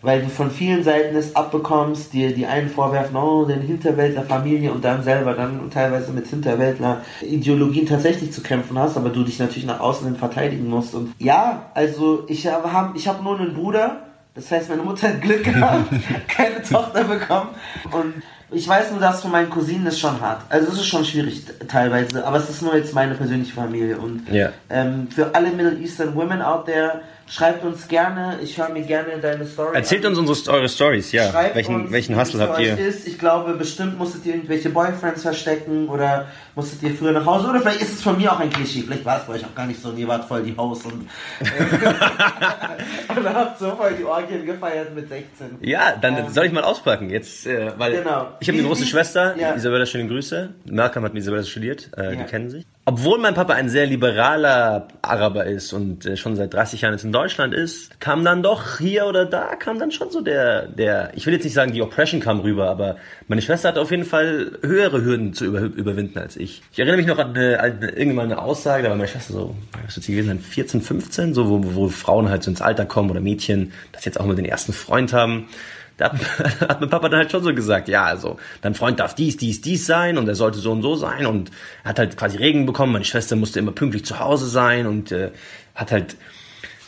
weil 0.00 0.22
du 0.22 0.28
von 0.28 0.50
vielen 0.50 0.82
Seiten 0.82 1.14
es 1.14 1.36
abbekommst, 1.36 2.12
dir 2.12 2.34
die 2.34 2.46
einen 2.46 2.68
vorwerfen, 2.68 3.16
oh, 3.16 3.44
den 3.44 3.60
Hinterwäldler 3.60 4.22
Familie 4.22 4.72
und 4.72 4.84
dann 4.84 5.02
selber 5.04 5.34
dann 5.34 5.70
teilweise 5.70 6.12
mit 6.12 6.26
Hinterwäldler 6.26 7.02
Ideologien 7.20 7.86
tatsächlich 7.86 8.32
zu 8.32 8.42
kämpfen 8.42 8.78
hast, 8.78 8.96
aber 8.96 9.10
du 9.10 9.22
dich 9.22 9.38
natürlich 9.38 9.66
nach 9.66 9.80
außen 9.80 10.06
hin 10.06 10.16
verteidigen 10.16 10.68
musst. 10.68 10.94
Und 10.94 11.12
ja, 11.18 11.70
also 11.74 12.24
ich 12.28 12.46
habe 12.46 12.96
ich 12.96 13.06
hab 13.06 13.22
nur 13.22 13.38
einen 13.38 13.54
Bruder, 13.54 14.02
Das 14.34 14.50
heißt, 14.50 14.70
meine 14.70 14.82
Mutter 14.82 15.08
hat 15.08 15.20
Glück 15.20 15.44
gehabt, 15.44 15.92
keine 16.28 16.62
Tochter 16.62 17.04
bekommen. 17.04 17.50
Und 17.92 18.14
ich 18.52 18.66
weiß 18.68 18.90
nur, 18.90 19.00
dass 19.00 19.22
für 19.22 19.28
meinen 19.28 19.50
Cousinen 19.50 19.86
ist 19.86 19.98
schon 19.98 20.20
hart. 20.20 20.42
Also 20.48 20.68
es 20.72 20.74
ist 20.74 20.86
schon 20.86 21.04
schwierig 21.04 21.42
teilweise, 21.68 22.24
aber 22.26 22.36
es 22.38 22.48
ist 22.50 22.62
nur 22.62 22.76
jetzt 22.76 22.94
meine 22.94 23.14
persönliche 23.14 23.52
Familie. 23.54 23.96
Und 23.98 24.28
Ja. 24.30 24.50
ähm, 24.70 25.08
für 25.14 25.34
alle 25.34 25.50
Middle 25.50 25.78
Eastern 25.78 26.14
Women 26.14 26.42
out 26.42 26.66
there, 26.66 27.00
schreibt 27.26 27.64
uns 27.64 27.88
gerne. 27.88 28.38
Ich 28.42 28.58
höre 28.58 28.68
mir 28.68 28.82
gerne 28.82 29.16
deine 29.22 29.46
Story 29.46 29.74
Erzählt 29.76 30.04
an. 30.04 30.14
uns 30.16 30.28
unsere, 30.30 30.56
eure 30.56 30.68
Stories, 30.68 31.12
ja. 31.12 31.30
Schreibt 31.30 31.54
welchen 31.54 31.74
uns, 31.82 31.92
welchen 31.92 32.18
Hustle 32.20 32.40
habt 32.42 32.58
ihr? 32.60 32.76
Ist. 32.78 33.06
Ich 33.06 33.18
glaube, 33.18 33.54
bestimmt 33.54 33.98
musstet 33.98 34.26
ihr 34.26 34.34
irgendwelche 34.34 34.68
Boyfriends 34.70 35.22
verstecken 35.22 35.88
oder 35.88 36.26
musstet 36.54 36.82
ihr 36.82 36.94
früher 36.94 37.12
nach 37.12 37.24
Hause. 37.26 37.48
Oder 37.48 37.60
vielleicht 37.60 37.82
ist 37.82 37.92
es 37.94 38.02
von 38.02 38.16
mir 38.18 38.32
auch 38.32 38.40
ein 38.40 38.50
Klischee. 38.50 38.82
Vielleicht 38.82 39.04
war 39.04 39.18
es 39.20 39.24
bei 39.26 39.34
euch 39.34 39.44
auch 39.44 39.54
gar 39.54 39.66
nicht 39.66 39.80
so 39.80 39.88
und 39.90 39.98
ihr 39.98 40.06
wart 40.08 40.24
voll 40.26 40.42
die 40.42 40.56
Haus 40.56 40.84
und, 40.84 40.92
und 43.16 43.28
habt 43.34 43.58
so 43.58 43.70
voll 43.76 43.92
die 43.98 44.04
Orgien 44.04 44.44
gefeiert 44.46 44.94
mit 44.94 45.08
16. 45.08 45.58
Ja, 45.60 45.96
dann 46.00 46.16
Ähm, 46.16 46.28
soll 46.30 46.46
ich 46.46 46.52
mal 46.52 46.62
auspacken 46.64 47.10
jetzt, 47.10 47.46
äh, 47.46 47.72
weil 47.78 47.92
Genau. 48.02 48.28
ich 48.40 48.48
habe 48.48 48.58
eine 48.58 48.66
große 48.66 48.82
wie- 48.82 48.86
Schwester, 48.86 49.36
ja. 49.36 49.54
Isabella, 49.54 49.86
schöne 49.86 50.08
Grüße. 50.08 50.50
Malcolm 50.66 51.04
hat 51.04 51.14
mit 51.14 51.22
Isabella 51.22 51.42
studiert, 51.44 51.90
äh, 51.96 52.04
Ja. 52.04 52.10
die 52.22 52.24
kennen 52.24 52.50
sich. 52.50 52.66
Obwohl 52.84 53.18
mein 53.20 53.34
Papa 53.34 53.52
ein 53.52 53.68
sehr 53.68 53.86
liberaler 53.86 54.88
Araber 55.02 55.46
ist 55.46 55.72
und 55.72 56.04
äh, 56.04 56.16
schon 56.16 56.34
seit 56.34 56.52
30 56.52 56.80
Jahren 56.80 56.94
jetzt 56.94 57.04
in 57.04 57.12
Deutschland 57.12 57.54
ist, 57.54 58.00
kam 58.00 58.24
dann 58.24 58.42
doch 58.42 58.78
hier 58.78 59.06
oder 59.06 59.24
da, 59.24 59.54
kam 59.54 59.78
dann 59.78 59.92
schon 59.92 60.10
so 60.10 60.20
der, 60.20 60.66
der, 60.66 61.12
ich 61.14 61.24
will 61.26 61.32
jetzt 61.32 61.44
nicht 61.44 61.54
sagen, 61.54 61.72
die 61.72 61.80
Oppression 61.82 62.20
kam 62.20 62.40
rüber, 62.40 62.68
aber 62.68 62.96
meine 63.28 63.40
Schwester 63.40 63.68
hatte 63.68 63.80
auf 63.80 63.92
jeden 63.92 64.04
Fall 64.04 64.58
höhere 64.62 65.02
Hürden 65.04 65.32
zu 65.32 65.44
über, 65.44 65.60
überwinden 65.60 66.18
als 66.18 66.36
ich. 66.36 66.41
Ich 66.42 66.78
erinnere 66.78 66.96
mich 66.96 67.06
noch 67.06 67.18
an, 67.18 67.36
eine, 67.36 67.60
an 67.60 67.82
irgendwann 67.82 68.26
eine 68.26 68.40
Aussage, 68.40 68.82
da 68.82 68.90
war 68.90 68.96
meine 68.96 69.08
Schwester 69.08 69.32
so, 69.32 69.56
was 69.84 69.96
wird 69.96 70.04
sie 70.04 70.12
gewesen 70.12 70.28
sein, 70.28 70.38
14, 70.40 70.80
15, 70.80 71.34
so, 71.34 71.48
wo, 71.48 71.74
wo 71.74 71.88
Frauen 71.88 72.28
halt 72.28 72.42
so 72.42 72.50
ins 72.50 72.60
Alter 72.60 72.84
kommen 72.84 73.10
oder 73.10 73.20
Mädchen, 73.20 73.72
sie 73.98 74.06
jetzt 74.06 74.18
auch 74.18 74.26
mal 74.26 74.36
den 74.36 74.44
ersten 74.44 74.72
Freund 74.72 75.12
haben. 75.12 75.48
Da 75.96 76.12
hat, 76.12 76.60
hat 76.68 76.80
mein 76.80 76.90
Papa 76.90 77.08
dann 77.08 77.20
halt 77.20 77.30
schon 77.30 77.42
so 77.42 77.54
gesagt, 77.54 77.88
ja, 77.88 78.04
also, 78.04 78.38
dein 78.60 78.74
Freund 78.74 79.00
darf 79.00 79.14
dies, 79.14 79.36
dies, 79.36 79.60
dies 79.60 79.86
sein 79.86 80.18
und 80.18 80.28
er 80.28 80.34
sollte 80.34 80.58
so 80.58 80.72
und 80.72 80.82
so 80.82 80.96
sein 80.96 81.26
und 81.26 81.50
hat 81.84 81.98
halt 81.98 82.16
quasi 82.16 82.36
Regen 82.36 82.66
bekommen, 82.66 82.92
meine 82.92 83.04
Schwester 83.04 83.36
musste 83.36 83.58
immer 83.58 83.72
pünktlich 83.72 84.04
zu 84.04 84.18
Hause 84.18 84.46
sein 84.46 84.86
und 84.86 85.12
äh, 85.12 85.30
hat 85.74 85.92
halt 85.92 86.16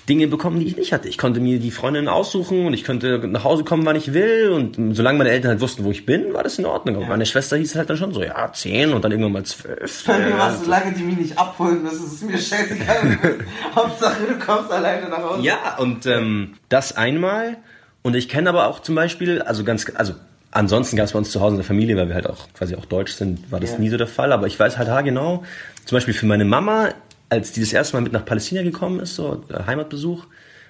Dinge 0.08 0.26
bekommen, 0.28 0.60
die 0.60 0.66
ich 0.66 0.76
nicht 0.76 0.92
hatte. 0.92 1.08
Ich 1.08 1.16
konnte 1.16 1.40
mir 1.40 1.58
die 1.58 1.70
Freundin 1.70 2.08
aussuchen 2.08 2.66
und 2.66 2.74
ich 2.74 2.84
könnte 2.84 3.18
nach 3.26 3.42
Hause 3.44 3.64
kommen, 3.64 3.86
wann 3.86 3.96
ich 3.96 4.12
will 4.12 4.50
und 4.50 4.94
solange 4.94 5.16
meine 5.18 5.30
Eltern 5.30 5.52
halt 5.52 5.60
wussten, 5.62 5.84
wo 5.84 5.90
ich 5.90 6.04
bin, 6.04 6.34
war 6.34 6.42
das 6.42 6.58
in 6.58 6.66
Ordnung. 6.66 6.96
Aber 6.96 7.06
meine 7.06 7.24
Schwester 7.24 7.56
hieß 7.56 7.74
halt 7.76 7.88
dann 7.88 7.96
schon 7.96 8.12
so, 8.12 8.22
ja, 8.22 8.52
zehn 8.52 8.92
und 8.92 9.02
dann 9.02 9.12
irgendwann 9.12 9.32
mal 9.32 9.44
zwölf. 9.44 10.04
Bei 10.06 10.18
mir 10.18 10.30
Ja. 10.30 10.38
war 10.38 10.52
es, 10.52 10.60
solange 10.64 10.92
die 10.92 11.02
mich 11.04 11.16
nicht 11.16 11.38
abholen 11.38 11.82
müssen, 11.82 12.04
ist 12.06 12.22
mir 12.22 12.36
scheißegal. 12.38 13.18
Hauptsache, 13.74 14.22
du 14.28 14.38
kommst 14.44 14.70
alleine 14.70 15.08
nach 15.08 15.22
Hause. 15.22 15.42
Ja, 15.42 15.76
und 15.78 16.04
ähm, 16.06 16.54
das 16.68 16.96
einmal. 16.96 17.56
Und 18.02 18.14
ich 18.14 18.28
kenne 18.28 18.50
aber 18.50 18.66
auch 18.68 18.80
zum 18.80 18.94
Beispiel, 18.94 19.40
also 19.40 19.64
ganz, 19.64 19.90
also 19.94 20.12
ansonsten 20.50 20.96
gab 20.96 21.06
es 21.06 21.12
bei 21.12 21.18
uns 21.18 21.30
zu 21.30 21.40
Hause 21.40 21.54
in 21.54 21.58
der 21.60 21.64
Familie, 21.66 21.96
weil 21.96 22.08
wir 22.08 22.14
halt 22.14 22.28
auch 22.28 22.46
quasi 22.52 22.74
auch 22.76 22.84
deutsch 22.84 23.12
sind, 23.12 23.50
war 23.50 23.60
das 23.60 23.72
Ja. 23.72 23.78
nie 23.78 23.88
so 23.88 23.96
der 23.96 24.06
Fall. 24.06 24.32
Aber 24.32 24.46
ich 24.46 24.60
weiß 24.60 24.76
halt 24.76 24.88
haargenau, 24.90 25.42
zum 25.86 25.96
Beispiel 25.96 26.12
für 26.14 26.26
meine 26.26 26.44
Mama, 26.44 26.90
als 27.34 27.52
die 27.52 27.60
das 27.60 27.72
erste 27.72 27.96
Mal 27.96 28.02
mit 28.02 28.12
nach 28.12 28.24
Palästina 28.24 28.62
gekommen 28.62 29.00
ist, 29.00 29.14
so 29.16 29.42
äh, 29.48 29.62
Heimatbesuch, 29.66 30.24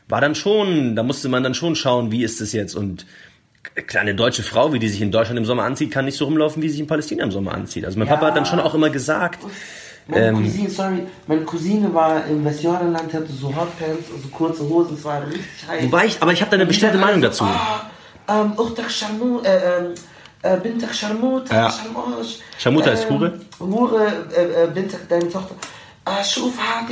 war 0.09 0.21
dann 0.21 0.35
schon, 0.35 0.97
da 0.97 1.03
musste 1.03 1.29
man 1.29 1.43
dann 1.43 1.55
schon 1.55 1.77
schauen, 1.77 2.11
wie 2.11 2.25
ist 2.25 2.41
das 2.41 2.53
jetzt 2.53 2.75
und 2.75 3.07
klar, 3.87 4.03
eine 4.03 4.15
deutsche 4.15 4.43
Frau, 4.43 4.73
wie 4.73 4.79
die 4.79 4.89
sich 4.89 5.01
in 5.01 5.11
Deutschland 5.11 5.39
im 5.39 5.45
Sommer 5.47 5.65
anzieht, 5.65 5.91
kann 5.91 6.05
nicht 6.05 6.17
so 6.19 6.25
rumlaufen, 6.27 6.63
wie 6.63 6.67
sie 6.69 6.73
sich 6.73 6.81
in 6.81 6.87
Palästina 6.87 7.25
im 7.25 7.31
Sommer 7.31 7.53
anzieht. 7.55 7.85
Also 7.85 7.99
mein 7.99 8.09
Ja. 8.09 8.15
Papa 8.15 8.27
hat 8.29 8.37
dann 8.37 8.47
schon 8.47 8.61
auch 8.61 8.75
immer 8.75 8.91
gesagt, 8.91 9.39
Meine 10.07 10.27
Ähm, 10.27 10.35
Cousine, 10.45 10.69
sorry, 10.69 11.07
meine 11.27 11.43
Cousine 11.45 11.95
war 11.95 12.27
im 12.27 12.45
Westjordanland, 12.45 13.11
hatte 13.15 13.33
so 13.33 13.49
Hotpants, 13.49 14.09
so 14.23 14.29
kurze 14.29 14.63
Hosen, 14.69 14.97
es 14.99 15.05
war 15.05 15.27
richtig 15.27 15.67
heiß. 15.67 15.85
wobei 15.85 16.05
ich, 16.05 16.21
aber 16.21 16.31
ich 16.35 16.43
habe 16.43 16.51
da 16.51 16.57
eine 16.57 16.67
bestimmte 16.67 16.99
Meinung 16.99 17.15
alle 17.23 17.29
dazu. 17.29 17.45
so, 17.45 17.51
Ah, 17.51 18.43
ähm, 18.43 18.53
Uchtak 18.59 18.91
Sharmut, 18.91 19.47
äh, 19.47 19.79
ähm, 19.79 19.95
äh, 20.43 20.57
Bintak 20.59 20.95
Sharmut, 20.95 21.49
Ja. 21.51 21.71
Sharmosh. 21.71 22.37
Sharmuta 22.59 22.91
ist 22.91 23.09
Hure? 23.09 23.41
Hure, 23.59 24.07
äh, 24.37 24.65
äh, 24.65 24.67
Bintak, 24.75 25.09
deine 25.09 25.27
Tochter. 25.31 25.55
Ah, 26.05 26.23
Schuf, 26.23 26.55
ah, 26.59 26.87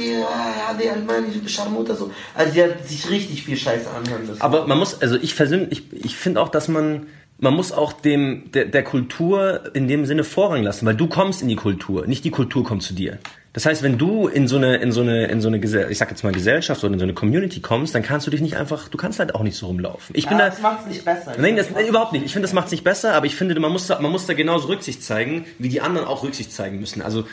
Hadi, 0.68 0.88
Almani, 0.88 1.46
Sharmuta, 1.46 1.94
so. 1.94 2.10
Also, 2.34 2.52
die 2.54 2.62
hat 2.62 2.88
sich 2.88 3.10
richtig 3.10 3.42
viel 3.44 3.56
Scheiße 3.56 3.90
anhören 3.90 4.26
müssen. 4.26 4.40
Aber 4.40 4.66
man 4.66 4.78
muss, 4.78 5.00
also 5.02 5.16
ich 5.16 5.36
persönlich, 5.36 5.82
ich, 5.92 6.04
ich 6.04 6.16
finde 6.16 6.40
auch, 6.40 6.48
dass 6.48 6.68
man, 6.68 7.06
man 7.38 7.54
muss 7.54 7.72
auch 7.72 7.92
dem, 7.92 8.50
der, 8.52 8.64
der 8.64 8.82
Kultur 8.82 9.64
in 9.74 9.86
dem 9.86 10.06
Sinne 10.06 10.24
Vorrang 10.24 10.62
lassen, 10.62 10.86
weil 10.86 10.94
du 10.94 11.08
kommst 11.08 11.42
in 11.42 11.48
die 11.48 11.56
Kultur, 11.56 12.06
nicht 12.06 12.24
die 12.24 12.30
Kultur 12.30 12.64
kommt 12.64 12.82
zu 12.82 12.94
dir. 12.94 13.18
Das 13.54 13.66
heißt, 13.66 13.82
wenn 13.82 13.98
du 13.98 14.28
in 14.28 14.48
so 14.48 14.56
eine, 14.56 14.76
in 14.76 14.92
so 14.92 15.02
eine, 15.02 15.26
in 15.26 15.42
so 15.42 15.48
eine, 15.48 15.58
ich 15.58 15.98
sag 15.98 16.08
jetzt 16.10 16.24
mal 16.24 16.32
Gesellschaft 16.32 16.82
oder 16.84 16.94
in 16.94 16.98
so 16.98 17.04
eine 17.04 17.12
Community 17.12 17.60
kommst, 17.60 17.94
dann 17.94 18.02
kannst 18.02 18.26
du 18.26 18.30
dich 18.30 18.40
nicht 18.40 18.56
einfach, 18.56 18.88
du 18.88 18.96
kannst 18.96 19.18
halt 19.18 19.34
auch 19.34 19.42
nicht 19.42 19.56
so 19.58 19.66
rumlaufen. 19.66 20.14
Ich 20.16 20.26
bin 20.26 20.38
ja, 20.38 20.44
da, 20.44 20.50
das 20.50 20.62
macht's 20.62 20.86
nicht 20.86 21.04
besser. 21.04 21.34
Nein, 21.36 21.56
das, 21.56 21.68
nee, 21.70 21.86
überhaupt 21.86 22.12
nicht. 22.12 22.24
Ich 22.24 22.32
finde, 22.32 22.46
das 22.46 22.54
macht 22.54 22.66
es 22.66 22.70
nicht 22.72 22.82
besser, 22.82 23.12
aber 23.12 23.26
ich 23.26 23.36
finde, 23.36 23.58
man 23.60 23.70
muss, 23.70 23.88
da, 23.88 24.00
man 24.00 24.10
muss 24.10 24.24
da 24.26 24.32
genauso 24.32 24.68
Rücksicht 24.68 25.04
zeigen, 25.04 25.44
wie 25.58 25.68
die 25.68 25.82
anderen 25.82 26.06
auch 26.06 26.22
Rücksicht 26.22 26.50
zeigen 26.50 26.80
müssen. 26.80 27.02
Also 27.02 27.24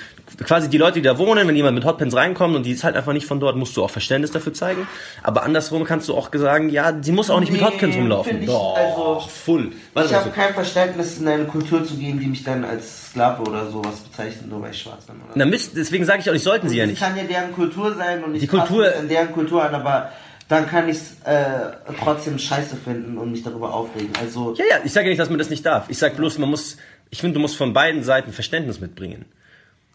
quasi 0.43 0.69
die 0.69 0.77
Leute, 0.77 0.95
die 0.95 1.03
da 1.03 1.17
wohnen, 1.17 1.47
wenn 1.47 1.55
jemand 1.55 1.75
mit 1.75 1.85
Hotpants 1.85 2.13
reinkommt 2.15 2.53
und 2.53 2.63
die 2.65 2.71
ist 2.71 2.83
halt 2.83 2.97
einfach 2.97 3.13
nicht 3.13 3.25
von 3.25 3.39
dort, 3.39 3.55
musst 3.55 3.77
du 3.77 3.83
auch 3.85 3.89
Verständnis 3.89 4.31
dafür 4.31 4.53
zeigen. 4.53 4.87
Aber 5.23 5.43
andersrum 5.43 5.85
kannst 5.85 6.09
du 6.09 6.15
auch 6.15 6.29
sagen, 6.33 6.67
ja, 6.67 6.97
sie 7.01 7.13
muss 7.13 7.29
auch 7.29 7.39
nicht 7.39 7.53
mit 7.53 7.61
Nee, 7.61 7.67
Hotpants 7.67 7.95
rumlaufen. 7.95 8.29
find 8.31 8.43
ich, 8.43 8.49
Doch, 8.49 8.75
also- 8.75 9.27
full. 9.29 9.71
Was 9.93 10.07
Ich 10.07 10.13
habe 10.13 10.29
kein 10.31 10.53
Verständnis, 10.53 11.17
in 11.17 11.27
eine 11.29 11.45
Kultur 11.45 11.85
zu 11.85 11.95
gehen, 11.95 12.19
die 12.19 12.27
mich 12.27 12.43
dann 12.43 12.65
als 12.65 13.07
Sklave 13.11 13.41
oder 13.43 13.69
sowas 13.71 14.01
bezeichnet, 14.01 14.49
nur 14.49 14.61
weil 14.61 14.71
ich 14.71 14.81
schwarz 14.81 15.05
bin. 15.05 15.15
Oder? 15.15 15.31
na, 15.35 15.45
müsst, 15.45 15.75
deswegen 15.77 16.05
sage 16.09 16.19
ich 16.21 16.29
auch, 16.29 16.33
ich 16.33 16.43
sollten 16.43 16.67
sie 16.69 16.77
ja 16.77 16.83
Das 16.83 16.91
nicht. 16.91 17.01
kann 17.01 17.15
ja 17.15 17.23
deren 17.23 17.51
Kultur 17.53 17.95
sein 17.95 18.23
und 18.23 18.35
ich 18.35 18.41
Die 18.41 18.47
Kultur- 18.47 18.91
an 18.95 19.07
deren 19.07 19.31
Kultur 19.31 19.63
an, 19.63 19.73
aber 19.75 20.11
dann 20.47 20.67
kann 20.67 20.89
ich 20.89 20.97
es 20.97 21.17
äh, 21.25 21.71
trotzdem 22.03 22.39
scheiße 22.39 22.75
finden 22.77 23.17
und 23.17 23.31
mich 23.31 23.43
darüber 23.43 23.73
aufregen. 23.73 24.09
Also 24.19 24.55
Ja, 24.57 24.65
ja, 24.69 24.75
ich 24.83 24.91
sage 24.91 25.05
ja 25.05 25.09
nicht, 25.11 25.19
dass 25.19 25.29
man 25.29 25.37
das 25.39 25.49
nicht 25.49 25.65
darf. 25.65 25.85
Ich 25.89 25.97
sage 25.99 26.15
bloß, 26.15 26.37
man 26.39 26.49
muss, 26.49 26.77
ich 27.11 27.21
finde, 27.21 27.35
du 27.35 27.39
musst 27.39 27.55
von 27.55 27.71
beiden 27.73 28.03
Seiten 28.03 28.33
Verständnis 28.33 28.79
mitbringen. 28.81 29.25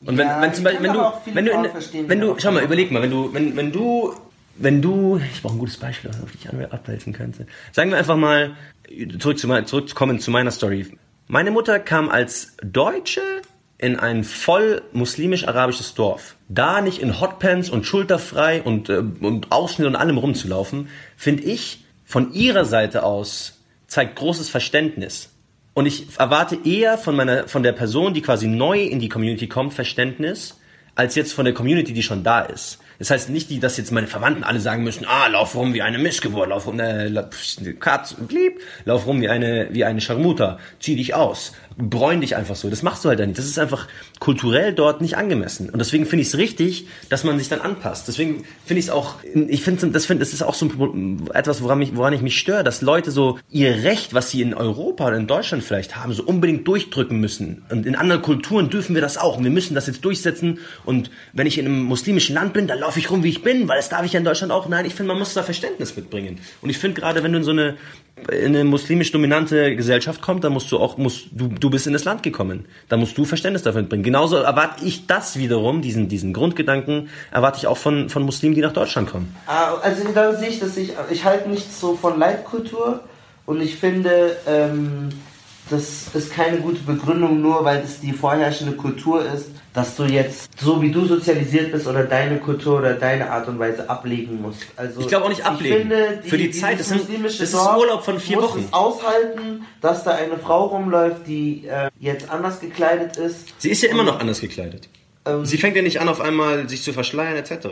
Und 0.07 0.17
wenn, 0.19 0.29
Ja, 0.29 0.41
wenn 0.41 0.55
zum 0.55 0.65
Beispiel, 0.65 0.85
wenn 0.87 0.93
du, 0.93 1.01
wenn 1.33 1.45
du, 1.47 1.53
in, 1.53 2.09
wenn 2.09 2.21
du, 2.21 2.37
schau 2.39 2.53
mal, 2.53 2.63
überleg 2.63 2.91
mal, 2.93 3.03
wenn 3.03 3.11
du, 3.11 3.33
wenn, 3.35 3.57
wenn 3.57 3.73
du, 3.73 4.15
wenn 4.57 4.81
du, 4.81 5.21
ich 5.33 5.43
brauche 5.43 5.55
ein 5.55 5.59
gutes 5.59 5.77
Beispiel, 5.79 6.11
auf 6.11 6.17
das 6.21 6.31
ich 6.35 6.73
abwälzen 6.73 7.13
könnte. 7.13 7.47
Sagen 7.73 7.91
wir 7.91 7.99
einfach 7.99 8.17
mal, 8.17 8.53
zurück 9.19 9.39
zu, 9.39 9.49
zurückzukommen 9.65 10.21
zu 10.21 10.31
meiner 10.31 10.51
Story. 10.53 10.87
Meine 11.27 11.51
Mutter 11.51 11.81
kam 11.81 12.09
als 12.11 12.57
Deutsche 12.63 13.23
in 13.79 13.99
ein 13.99 14.25
voll 14.25 14.83
muslimisch-arabisches 14.93 15.95
Dorf. 15.95 16.37
Da 16.49 16.81
nicht 16.81 17.01
in 17.01 17.21
Hotpants 17.21 17.71
und 17.71 17.87
schulterfrei 17.87 18.63
und, 18.63 18.89
äh, 18.89 19.03
und 19.21 19.53
Ausschnitt 19.53 19.89
und 19.89 19.97
allem 19.97 20.19
rumzulaufen, 20.19 20.89
finde 21.17 21.43
ich 21.45 21.85
von 22.05 22.33
ihrer 22.33 22.65
Seite 22.65 23.03
aus 23.03 23.61
zeigt 23.87 24.17
großes 24.17 24.49
Verständnis. 24.49 25.31
Und 25.73 25.87
ich 25.87 26.07
erwarte 26.19 26.59
eher 26.65 26.99
von 26.99 27.17
meiner, 27.17 27.49
von 27.49 27.63
der 27.63 27.73
Person, 27.73 28.15
die 28.15 28.23
quasi 28.23 28.47
neu 28.47 28.83
in 28.83 29.01
die 29.01 29.09
Community 29.09 29.49
kommt, 29.49 29.75
Verständnis, 29.75 30.61
als 30.95 31.15
jetzt 31.15 31.33
von 31.33 31.45
der 31.45 31.55
Community, 31.55 31.93
die 31.93 32.03
schon 32.03 32.23
da 32.23 32.41
ist. 32.41 32.79
Das 32.99 33.11
heißt 33.11 33.31
nicht, 33.31 33.51
die, 33.51 33.59
dass 33.59 33.77
jetzt 33.77 33.91
meine 33.91 34.07
Verwandten 34.07 34.45
alle 34.45 34.61
sagen 34.61 34.85
müssen, 34.85 35.05
ah, 35.05 35.27
lauf 35.27 35.57
rum 35.57 35.75
wie 35.75 35.83
eine 35.83 35.99
Missgeburt, 35.99 36.49
lauf 36.49 36.67
rum, 36.67 36.79
äh, 36.79 37.11
Katz 37.81 38.13
und 38.13 38.31
Lieb, 38.31 38.61
lauf 38.85 39.07
rum 39.07 39.21
wie 39.21 39.29
eine, 39.29 39.69
wie 39.73 39.85
eine 39.85 40.01
Scharmuta, 40.01 40.59
zieh 40.79 40.95
dich 40.95 41.15
aus, 41.15 41.55
bräun 41.77 42.21
dich 42.21 42.37
einfach 42.37 42.57
so. 42.57 42.71
Das 42.71 42.83
machst 42.83 43.05
du 43.05 43.09
halt 43.09 43.19
dann 43.21 43.29
nicht. 43.29 43.39
Das 43.39 43.47
ist 43.47 43.59
einfach 43.59 43.89
kulturell 44.21 44.73
dort 44.73 45.01
nicht 45.01 45.17
angemessen. 45.17 45.71
Und 45.71 45.79
deswegen 45.79 46.07
finde 46.07 46.23
ich 46.23 46.29
es 46.29 46.39
richtig, 46.39 46.87
dass 47.09 47.25
man 47.25 47.39
sich 47.39 47.49
dann 47.49 47.61
anpasst. 47.61 48.09
Deswegen 48.09 48.45
finde 48.65 48.79
ich 48.81 48.87
es 48.87 48.91
auch, 48.91 49.17
ich 49.25 49.63
finde, 49.63 49.89
das, 49.89 50.07
find, 50.07 50.21
das 50.21 50.33
ist 50.33 50.43
auch 50.43 50.55
so 50.55 50.67
ein- 50.67 51.29
etwas, 51.35 51.63
woran, 51.63 51.79
mich, 51.79 51.97
woran 51.97 52.13
ich 52.13 52.23
mich 52.23 52.39
störe, 52.39 52.65
dass 52.65 52.81
Leute 52.83 53.11
so 53.11 53.39
ihr 53.51 53.83
Recht, 53.85 54.15
was 54.15 54.31
sie 54.31 54.43
in 54.43 54.55
Europa 54.55 55.07
oder 55.09 55.17
in 55.17 55.27
Deutschland 55.27 55.65
vielleicht 55.65 55.97
haben, 55.97 56.13
so 56.13 56.23
unbedingt 56.23 56.67
durchdrücken 56.69 57.19
müssen. 57.21 57.63
Und 57.71 57.87
in 57.87 57.97
anderen 57.97 58.23
Kulturen 58.23 58.71
dürfen 58.71 58.95
wir 58.95 59.03
das 59.03 59.19
auch. 59.19 59.37
Und 59.39 59.45
wir 59.45 59.51
müssen 59.51 59.75
das 59.75 59.87
jetzt 59.87 60.05
durchsetzen. 60.05 60.59
Und 60.85 61.11
wenn 61.33 61.47
ich 61.47 61.59
in 61.59 61.67
einem 61.67 61.83
muslimischen 61.83 62.35
Land 62.35 62.53
bin, 62.53 62.67
dann 62.67 62.79
laufe 62.79 62.99
ich 62.99 63.11
rum, 63.11 63.23
wie 63.25 63.29
ich 63.31 63.43
bin, 63.43 63.69
weil 63.69 63.77
das 63.77 63.89
darf 63.89 64.05
ich 64.05 64.13
ja 64.13 64.19
in 64.19 64.25
Deutschland 64.25 64.53
auch. 64.53 64.69
Nein, 64.69 64.85
ich 64.87 64.95
finde, 64.95 65.09
man 65.09 65.19
muss 65.19 65.35
da 65.35 65.43
Verständnis 65.43 65.97
mitbringen. 65.97 66.39
Und 66.63 66.71
ich 66.71 66.79
finde 66.79 67.01
gerade, 67.01 67.23
wenn 67.23 67.33
du 67.33 67.39
in 67.39 67.45
so 67.45 67.51
eine, 67.51 67.77
in 68.31 68.55
eine 68.55 68.65
muslimisch 68.65 69.11
dominante 69.11 69.75
Gesellschaft 69.77 70.23
kommst, 70.23 70.45
dann 70.45 70.53
musst 70.53 70.71
du 70.71 70.79
auch, 70.79 70.97
musst, 70.99 71.27
du, 71.33 71.49
du 71.65 71.71
bist 71.71 71.87
in 71.87 71.95
das 71.95 72.05
Land 72.05 72.23
gekommen. 72.23 72.67
Da 72.91 72.99
musst 72.99 73.17
du 73.17 73.25
Verständnis 73.25 73.63
dafür 73.63 73.81
mitbringen. 73.81 74.05
Genauso 74.05 74.37
erwarte 74.37 74.85
ich 74.85 75.07
das 75.07 75.39
wiederum, 75.39 75.81
diesen, 75.81 76.09
diesen 76.09 76.35
Grundgedanken, 76.35 77.09
erwarte 77.33 77.59
ich 77.59 77.67
auch 77.67 77.79
von, 77.79 78.11
von 78.11 78.23
Muslimen, 78.23 78.55
die 78.55 78.61
nach 78.61 78.75
Deutschland 78.75 79.11
kommen. 79.11 79.35
Ah, 79.47 79.75
Also 79.83 80.05
da 80.15 80.35
sehe 80.35 80.51
ich 80.51 80.61
das 80.61 80.77
ich, 80.77 80.93
ich 81.11 81.25
halte 81.25 81.49
nichts 81.49 81.81
so 81.81 81.97
von 81.97 82.19
Leitkultur 82.19 83.01
und 83.47 83.63
ich 83.63 83.77
finde, 83.77 84.37
ähm, 84.47 85.09
das 85.71 86.09
ist 86.15 86.33
keine 86.33 86.59
gute 86.59 86.83
Begründung, 86.83 87.41
nur 87.41 87.65
weil 87.65 87.83
es 87.83 88.01
die 88.01 88.13
vorherrschende 88.13 88.75
Kultur 88.77 89.25
ist, 89.25 89.49
dass 89.75 89.97
du 89.97 90.05
jetzt, 90.05 90.59
so 90.61 90.81
wie 90.81 90.91
du 90.91 91.05
sozialisiert 91.05 91.73
bist 91.73 91.87
oder 91.87 92.05
deine 92.05 92.39
Kultur 92.39 92.79
oder 92.79 92.95
deine 92.95 93.29
Art 93.31 93.49
und 93.49 93.59
Weise 93.59 93.91
ablegen 93.91 94.41
musst. 94.41 94.63
Also 94.77 95.01
Ich 95.01 95.09
glaube 95.09 95.25
auch 95.27 95.29
nicht 95.29 95.45
ablegen. 95.45 95.77
Finde, 95.91 96.21
Für 96.25 96.39
die 96.39 96.51
Zeit, 96.53 96.81
sind- 96.83 96.99
muslimische 96.99 97.43
ist 97.43 97.53
Dorf 97.55 97.77
Urlaub 97.79 98.05
von 98.05 98.19
vier 98.21 98.37
muss 98.37 98.51
Wochen. 98.51 98.61
Es 98.67 98.73
aushalten, 98.73 99.67
dass 99.83 100.05
da 100.05 100.13
eine 100.13 100.39
Frau 100.39 100.67
rumläuft, 100.67 101.27
die 101.27 101.67
äh, 101.67 101.91
jetzt 102.01 102.31
anders 102.31 102.61
gekleidet 102.61 103.17
ist. 103.17 103.49
Sie 103.59 103.69
ist 103.71 103.83
ja 103.83 103.91
immer 103.91 104.05
noch 104.05 104.21
anders 104.21 104.41
gekleidet. 104.41 104.89
Ähm, 105.27 105.45
Sie 105.45 105.59
fängt 105.59 105.75
ja 105.77 105.83
nicht 105.83 106.01
an, 106.01 106.09
auf 106.09 106.21
einmal 106.21 106.69
sich 106.69 106.83
zu 106.83 106.93
verschleiern, 106.93 107.37
etc. 107.37 107.67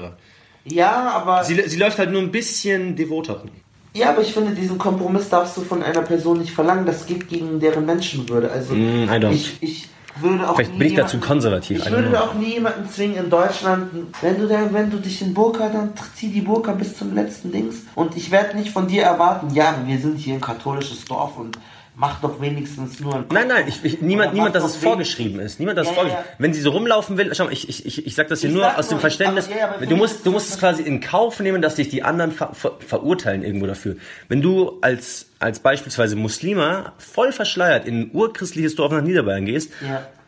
ja, 0.64 1.08
aber 1.10 1.44
Sie, 1.44 1.60
sie 1.68 1.76
läuft 1.78 1.98
halt 1.98 2.10
nur 2.10 2.20
ein 2.22 2.30
bisschen 2.32 2.96
devoter 2.96 3.34
rum. 3.34 3.50
Ja, 3.94 4.08
aber 4.08 4.22
ich 4.22 4.32
finde, 4.32 4.52
diesen 4.52 4.78
Kompromiss 4.78 5.28
darfst 5.28 5.56
du 5.56 5.60
von 5.60 5.82
einer 5.82 6.00
Person 6.00 6.38
nicht 6.40 6.52
verlangen. 6.52 6.86
Das 6.86 7.04
geht 7.06 7.28
gegen 7.28 7.60
deren 7.60 7.84
Menschenwürde. 7.84 8.50
Also 8.50 8.74
Mm, 8.74 9.04
I 9.04 9.08
don't. 9.18 9.32
ich, 9.32 9.56
ich 9.60 9.88
würde 10.16 10.48
auch 10.48 10.56
Vielleicht 10.56 10.78
bin 10.78 10.88
ich 10.88 10.94
dazu 10.94 11.18
konservativ, 11.18 11.84
Ich 11.84 11.90
würde 11.90 12.22
auch 12.22 12.34
nie 12.34 12.54
jemanden 12.54 12.88
zwingen 12.88 13.16
in 13.24 13.30
Deutschland, 13.30 13.90
wenn 14.20 14.38
du, 14.38 14.46
da, 14.46 14.72
wenn 14.72 14.90
du 14.90 14.98
dich 14.98 15.22
in 15.22 15.32
Burka, 15.32 15.68
dann 15.68 15.92
zieh 16.14 16.28
die 16.28 16.42
Burka 16.42 16.72
bis 16.72 16.96
zum 16.96 17.14
letzten 17.14 17.50
Dings. 17.50 17.76
Und 17.94 18.16
ich 18.16 18.30
werde 18.30 18.56
nicht 18.56 18.70
von 18.70 18.86
dir 18.86 19.04
erwarten, 19.04 19.54
ja, 19.54 19.74
wir 19.84 19.98
sind 19.98 20.18
hier 20.18 20.34
ein 20.34 20.40
katholisches 20.40 21.04
Dorf 21.04 21.38
und 21.38 21.58
mach 21.94 22.20
doch 22.20 22.40
wenigstens 22.40 23.00
nur 23.00 23.14
ein 23.16 23.24
Nein, 23.30 23.48
nein, 23.48 23.64
ich, 23.68 23.84
ich, 23.84 24.00
niemand, 24.00 24.32
niemand, 24.34 24.54
dass 24.54 24.64
es 24.64 24.76
vorgeschrieben 24.76 25.40
ist. 25.40 25.60
Niemand, 25.60 25.78
dass 25.78 25.88
es 25.88 25.90
Ja, 25.90 26.02
ja, 26.02 26.08
vorgeschrieben 26.08 26.28
ja. 26.30 26.36
Wenn 26.38 26.54
sie 26.54 26.60
so 26.60 26.70
rumlaufen 26.70 27.18
will, 27.18 27.34
schau 27.34 27.44
mal, 27.44 27.52
ich, 27.52 27.68
ich, 27.68 27.84
ich, 27.86 28.06
ich 28.06 28.14
sag 28.14 28.28
das 28.28 28.40
hier 28.40 28.50
Ich 28.50 28.56
nur 28.56 28.78
aus 28.78 28.88
dem 28.88 28.94
nur, 28.96 29.00
Verständnis, 29.00 29.46
aber- 29.46 29.56
ja, 29.80 29.86
du 29.86 29.96
musst, 29.96 30.24
du 30.24 30.30
musst 30.32 30.50
es 30.50 30.58
quasi 30.58 30.82
in 30.82 31.00
Kauf 31.00 31.40
nehmen, 31.40 31.60
dass 31.62 31.74
dich 31.74 31.88
die 31.90 32.02
anderen 32.02 32.32
ver, 32.32 32.54
ver, 32.54 32.72
verurteilen 32.86 33.42
irgendwo 33.42 33.66
dafür. 33.66 33.96
Wenn 34.28 34.40
du 34.42 34.78
als, 34.80 35.26
als 35.38 35.60
beispielsweise 35.60 36.16
Muslima 36.16 36.92
voll 36.98 37.32
verschleiert 37.32 37.86
in 37.86 38.00
ein 38.00 38.10
urchristliches 38.12 38.74
Dorf 38.74 38.92
nach 38.92 39.02
Niederbayern 39.02 39.44
gehst, 39.44 39.70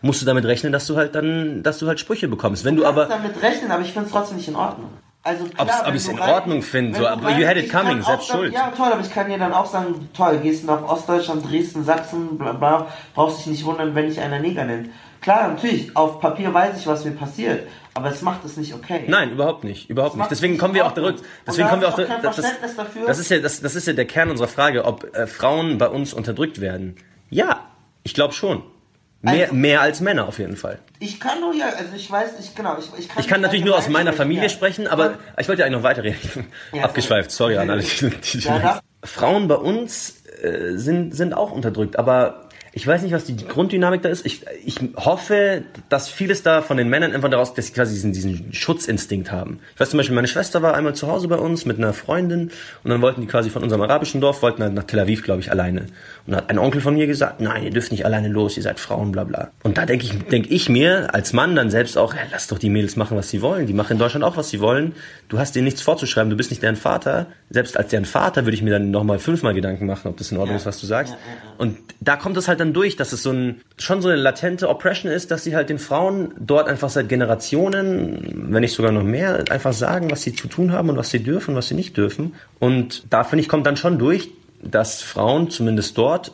musst 0.03 0.21
du 0.21 0.27
damit 0.27 0.45
rechnen, 0.45 0.71
dass 0.73 0.87
du 0.87 0.97
halt 0.97 1.15
dann, 1.15 1.63
dass 1.63 1.79
du 1.79 1.87
halt 1.87 1.99
Sprüche 1.99 2.29
bekommst. 2.29 2.65
Wenn 2.65 2.77
du 2.77 2.83
kannst 2.83 2.99
aber, 2.99 3.07
damit 3.07 3.41
rechnen, 3.43 3.71
aber 3.71 3.83
ich 3.83 3.93
finde 3.93 4.07
es 4.07 4.13
trotzdem 4.13 4.37
nicht 4.37 4.49
in 4.49 4.57
Ordnung. 4.57 4.91
Also 5.27 5.47
klar, 5.47 5.85
ob 5.87 5.95
ich's 5.95 6.05
du 6.05 6.11
in 6.13 6.19
rein- 6.19 6.35
Ordnung 6.35 6.63
finde, 6.63 6.99
so, 6.99 7.05
du 7.05 7.09
aber 7.11 7.31
you 7.31 7.47
had 7.47 7.57
it 7.57 7.65
ich 7.65 7.73
coming, 7.73 8.03
selbst 8.03 8.29
schuld. 8.29 8.53
Ja, 8.53 8.71
toll, 8.77 8.93
aber 8.93 9.01
ich 9.01 9.11
kann 9.11 9.29
dir 9.31 9.39
dann 9.39 9.55
auch 9.55 9.65
sagen, 9.65 10.09
toll, 10.15 10.39
gehst 10.39 10.65
nach 10.67 10.83
Ostdeutschland, 10.83 11.51
Dresden, 11.51 11.83
Sachsen, 11.83 12.37
bla 12.37 12.53
bla, 12.53 12.89
brauchst 13.15 13.39
dich 13.39 13.47
nicht 13.47 13.65
wundern, 13.65 13.95
wenn 13.95 14.07
dich 14.09 14.21
einer 14.21 14.39
Neger 14.39 14.65
nennt. 14.67 14.91
Klar, 15.23 15.49
natürlich, 15.49 15.97
auf 15.97 16.21
Papier 16.21 16.53
weiß 16.53 16.79
ich, 16.79 16.87
was 16.87 17.07
mir 17.07 17.13
passiert, 17.13 17.67
aber 17.95 18.11
es 18.11 18.21
macht 18.21 18.45
es 18.45 18.59
nicht 18.59 18.75
okay. 18.75 19.05
Nein, 19.09 19.31
überhaupt 19.33 19.65
nicht, 19.65 19.89
überhaupt 19.89 20.17
nicht. 20.17 20.31
Deswegen 20.31 20.59
kommen 20.59 20.75
wir 20.75 20.85
auch 20.85 20.93
zurück. 20.93 21.17
Deswegen 21.47 21.69
kommen 21.71 21.81
wir 21.81 21.89
auch 21.89 21.99
ich 21.99 22.05
auch 22.11 22.21
das, 22.21 22.77
das 23.07 23.19
ist 23.19 23.31
ja 23.31 23.39
das, 23.39 23.63
das 23.63 23.75
ist 23.75 23.87
ja 23.87 23.95
der 23.95 24.05
Kern 24.05 24.29
unserer 24.29 24.49
Frage, 24.49 24.85
ob 24.85 25.17
äh, 25.17 25.27
Frauen 25.27 25.79
bei 25.79 25.89
uns 25.89 26.13
unterdrückt 26.13 26.61
werden. 26.61 26.97
Ja, 27.31 27.61
ich 28.03 28.13
glaube 28.13 28.35
schon. 28.35 28.63
Mehr, 29.25 29.45
Also- 29.45 29.55
mehr 29.55 29.81
als 29.81 30.01
Männer 30.01 30.27
auf 30.29 30.39
jeden 30.39 30.57
Fall. 30.57 30.79
Ich 31.01 31.19
kann 31.21 31.41
nur 31.41 31.55
ja, 31.55 31.67
also 31.67 31.95
ich 31.97 32.11
weiß 32.11 32.39
nicht 32.39 32.55
genau, 32.57 32.77
ich, 32.79 32.87
ich 32.99 33.09
kann, 33.09 33.21
Ich 33.21 33.29
kann 33.29 33.41
natürlich 33.41 33.65
nur 33.65 33.77
aus 33.77 33.89
meiner 33.89 34.13
Familie 34.13 34.45
ja. 34.45 34.49
sprechen, 34.49 34.87
aber 34.87 35.15
ich 35.39 35.49
wollte 35.49 35.61
ja 35.61 35.67
eigentlich 35.67 35.79
noch 35.79 35.83
weiterreden. 35.83 36.47
Ja, 36.73 36.83
Abgeschweift, 36.85 37.31
sorry 37.31 37.57
an 37.57 37.71
alle. 37.71 37.83
Die, 38.01 38.11
die, 38.11 38.39
Ja, 38.39 38.81
Frauen 39.03 39.49
bei 39.49 39.57
uns 39.57 40.23
äh, 40.43 40.77
sind, 40.77 41.15
sind 41.15 41.35
auch 41.35 41.51
unterdrückt, 41.53 41.99
aber 41.99 42.44
ich 42.77 42.85
weiß 42.85 43.03
nicht, 43.03 43.13
was 43.13 43.25
die 43.25 43.37
Grunddynamik 43.37 44.03
da 44.03 44.09
ist. 44.09 44.27
Ich, 44.27 44.43
ich 44.65 44.81
hoffe, 44.97 45.63
dass 45.89 46.09
vieles 46.09 46.43
da 46.43 46.61
von 46.61 46.77
den 46.77 46.89
Männern 46.89 47.13
einfach 47.13 47.29
daraus, 47.31 47.55
dass 47.55 47.69
sie 47.69 47.73
quasi 47.73 47.95
diesen, 47.95 48.13
diesen 48.13 48.53
Schutzinstinkt 48.53 49.31
haben. 49.31 49.61
Ich 49.75 49.81
weiß 49.81 49.91
zum 49.91 49.99
Beispiel, 49.99 50.17
meine 50.17 50.27
Schwester 50.27 50.61
war 50.61 50.75
einmal 50.75 50.95
zu 50.95 51.07
Hause 51.07 51.29
bei 51.29 51.37
uns 51.37 51.67
mit 51.67 51.79
einer 51.79 51.93
Freundin 51.93 52.51
und 52.83 52.91
dann 52.91 53.01
wollten 53.01 53.21
die 53.21 53.29
quasi 53.29 53.49
von 53.51 53.63
unserem 53.63 53.81
arabischen 53.83 54.21
Dorf, 54.21 54.43
wollten 54.43 54.61
halt 54.63 54.75
nach 54.75 54.83
Tel 54.85 54.99
Aviv, 54.99 55.23
glaube 55.23 55.41
ich, 55.41 55.53
alleine. 55.53 55.83
Und 55.83 56.33
dann 56.33 56.37
hat 56.39 56.51
ein 56.51 56.59
Onkel 56.59 56.81
von 56.81 56.95
mir 56.95 57.07
gesagt, 57.07 57.41
nein, 57.41 57.63
ihr 57.63 57.71
dürft 57.71 57.93
nicht 57.93 58.05
alleine 58.05 58.27
los, 58.29 58.57
ihr 58.57 58.63
seid 58.65 58.81
Frauen, 58.81 59.13
bla 59.13 59.23
bla. 59.23 59.51
Und 59.63 59.79
da 59.79 59.87
denke 59.87 60.05
ich, 60.07 60.13
denk 60.25 60.51
ich 60.51 60.69
mir 60.69 61.15
als 61.15 61.33
Mann 61.33 61.55
dann 61.55 61.71
selbst 61.71 61.97
auch, 61.97 62.13
ja, 62.15 62.23
lass 62.33 62.49
doch 62.49 62.59
die 62.59 62.71
Mädels 62.71 62.97
machen, 62.97 63.17
was 63.17 63.31
sie 63.31 63.41
wollen. 63.41 63.67
Die 63.69 63.73
machen 63.73 63.93
in 63.93 63.99
Deutschland 64.01 64.25
auch, 64.25 64.37
was 64.37 64.51
sie 64.51 64.61
wollen. 64.61 64.95
Du 65.29 65.39
hast 65.39 65.55
denen 65.55 65.65
nichts 65.65 65.81
vorzuschreiben, 65.81 66.29
du 66.29 66.37
bist 66.37 66.51
nicht 66.51 66.63
deren 66.63 66.77
Vater. 66.77 67.27
Selbst 67.51 67.77
als 67.77 67.89
deren 67.91 68.05
Vater 68.05 68.45
würde 68.47 68.57
ich 68.57 68.63
mir 68.63 68.71
dann 68.71 68.91
nochmal 68.91 69.21
fünfmal 69.21 69.55
Gedanken 69.55 69.87
machen, 69.87 70.09
ob 70.09 70.17
das 70.17 70.33
in 70.33 70.39
Ordnung 70.39 70.57
Ja. 70.57 70.61
ist, 70.61 70.67
was 70.67 70.81
du 70.81 70.87
sagst. 70.87 71.13
Ja, 71.13 71.19
ja. 71.19 71.53
Und 71.59 71.79
da 72.01 72.17
kommt 72.17 72.37
es 72.37 72.49
halt 72.49 72.59
dann 72.61 72.64
durch, 72.73 72.97
dass 72.97 73.13
es 73.13 73.23
so 73.23 73.31
ein, 73.31 73.61
schon 73.79 74.01
so 74.01 74.09
eine 74.09 74.21
latente 74.21 74.69
Oppression 74.69 75.11
ist, 75.13 75.31
dass 75.31 75.45
sie 75.45 75.55
halt 75.55 75.69
den 75.69 75.79
Frauen 75.79 76.33
dort 76.39 76.69
einfach 76.69 76.89
seit 76.89 77.09
Generationen, 77.09 78.49
wenn 78.51 78.61
nicht 78.61 78.75
sogar 78.75 78.93
noch 78.93 79.03
mehr, 79.03 79.45
einfach 79.51 79.73
sagen, 79.73 80.11
was 80.11 80.23
sie 80.23 80.35
zu 80.35 80.49
tun 80.49 80.73
haben 80.73 80.89
und 80.89 80.97
was 80.97 81.11
sie 81.11 81.23
dürfen 81.23 81.51
und 81.51 81.57
was 81.57 81.69
sie 81.69 81.75
nicht 81.75 81.97
dürfen. 81.97 82.35
Und 82.59 83.05
da 83.11 83.25
finde 83.25 83.43
ich, 83.43 83.49
kommt 83.49 83.67
dann 83.67 83.77
schon 83.77 83.99
durch, 83.99 84.31
dass 84.63 85.03
Frauen 85.03 85.51
zumindest 85.51 85.99
dort 85.99 86.33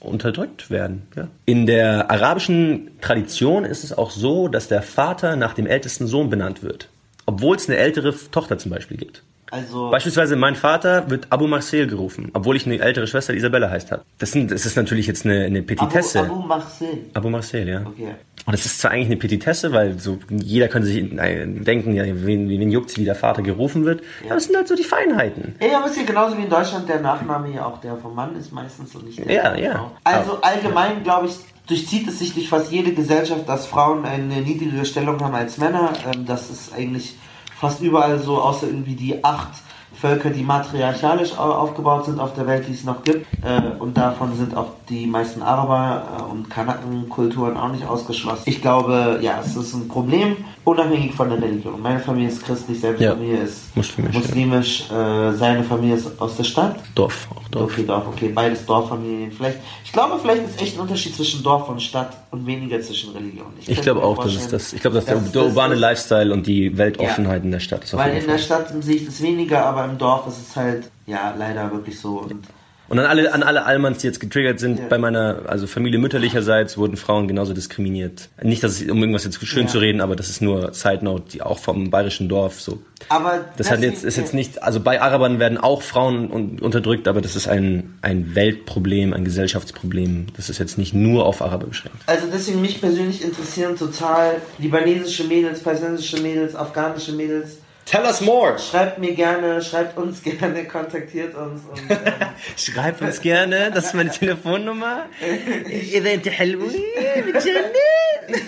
unterdrückt 0.00 0.70
werden. 0.70 1.02
Ja. 1.16 1.28
In 1.44 1.66
der 1.66 2.10
arabischen 2.10 2.90
Tradition 3.00 3.64
ist 3.64 3.84
es 3.84 3.96
auch 3.96 4.10
so, 4.10 4.48
dass 4.48 4.68
der 4.68 4.82
Vater 4.82 5.36
nach 5.36 5.54
dem 5.54 5.66
ältesten 5.66 6.06
Sohn 6.06 6.30
benannt 6.30 6.62
wird. 6.62 6.88
Obwohl 7.26 7.56
es 7.56 7.68
eine 7.68 7.78
ältere 7.78 8.14
Tochter 8.30 8.58
zum 8.58 8.70
Beispiel 8.70 8.96
gibt. 8.96 9.22
Also 9.50 9.90
Beispielsweise 9.90 10.36
mein 10.36 10.54
Vater 10.54 11.08
wird 11.10 11.26
Abu 11.30 11.46
Marcel 11.46 11.86
gerufen, 11.86 12.30
obwohl 12.34 12.56
ich 12.56 12.66
eine 12.66 12.78
ältere 12.78 13.06
Schwester, 13.06 13.34
Isabella 13.34 13.70
heißt, 13.70 13.90
hat. 13.92 14.04
Das, 14.18 14.32
sind, 14.32 14.50
das 14.50 14.66
ist 14.66 14.76
natürlich 14.76 15.06
jetzt 15.06 15.24
eine, 15.24 15.44
eine 15.44 15.62
Petitesse. 15.62 16.20
Abu, 16.20 16.34
Abu 16.34 16.46
Marcel. 16.46 16.88
Abu 17.14 17.30
Marcel, 17.30 17.68
ja. 17.68 17.80
Okay. 17.86 18.14
Und 18.46 18.52
das 18.52 18.64
ist 18.64 18.80
zwar 18.80 18.92
eigentlich 18.92 19.08
eine 19.08 19.16
Petitesse, 19.16 19.72
weil 19.72 19.98
so 19.98 20.18
jeder 20.30 20.68
könnte 20.68 20.88
sich 20.88 21.02
äh, 21.18 21.46
denken, 21.46 21.94
ja, 21.94 22.04
wen, 22.06 22.48
wen 22.48 22.70
juckt's, 22.70 22.96
wie 22.96 23.04
der 23.04 23.14
Vater 23.14 23.42
gerufen 23.42 23.84
wird. 23.84 24.02
Aber 24.26 24.36
es 24.36 24.44
sind 24.44 24.56
halt 24.56 24.68
so 24.68 24.74
die 24.74 24.84
Feinheiten. 24.84 25.54
Ja, 25.60 25.66
ja, 25.66 25.76
aber 25.78 25.86
es 25.86 25.92
ist 25.92 25.98
ja 25.98 26.06
genauso 26.06 26.38
wie 26.38 26.42
in 26.42 26.50
Deutschland 26.50 26.88
der 26.88 27.00
Nachname 27.00 27.52
ja 27.54 27.66
auch 27.66 27.78
der 27.80 27.96
vom 27.96 28.14
Mann 28.14 28.36
ist 28.36 28.52
meistens 28.52 28.94
und 28.94 29.04
nicht 29.04 29.18
der 29.18 29.30
Ja, 29.30 29.50
der 29.50 29.62
ja. 29.62 29.72
Frau. 29.72 29.90
Also 30.04 30.40
allgemein, 30.40 31.02
glaube 31.02 31.26
ich, 31.26 31.34
durchzieht 31.66 32.08
es 32.08 32.18
sich 32.18 32.32
durch 32.32 32.48
fast 32.48 32.72
jede 32.72 32.92
Gesellschaft, 32.92 33.48
dass 33.48 33.66
Frauen 33.66 34.04
eine 34.04 34.40
niedrigere 34.40 34.84
Stellung 34.84 35.20
haben 35.20 35.34
als 35.34 35.58
Männer. 35.58 35.92
Ähm, 36.12 36.24
das 36.24 36.48
ist 36.48 36.72
eigentlich 36.72 37.16
fast 37.58 37.80
überall 37.80 38.18
so, 38.18 38.40
außer 38.40 38.66
irgendwie 38.66 38.94
die 38.94 39.24
acht 39.24 39.54
Völker, 40.00 40.30
die 40.30 40.42
matriarchalisch 40.42 41.32
au- 41.36 41.52
aufgebaut 41.52 42.04
sind 42.06 42.20
auf 42.20 42.34
der 42.34 42.46
Welt, 42.46 42.64
die 42.68 42.72
es 42.72 42.84
noch 42.84 43.02
gibt. 43.02 43.26
Äh, 43.44 43.80
und 43.80 43.96
davon 43.96 44.36
sind 44.36 44.56
auch 44.56 44.68
die 44.88 45.06
meisten 45.06 45.42
Araber 45.42 46.02
äh, 46.18 46.32
und 46.32 46.48
Kanakenkulturen 46.48 47.56
auch 47.56 47.72
nicht 47.72 47.86
ausgeschlossen. 47.86 48.42
Ich 48.46 48.60
glaube, 48.62 49.18
ja, 49.22 49.40
es 49.44 49.56
ist 49.56 49.74
ein 49.74 49.88
Problem, 49.88 50.36
unabhängig 50.64 51.14
von 51.14 51.28
der 51.30 51.40
Religion. 51.42 51.80
Meine 51.82 51.98
Familie 52.00 52.28
ist 52.28 52.44
christlich, 52.44 52.80
seine 52.80 52.98
Ja. 52.98 53.12
Familie 53.12 53.38
ist 53.38 53.74
Muslimisch, 53.76 54.14
ja. 54.14 54.20
muslimisch 54.20 54.90
äh, 54.90 55.32
seine 55.32 55.64
Familie 55.64 55.96
ist 55.96 56.20
aus 56.20 56.36
der 56.36 56.44
Stadt. 56.44 56.76
Dorf, 56.94 57.28
auch 57.34 57.48
Dorf. 57.48 57.72
Okay, 57.72 57.84
Dorf, 57.86 58.04
okay, 58.08 58.28
beides 58.34 58.64
Dorffamilien. 58.66 59.32
Vielleicht, 59.32 59.58
ich 59.84 59.92
glaube, 59.92 60.18
vielleicht 60.22 60.44
ist 60.48 60.60
echt 60.62 60.76
ein 60.76 60.80
Unterschied 60.82 61.14
zwischen 61.16 61.42
Dorf 61.42 61.68
und 61.68 61.80
Stadt 61.82 62.16
und 62.30 62.46
weniger 62.46 62.80
zwischen 62.80 63.12
Religionen. 63.12 63.54
Ich 63.60 63.66
könnte 63.66 63.82
glaube 63.82 64.02
auch, 64.04 64.16
das 64.18 64.26
ist 64.26 64.32
vorstellen, 64.34 64.52
das. 64.52 64.72
Ich 64.74 64.80
glaube, 64.80 64.94
dass 64.96 65.04
der, 65.06 65.14
dass 65.16 65.32
der 65.32 65.42
das 65.42 65.50
urbane 65.50 65.74
Lifestyle 65.74 66.32
und 66.32 66.46
die 66.46 66.76
Weltoffenheit 66.76 67.42
in 67.44 67.50
der 67.50 67.60
Stadt 67.60 67.84
ist 67.84 67.96
Weil 67.96 68.16
in 68.18 68.26
der. 68.26 68.38
Stadt 68.38 68.72
sehe 68.80 68.96
ich 68.96 69.06
das 69.06 69.20
weniger, 69.22 69.64
aber 69.66 69.87
im 69.90 69.98
Dorf 69.98 70.26
ist 70.28 70.48
es 70.50 70.56
halt, 70.56 70.90
ja, 71.06 71.34
leider 71.38 71.70
wirklich 71.72 71.98
so. 71.98 72.18
Und 72.20 72.46
Und 72.90 72.98
an 72.98 73.04
alle, 73.04 73.34
an 73.34 73.42
alle 73.42 73.66
Allmanns, 73.66 73.98
die 73.98 74.06
jetzt 74.06 74.18
getriggert 74.18 74.60
sind, 74.60 74.78
Ja. 74.78 74.86
bei 74.88 74.96
meiner, 74.96 75.40
also 75.46 75.66
Familie 75.66 75.98
mütterlicherseits 75.98 76.78
wurden 76.78 76.96
Frauen 76.96 77.28
genauso 77.28 77.52
diskriminiert. 77.52 78.30
Nicht, 78.42 78.62
dass 78.62 78.80
es, 78.80 78.90
um 78.90 78.96
irgendwas 78.98 79.24
jetzt 79.24 79.44
schön 79.46 79.64
Ja. 79.64 79.68
zu 79.68 79.78
reden, 79.78 80.00
aber 80.00 80.16
das 80.16 80.30
ist 80.30 80.40
nur 80.40 80.72
Side 80.72 81.04
Note, 81.04 81.24
die 81.32 81.42
auch 81.42 81.58
vom 81.58 81.90
bayerischen 81.90 82.30
Dorf 82.30 82.62
so. 82.62 82.78
aber 83.10 83.44
Das 83.58 83.70
hat 83.70 83.80
jetzt, 83.82 84.04
ist 84.04 84.16
jetzt 84.16 84.32
nicht, 84.32 84.62
also 84.62 84.80
bei 84.80 85.02
Arabern 85.02 85.38
werden 85.38 85.58
auch 85.58 85.82
Frauen 85.82 86.30
un- 86.32 86.58
unterdrückt, 86.60 87.08
aber 87.08 87.20
das 87.20 87.36
ist 87.36 87.46
ein, 87.46 87.98
ein 88.00 88.34
Weltproblem, 88.34 89.12
ein 89.12 89.24
Gesellschaftsproblem. 89.24 90.28
Das 90.38 90.48
ist 90.48 90.56
jetzt 90.58 90.78
nicht 90.78 90.94
nur 90.94 91.26
auf 91.26 91.42
Araber 91.42 91.66
beschränkt. 91.66 91.98
Also 92.06 92.26
deswegen 92.32 92.62
mich 92.62 92.80
persönlich 92.80 93.22
interessieren 93.22 93.76
total 93.76 94.36
libanesische 94.58 95.24
Mädels, 95.24 95.62
palästinensische 95.62 96.22
Mädels, 96.22 96.56
afghanische 96.56 97.12
Mädels. 97.12 97.58
Tell 97.90 98.04
us 98.04 98.20
more! 98.20 98.58
Schreibt 98.58 98.98
mir 98.98 99.14
gerne, 99.14 99.62
schreibt 99.62 99.96
uns 99.96 100.22
gerne, 100.38 100.64
kontaktiert 100.66 101.34
uns 101.34 101.62
und 101.64 101.90
ähm, 101.90 101.98
Schreibt 102.56 103.00
uns 103.00 103.20
gerne, 103.22 103.70
das 103.72 103.86
ist 103.86 103.94
meine 103.94 104.10
Telefonnummer. 104.10 105.06
ich 105.70 105.94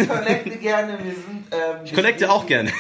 connecte 0.06 0.56
gerne, 0.56 0.98
wir 1.02 1.14
sind 1.14 1.46
ähm, 1.52 1.76
Ich 1.84 1.94
connecte 1.94 2.30
auch 2.30 2.46
gerne. 2.46 2.70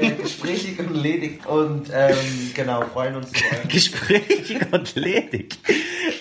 äh, 0.00 0.10
gesprächig 0.12 0.78
und 0.78 0.94
ledig 0.94 1.46
und 1.46 1.90
ähm, 1.92 2.16
genau, 2.54 2.82
freuen 2.92 3.16
uns 3.16 3.30
über 3.30 3.68
Gesprächig 3.68 4.60
und 4.72 4.94
ledig. 4.94 5.58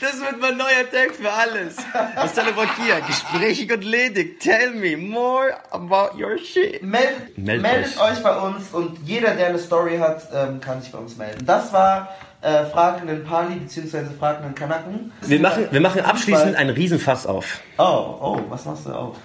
Das 0.02 0.20
wird 0.20 0.40
mein 0.40 0.58
neuer 0.58 0.90
Tag 0.92 1.16
für 1.16 1.32
alles. 1.32 1.78
Was 2.16 2.38
ist 2.38 2.44
hier? 2.84 3.02
Gesprächig 3.08 3.72
und 3.72 3.84
ledig. 3.84 4.40
Tell 4.40 4.72
me 4.72 4.98
more 4.98 5.54
about 5.72 6.18
your 6.20 6.38
shit. 6.38 6.82
Meldet, 6.84 7.38
Meldet 7.38 7.62
meldet 7.62 7.98
euch. 7.98 8.18
euch. 8.18 8.24
bei 8.24 8.38
uns 8.38 8.70
und 8.74 8.98
jeder, 9.06 9.34
der 9.36 9.48
eine 9.48 9.60
Story 9.60 9.77
hat, 10.00 10.28
ähm, 10.34 10.60
kann 10.62 10.82
sich 10.82 10.92
bei 10.92 10.98
uns 10.98 11.18
melden. 11.18 11.46
Das 11.46 11.72
war 11.74 12.10
äh, 12.42 12.66
fragenden 12.66 13.24
Pali 13.24 13.56
bzw. 13.56 14.06
fragenden 14.18 14.54
Kanaken. 14.56 15.12
Wir 15.22 15.40
machen, 15.40 15.68
wir 15.72 15.82
machen 15.82 16.02
abschließend 16.02 16.50
ein. 16.50 16.56
einen 16.56 16.70
Riesenfass 16.72 17.26
auf. 17.26 17.60
Oh, 17.78 17.84
oh, 18.22 18.40
was 18.50 18.66
machst 18.66 18.86
du 18.86 18.92
auf? 18.92 19.16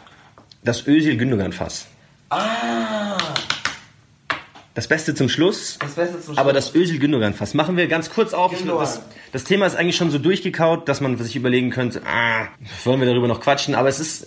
Das 0.64 0.86
Özil 0.86 1.16
Gündogan 1.16 1.52
Fass. 1.52 1.86
Ah, 2.30 3.16
Das 4.74 4.88
Beste 4.88 5.14
zum 5.14 5.28
Schluss. 5.28 5.76
das 5.80 5.92
Beste 5.92 6.20
zum 6.20 6.38
Aber 6.38 6.52
Schluss. 6.52 6.72
das 6.72 6.74
Özil 6.74 6.98
Gündogan 6.98 7.34
Fass 7.34 7.52
machen 7.54 7.76
wir 7.76 7.86
ganz 7.88 8.10
kurz 8.10 8.32
auf. 8.32 8.54
Das, 8.64 9.02
das 9.32 9.44
Thema 9.44 9.66
ist 9.66 9.76
eigentlich 9.76 9.96
schon 9.96 10.10
so 10.10 10.18
durchgekaut, 10.18 10.88
dass 10.88 11.00
man 11.00 11.18
sich 11.18 11.36
überlegen 11.36 11.70
könnte, 11.70 12.00
ah, 12.06 12.46
wollen 12.84 13.00
wir 13.00 13.06
darüber 13.06 13.28
noch 13.28 13.40
quatschen? 13.40 13.74
Aber 13.74 13.88
es 13.88 14.00
ist, 14.00 14.26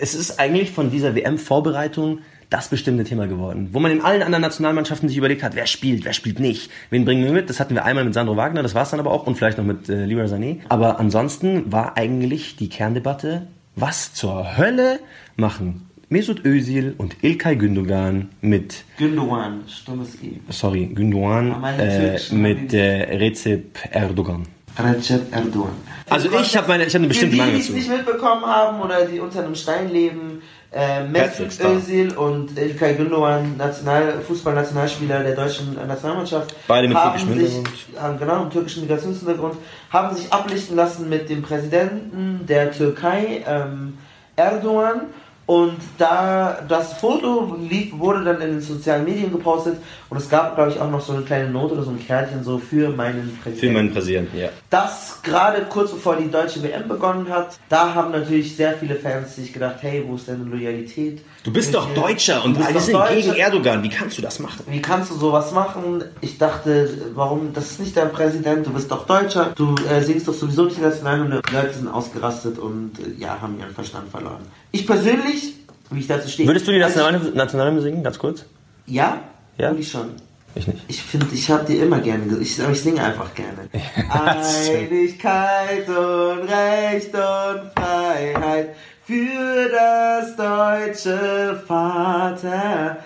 es 0.00 0.14
ist 0.14 0.40
eigentlich 0.40 0.72
von 0.72 0.90
dieser 0.90 1.14
WM-Vorbereitung 1.14 2.20
das 2.54 2.68
bestimmte 2.68 3.02
Thema 3.02 3.26
geworden. 3.26 3.70
Wo 3.72 3.80
man 3.80 3.90
in 3.90 4.00
allen 4.00 4.22
anderen 4.22 4.42
Nationalmannschaften 4.42 5.08
sich 5.08 5.18
überlegt 5.18 5.42
hat, 5.42 5.56
wer 5.56 5.66
spielt, 5.66 6.04
wer 6.04 6.12
spielt 6.12 6.38
nicht, 6.38 6.70
wen 6.90 7.04
bringen 7.04 7.24
wir 7.24 7.32
mit. 7.32 7.50
Das 7.50 7.58
hatten 7.58 7.74
wir 7.74 7.84
einmal 7.84 8.04
mit 8.04 8.14
Sandro 8.14 8.36
Wagner, 8.36 8.62
das 8.62 8.76
war 8.76 8.82
es 8.82 8.90
dann 8.90 9.00
aber 9.00 9.10
auch 9.10 9.26
und 9.26 9.36
vielleicht 9.36 9.58
noch 9.58 9.64
mit 9.64 9.88
äh, 9.88 10.04
Leroy 10.04 10.26
Sané. 10.26 10.58
Aber 10.68 11.00
ansonsten 11.00 11.72
war 11.72 11.96
eigentlich 11.96 12.54
die 12.54 12.68
Kerndebatte, 12.68 13.48
was 13.74 14.14
zur 14.14 14.56
Hölle 14.56 15.00
machen 15.36 15.88
Mesut 16.08 16.44
Özil 16.44 16.94
und 16.96 17.16
İlkay 17.24 17.56
Gündogan 17.56 18.28
mit 18.40 18.84
Gündogan, 18.98 19.62
stummes 19.66 20.14
E. 20.22 20.38
sorry, 20.50 20.86
Gündogan 20.86 21.64
äh, 21.78 22.20
mit 22.30 22.72
äh, 22.72 23.16
Recep 23.16 23.78
Erdogan. 23.90 24.46
Recep 24.78 25.34
Erdogan. 25.34 25.72
Also 26.08 26.28
ich 26.30 26.56
habe 26.56 26.68
meine, 26.68 26.84
ich 26.84 26.94
habe 26.94 27.04
eine 27.04 27.08
bestimmte 27.08 27.34
die, 27.34 27.40
Meinung 27.40 27.54
die 27.54 27.60
es 27.60 27.66
dazu. 27.66 27.78
nicht 27.78 27.90
mitbekommen 27.90 28.44
haben 28.44 28.80
oder 28.80 29.06
die 29.06 29.18
unter 29.18 29.42
einem 29.42 29.54
Stein 29.54 29.90
leben, 29.90 30.42
äh, 30.74 31.04
Mesut. 31.04 31.60
Özil 31.60 32.16
und 32.16 32.58
İlkay 32.58 32.96
Gündoğan, 32.96 33.58
National, 33.58 34.20
Fußballnationalspieler 34.28 35.24
der 35.24 35.36
deutschen 35.36 35.76
äh, 35.76 35.86
Nationalmannschaft, 35.86 36.54
Beide 36.68 36.88
mit 36.88 36.96
haben 36.96 37.34
sich, 37.34 37.62
haben, 38.00 38.18
genau, 38.18 38.42
im 38.42 38.50
türkischen 38.50 38.82
Migrationshintergrund, 38.82 39.54
haben 39.90 40.16
sich 40.16 40.32
ablichten 40.32 40.76
lassen 40.76 41.08
mit 41.08 41.28
dem 41.28 41.42
Präsidenten 41.42 42.46
der 42.46 42.72
Türkei, 42.72 43.44
ähm, 43.46 43.98
Erdogan. 44.36 45.02
Und 45.46 45.76
da 45.98 46.58
das 46.66 46.94
Foto 46.94 47.56
lief, 47.60 47.98
wurde 47.98 48.24
dann 48.24 48.40
in 48.40 48.52
den 48.52 48.60
sozialen 48.60 49.04
Medien 49.04 49.30
gepostet 49.30 49.76
und 50.08 50.16
es 50.16 50.30
gab, 50.30 50.54
glaube 50.54 50.70
ich, 50.70 50.80
auch 50.80 50.90
noch 50.90 51.02
so 51.02 51.12
eine 51.12 51.22
kleine 51.22 51.50
Note 51.50 51.74
oder 51.74 51.82
so 51.82 51.90
ein 51.90 52.04
Kärtchen 52.04 52.42
so 52.42 52.58
für 52.58 52.88
meinen 52.88 53.38
Präsidenten. 53.42 53.58
Für 53.58 53.72
meinen 53.72 53.92
Präsidenten, 53.92 54.38
ja. 54.38 54.48
Das 54.70 55.20
gerade 55.22 55.62
kurz 55.68 55.90
bevor 55.90 56.16
die 56.16 56.30
deutsche 56.30 56.62
WM 56.62 56.88
begonnen 56.88 57.28
hat, 57.28 57.58
da 57.68 57.94
haben 57.94 58.12
natürlich 58.12 58.56
sehr 58.56 58.74
viele 58.74 58.94
Fans 58.94 59.36
sich 59.36 59.52
gedacht, 59.52 59.76
hey, 59.80 60.02
wo 60.06 60.14
ist 60.14 60.28
deine 60.28 60.44
Loyalität? 60.44 61.22
Du 61.42 61.52
bist 61.52 61.74
doch 61.74 61.92
Deutscher 61.94 62.42
und 62.42 62.58
doch 62.58 62.80
sind 62.80 62.98
gegen 63.10 63.34
Erdogan. 63.34 63.82
Wie 63.82 63.90
kannst 63.90 64.16
du 64.16 64.22
das 64.22 64.38
machen? 64.38 64.64
Wie 64.66 64.80
kannst 64.80 65.10
du 65.10 65.16
sowas 65.16 65.52
machen? 65.52 66.04
Ich 66.22 66.38
dachte, 66.38 66.88
warum, 67.14 67.52
das 67.52 67.72
ist 67.72 67.80
nicht 67.80 67.96
dein 67.96 68.12
Präsident, 68.12 68.66
du 68.66 68.70
bist 68.70 68.90
doch 68.90 69.06
Deutscher, 69.06 69.52
du 69.54 69.74
äh, 69.90 70.00
singst 70.00 70.26
doch 70.26 70.34
sowieso 70.34 70.64
nicht 70.64 70.78
die 70.78 70.82
Nationalhymne. 70.82 71.42
Die 71.48 71.54
Leute 71.54 71.74
sind 71.74 71.88
ausgerastet 71.88 72.58
und 72.58 72.92
äh, 72.98 73.20
ja, 73.20 73.38
haben 73.42 73.58
ihren 73.58 73.74
Verstand 73.74 74.08
verloren. 74.10 74.40
Ich 74.74 74.86
persönlich, 74.88 75.54
wie 75.90 76.00
ich 76.00 76.08
dazu 76.08 76.28
stehe. 76.28 76.48
Würdest 76.48 76.66
du 76.66 76.72
die 76.72 76.82
Also 76.82 76.98
Nationalhymne 76.98 77.36
Nationalhymne 77.36 77.80
singen, 77.80 78.02
ganz 78.02 78.18
kurz? 78.18 78.44
Ja? 78.86 79.20
Ja? 79.56 79.70
Würde 79.70 79.82
ich 79.82 79.90
schon. 79.90 80.10
Ich 80.56 80.66
nicht. 80.66 80.82
Ich 80.88 81.00
finde, 81.00 81.26
ich 81.32 81.48
habe 81.48 81.64
die 81.64 81.76
immer 81.76 82.00
gerne 82.00 82.24
gesungen. 82.24 82.42
Ich, 82.42 82.60
aber 82.60 82.72
ich 82.72 82.80
singe 82.80 83.00
einfach 83.02 83.32
gerne. 83.34 83.68
Einigkeit 84.10 85.88
und 85.88 86.48
Recht 86.48 87.14
und 87.14 87.70
Freiheit 87.76 88.74
für 89.04 89.70
das 89.70 90.34
deutsche 90.36 91.62
Vaterland. 91.68 92.98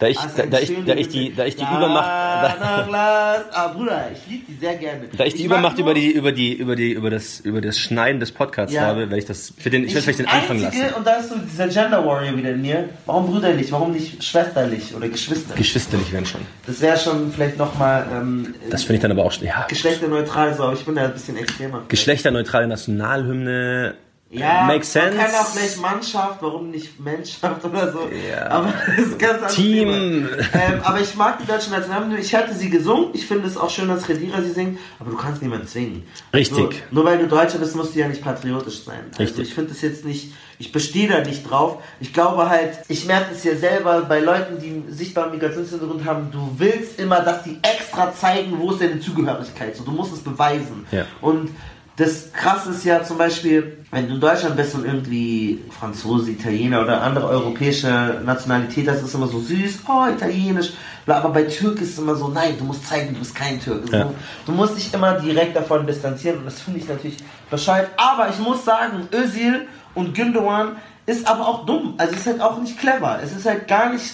Da 0.00 0.06
ich- 0.06 0.16
da- 0.16 0.42
eine 0.42 0.50
da 0.50 0.58
ich- 0.60 0.72
da 0.86 0.94
ich 0.94 1.08
die- 1.08 1.34
da 1.34 1.44
ich 1.44 1.56
die 1.56 1.62
Übermacht- 1.62 2.06
da- 2.06 2.54
Danach 2.60 2.88
lass- 2.88 3.44
Ah, 3.52 3.66
Bruder, 3.68 4.08
ich 4.12 4.30
liebe 4.30 4.44
die 4.52 4.54
sehr 4.60 4.76
gerne. 4.76 5.08
Da 5.16 5.24
ich 5.24 5.34
die 5.34 5.48
mag 5.48 5.58
Übermacht 5.58 5.78
über 5.80 5.92
die, 5.92 6.12
über 6.12 6.30
die, 6.30 6.52
über 6.54 6.76
die, 6.76 6.92
über 6.92 7.10
das, 7.10 7.40
über 7.40 7.60
das 7.60 7.80
Schneiden 7.80 8.20
des 8.20 8.30
Podcasts 8.30 8.72
Ja. 8.72 8.82
habe, 8.82 9.00
werde 9.00 9.18
ich 9.18 9.24
das, 9.24 9.52
für 9.58 9.70
den, 9.70 9.82
ich 9.84 9.90
werde 9.94 10.02
vielleicht 10.04 10.20
den 10.20 10.28
Anfang 10.28 10.60
lassen. 10.60 10.80
Und 10.96 11.04
da 11.04 11.14
ist 11.16 11.30
so 11.30 11.34
dieser 11.38 11.66
Gender 11.66 12.06
Warrior 12.06 12.36
wieder 12.36 12.50
in 12.50 12.62
mir. 12.62 12.88
Warum 13.06 13.26
brüderlich? 13.26 13.72
Warum 13.72 13.90
nicht 13.90 14.22
schwesterlich 14.22 14.94
oder 14.94 15.08
geschwisterlich? 15.08 15.56
Geschwisterlich 15.56 16.12
werden 16.12 16.26
schon. 16.26 16.42
Das 16.66 16.80
wäre 16.80 16.96
schon 16.96 17.32
vielleicht 17.32 17.58
nochmal 17.58 18.06
ähm, 18.12 18.54
Das 18.70 18.82
finde 18.84 18.96
ich 18.96 19.02
dann 19.02 19.10
aber 19.10 19.24
auch, 19.24 19.32
ja. 19.42 19.66
geschlechterneutral, 19.68 20.54
so, 20.54 20.62
aber 20.62 20.74
ich 20.74 20.84
bin 20.84 20.94
da 20.94 21.06
ein 21.06 21.12
bisschen 21.12 21.36
extremer. 21.36 21.82
Geschlechterneutrale 21.88 22.68
Nationalhymne. 22.68 23.94
Ja, 24.30 24.64
makes 24.64 24.92
sense. 24.92 25.16
man 25.16 25.26
kann 25.26 25.34
auch 25.36 25.52
gleich 25.52 25.76
Mannschaft, 25.78 26.42
warum 26.42 26.70
nicht 26.70 27.00
Menschschaft 27.00 27.64
oder 27.64 27.90
so. 27.90 28.00
Ja. 28.30 28.48
Aber 28.50 28.74
das 28.86 29.06
ist 29.06 29.18
ganz 29.18 29.34
anderes 29.34 29.54
Team. 29.54 29.88
Ähm, 29.88 30.80
aber 30.82 31.00
ich 31.00 31.14
mag 31.14 31.38
die 31.38 31.46
deutsche 31.46 31.70
Nationalhymne. 31.70 32.18
Ich 32.18 32.34
hatte 32.34 32.54
sie 32.54 32.68
gesungen. 32.68 33.10
Ich 33.14 33.26
finde 33.26 33.48
es 33.48 33.56
auch 33.56 33.70
schön, 33.70 33.88
dass 33.88 34.06
Redira 34.06 34.42
sie 34.42 34.50
singt. 34.50 34.78
Aber 34.98 35.10
du 35.10 35.16
kannst 35.16 35.40
niemanden 35.40 35.66
zwingen. 35.66 36.04
Richtig. 36.34 36.58
So, 36.58 36.70
nur 36.90 37.06
weil 37.06 37.18
du 37.18 37.26
Deutscher 37.26 37.58
bist, 37.58 37.74
musst 37.74 37.94
du 37.94 38.00
ja 38.00 38.08
nicht 38.08 38.22
patriotisch 38.22 38.84
sein. 38.84 39.00
Also 39.12 39.22
Richtig. 39.22 39.48
ich 39.48 39.54
finde 39.54 39.70
es 39.70 39.80
jetzt 39.80 40.04
nicht, 40.04 40.34
ich 40.58 40.72
bestehe 40.72 41.08
da 41.08 41.22
nicht 41.22 41.48
drauf. 41.48 41.82
Ich 41.98 42.12
glaube 42.12 42.50
halt, 42.50 42.80
ich 42.88 43.06
merke 43.06 43.32
es 43.32 43.44
ja 43.44 43.56
selber 43.56 44.02
bei 44.02 44.20
Leuten, 44.20 44.58
die 44.60 44.68
einen 44.68 44.92
sichtbaren 44.92 45.30
Migrationshintergrund 45.30 46.04
haben, 46.04 46.30
du 46.30 46.54
willst 46.58 47.00
immer, 47.00 47.20
dass 47.20 47.44
die 47.44 47.58
extra 47.62 48.12
zeigen, 48.12 48.58
wo 48.58 48.72
ist 48.72 48.82
deine 48.82 49.00
Zugehörigkeit. 49.00 49.74
So, 49.74 49.84
du 49.84 49.92
musst 49.92 50.12
es 50.12 50.20
beweisen. 50.20 50.86
Ja. 50.90 51.06
Und 51.22 51.50
das 51.98 52.32
krasse 52.32 52.70
ist 52.70 52.84
ja 52.84 53.02
zum 53.02 53.18
Beispiel, 53.18 53.78
wenn 53.90 54.06
du 54.06 54.14
in 54.14 54.20
Deutschland 54.20 54.56
bist 54.56 54.72
und 54.76 54.84
irgendwie 54.84 55.64
Franzose, 55.68 56.30
Italiener 56.30 56.82
oder 56.82 57.02
andere 57.02 57.26
europäische 57.26 58.22
Nationalität 58.24 58.88
hast, 58.88 59.02
ist 59.02 59.14
immer 59.14 59.26
so 59.26 59.40
süß, 59.40 59.80
oh, 59.88 60.06
italienisch. 60.06 60.72
Aber 61.06 61.30
bei 61.30 61.42
Türk 61.42 61.80
ist 61.80 61.94
es 61.94 61.98
immer 61.98 62.14
so, 62.14 62.28
nein, 62.28 62.54
du 62.56 62.64
musst 62.64 62.86
zeigen, 62.86 63.14
du 63.14 63.18
bist 63.18 63.34
kein 63.34 63.60
Türk. 63.60 63.92
Ja. 63.92 64.04
Du, 64.04 64.14
du 64.46 64.52
musst 64.52 64.76
dich 64.76 64.94
immer 64.94 65.14
direkt 65.14 65.56
davon 65.56 65.86
distanzieren 65.86 66.38
und 66.38 66.44
das 66.44 66.60
finde 66.60 66.78
ich 66.78 66.88
natürlich 66.88 67.16
bescheuert. 67.50 67.90
Aber 67.96 68.28
ich 68.28 68.38
muss 68.38 68.64
sagen, 68.64 69.08
Özil 69.12 69.66
und 69.94 70.14
Gündogan 70.14 70.76
ist 71.08 71.26
aber 71.26 71.48
auch 71.48 71.64
dumm. 71.64 71.94
Also 71.96 72.14
ist 72.14 72.26
halt 72.26 72.40
auch 72.42 72.58
nicht 72.60 72.78
clever. 72.78 73.18
Es 73.22 73.34
ist 73.34 73.46
halt 73.46 73.66
gar 73.66 73.90
nicht 73.90 74.04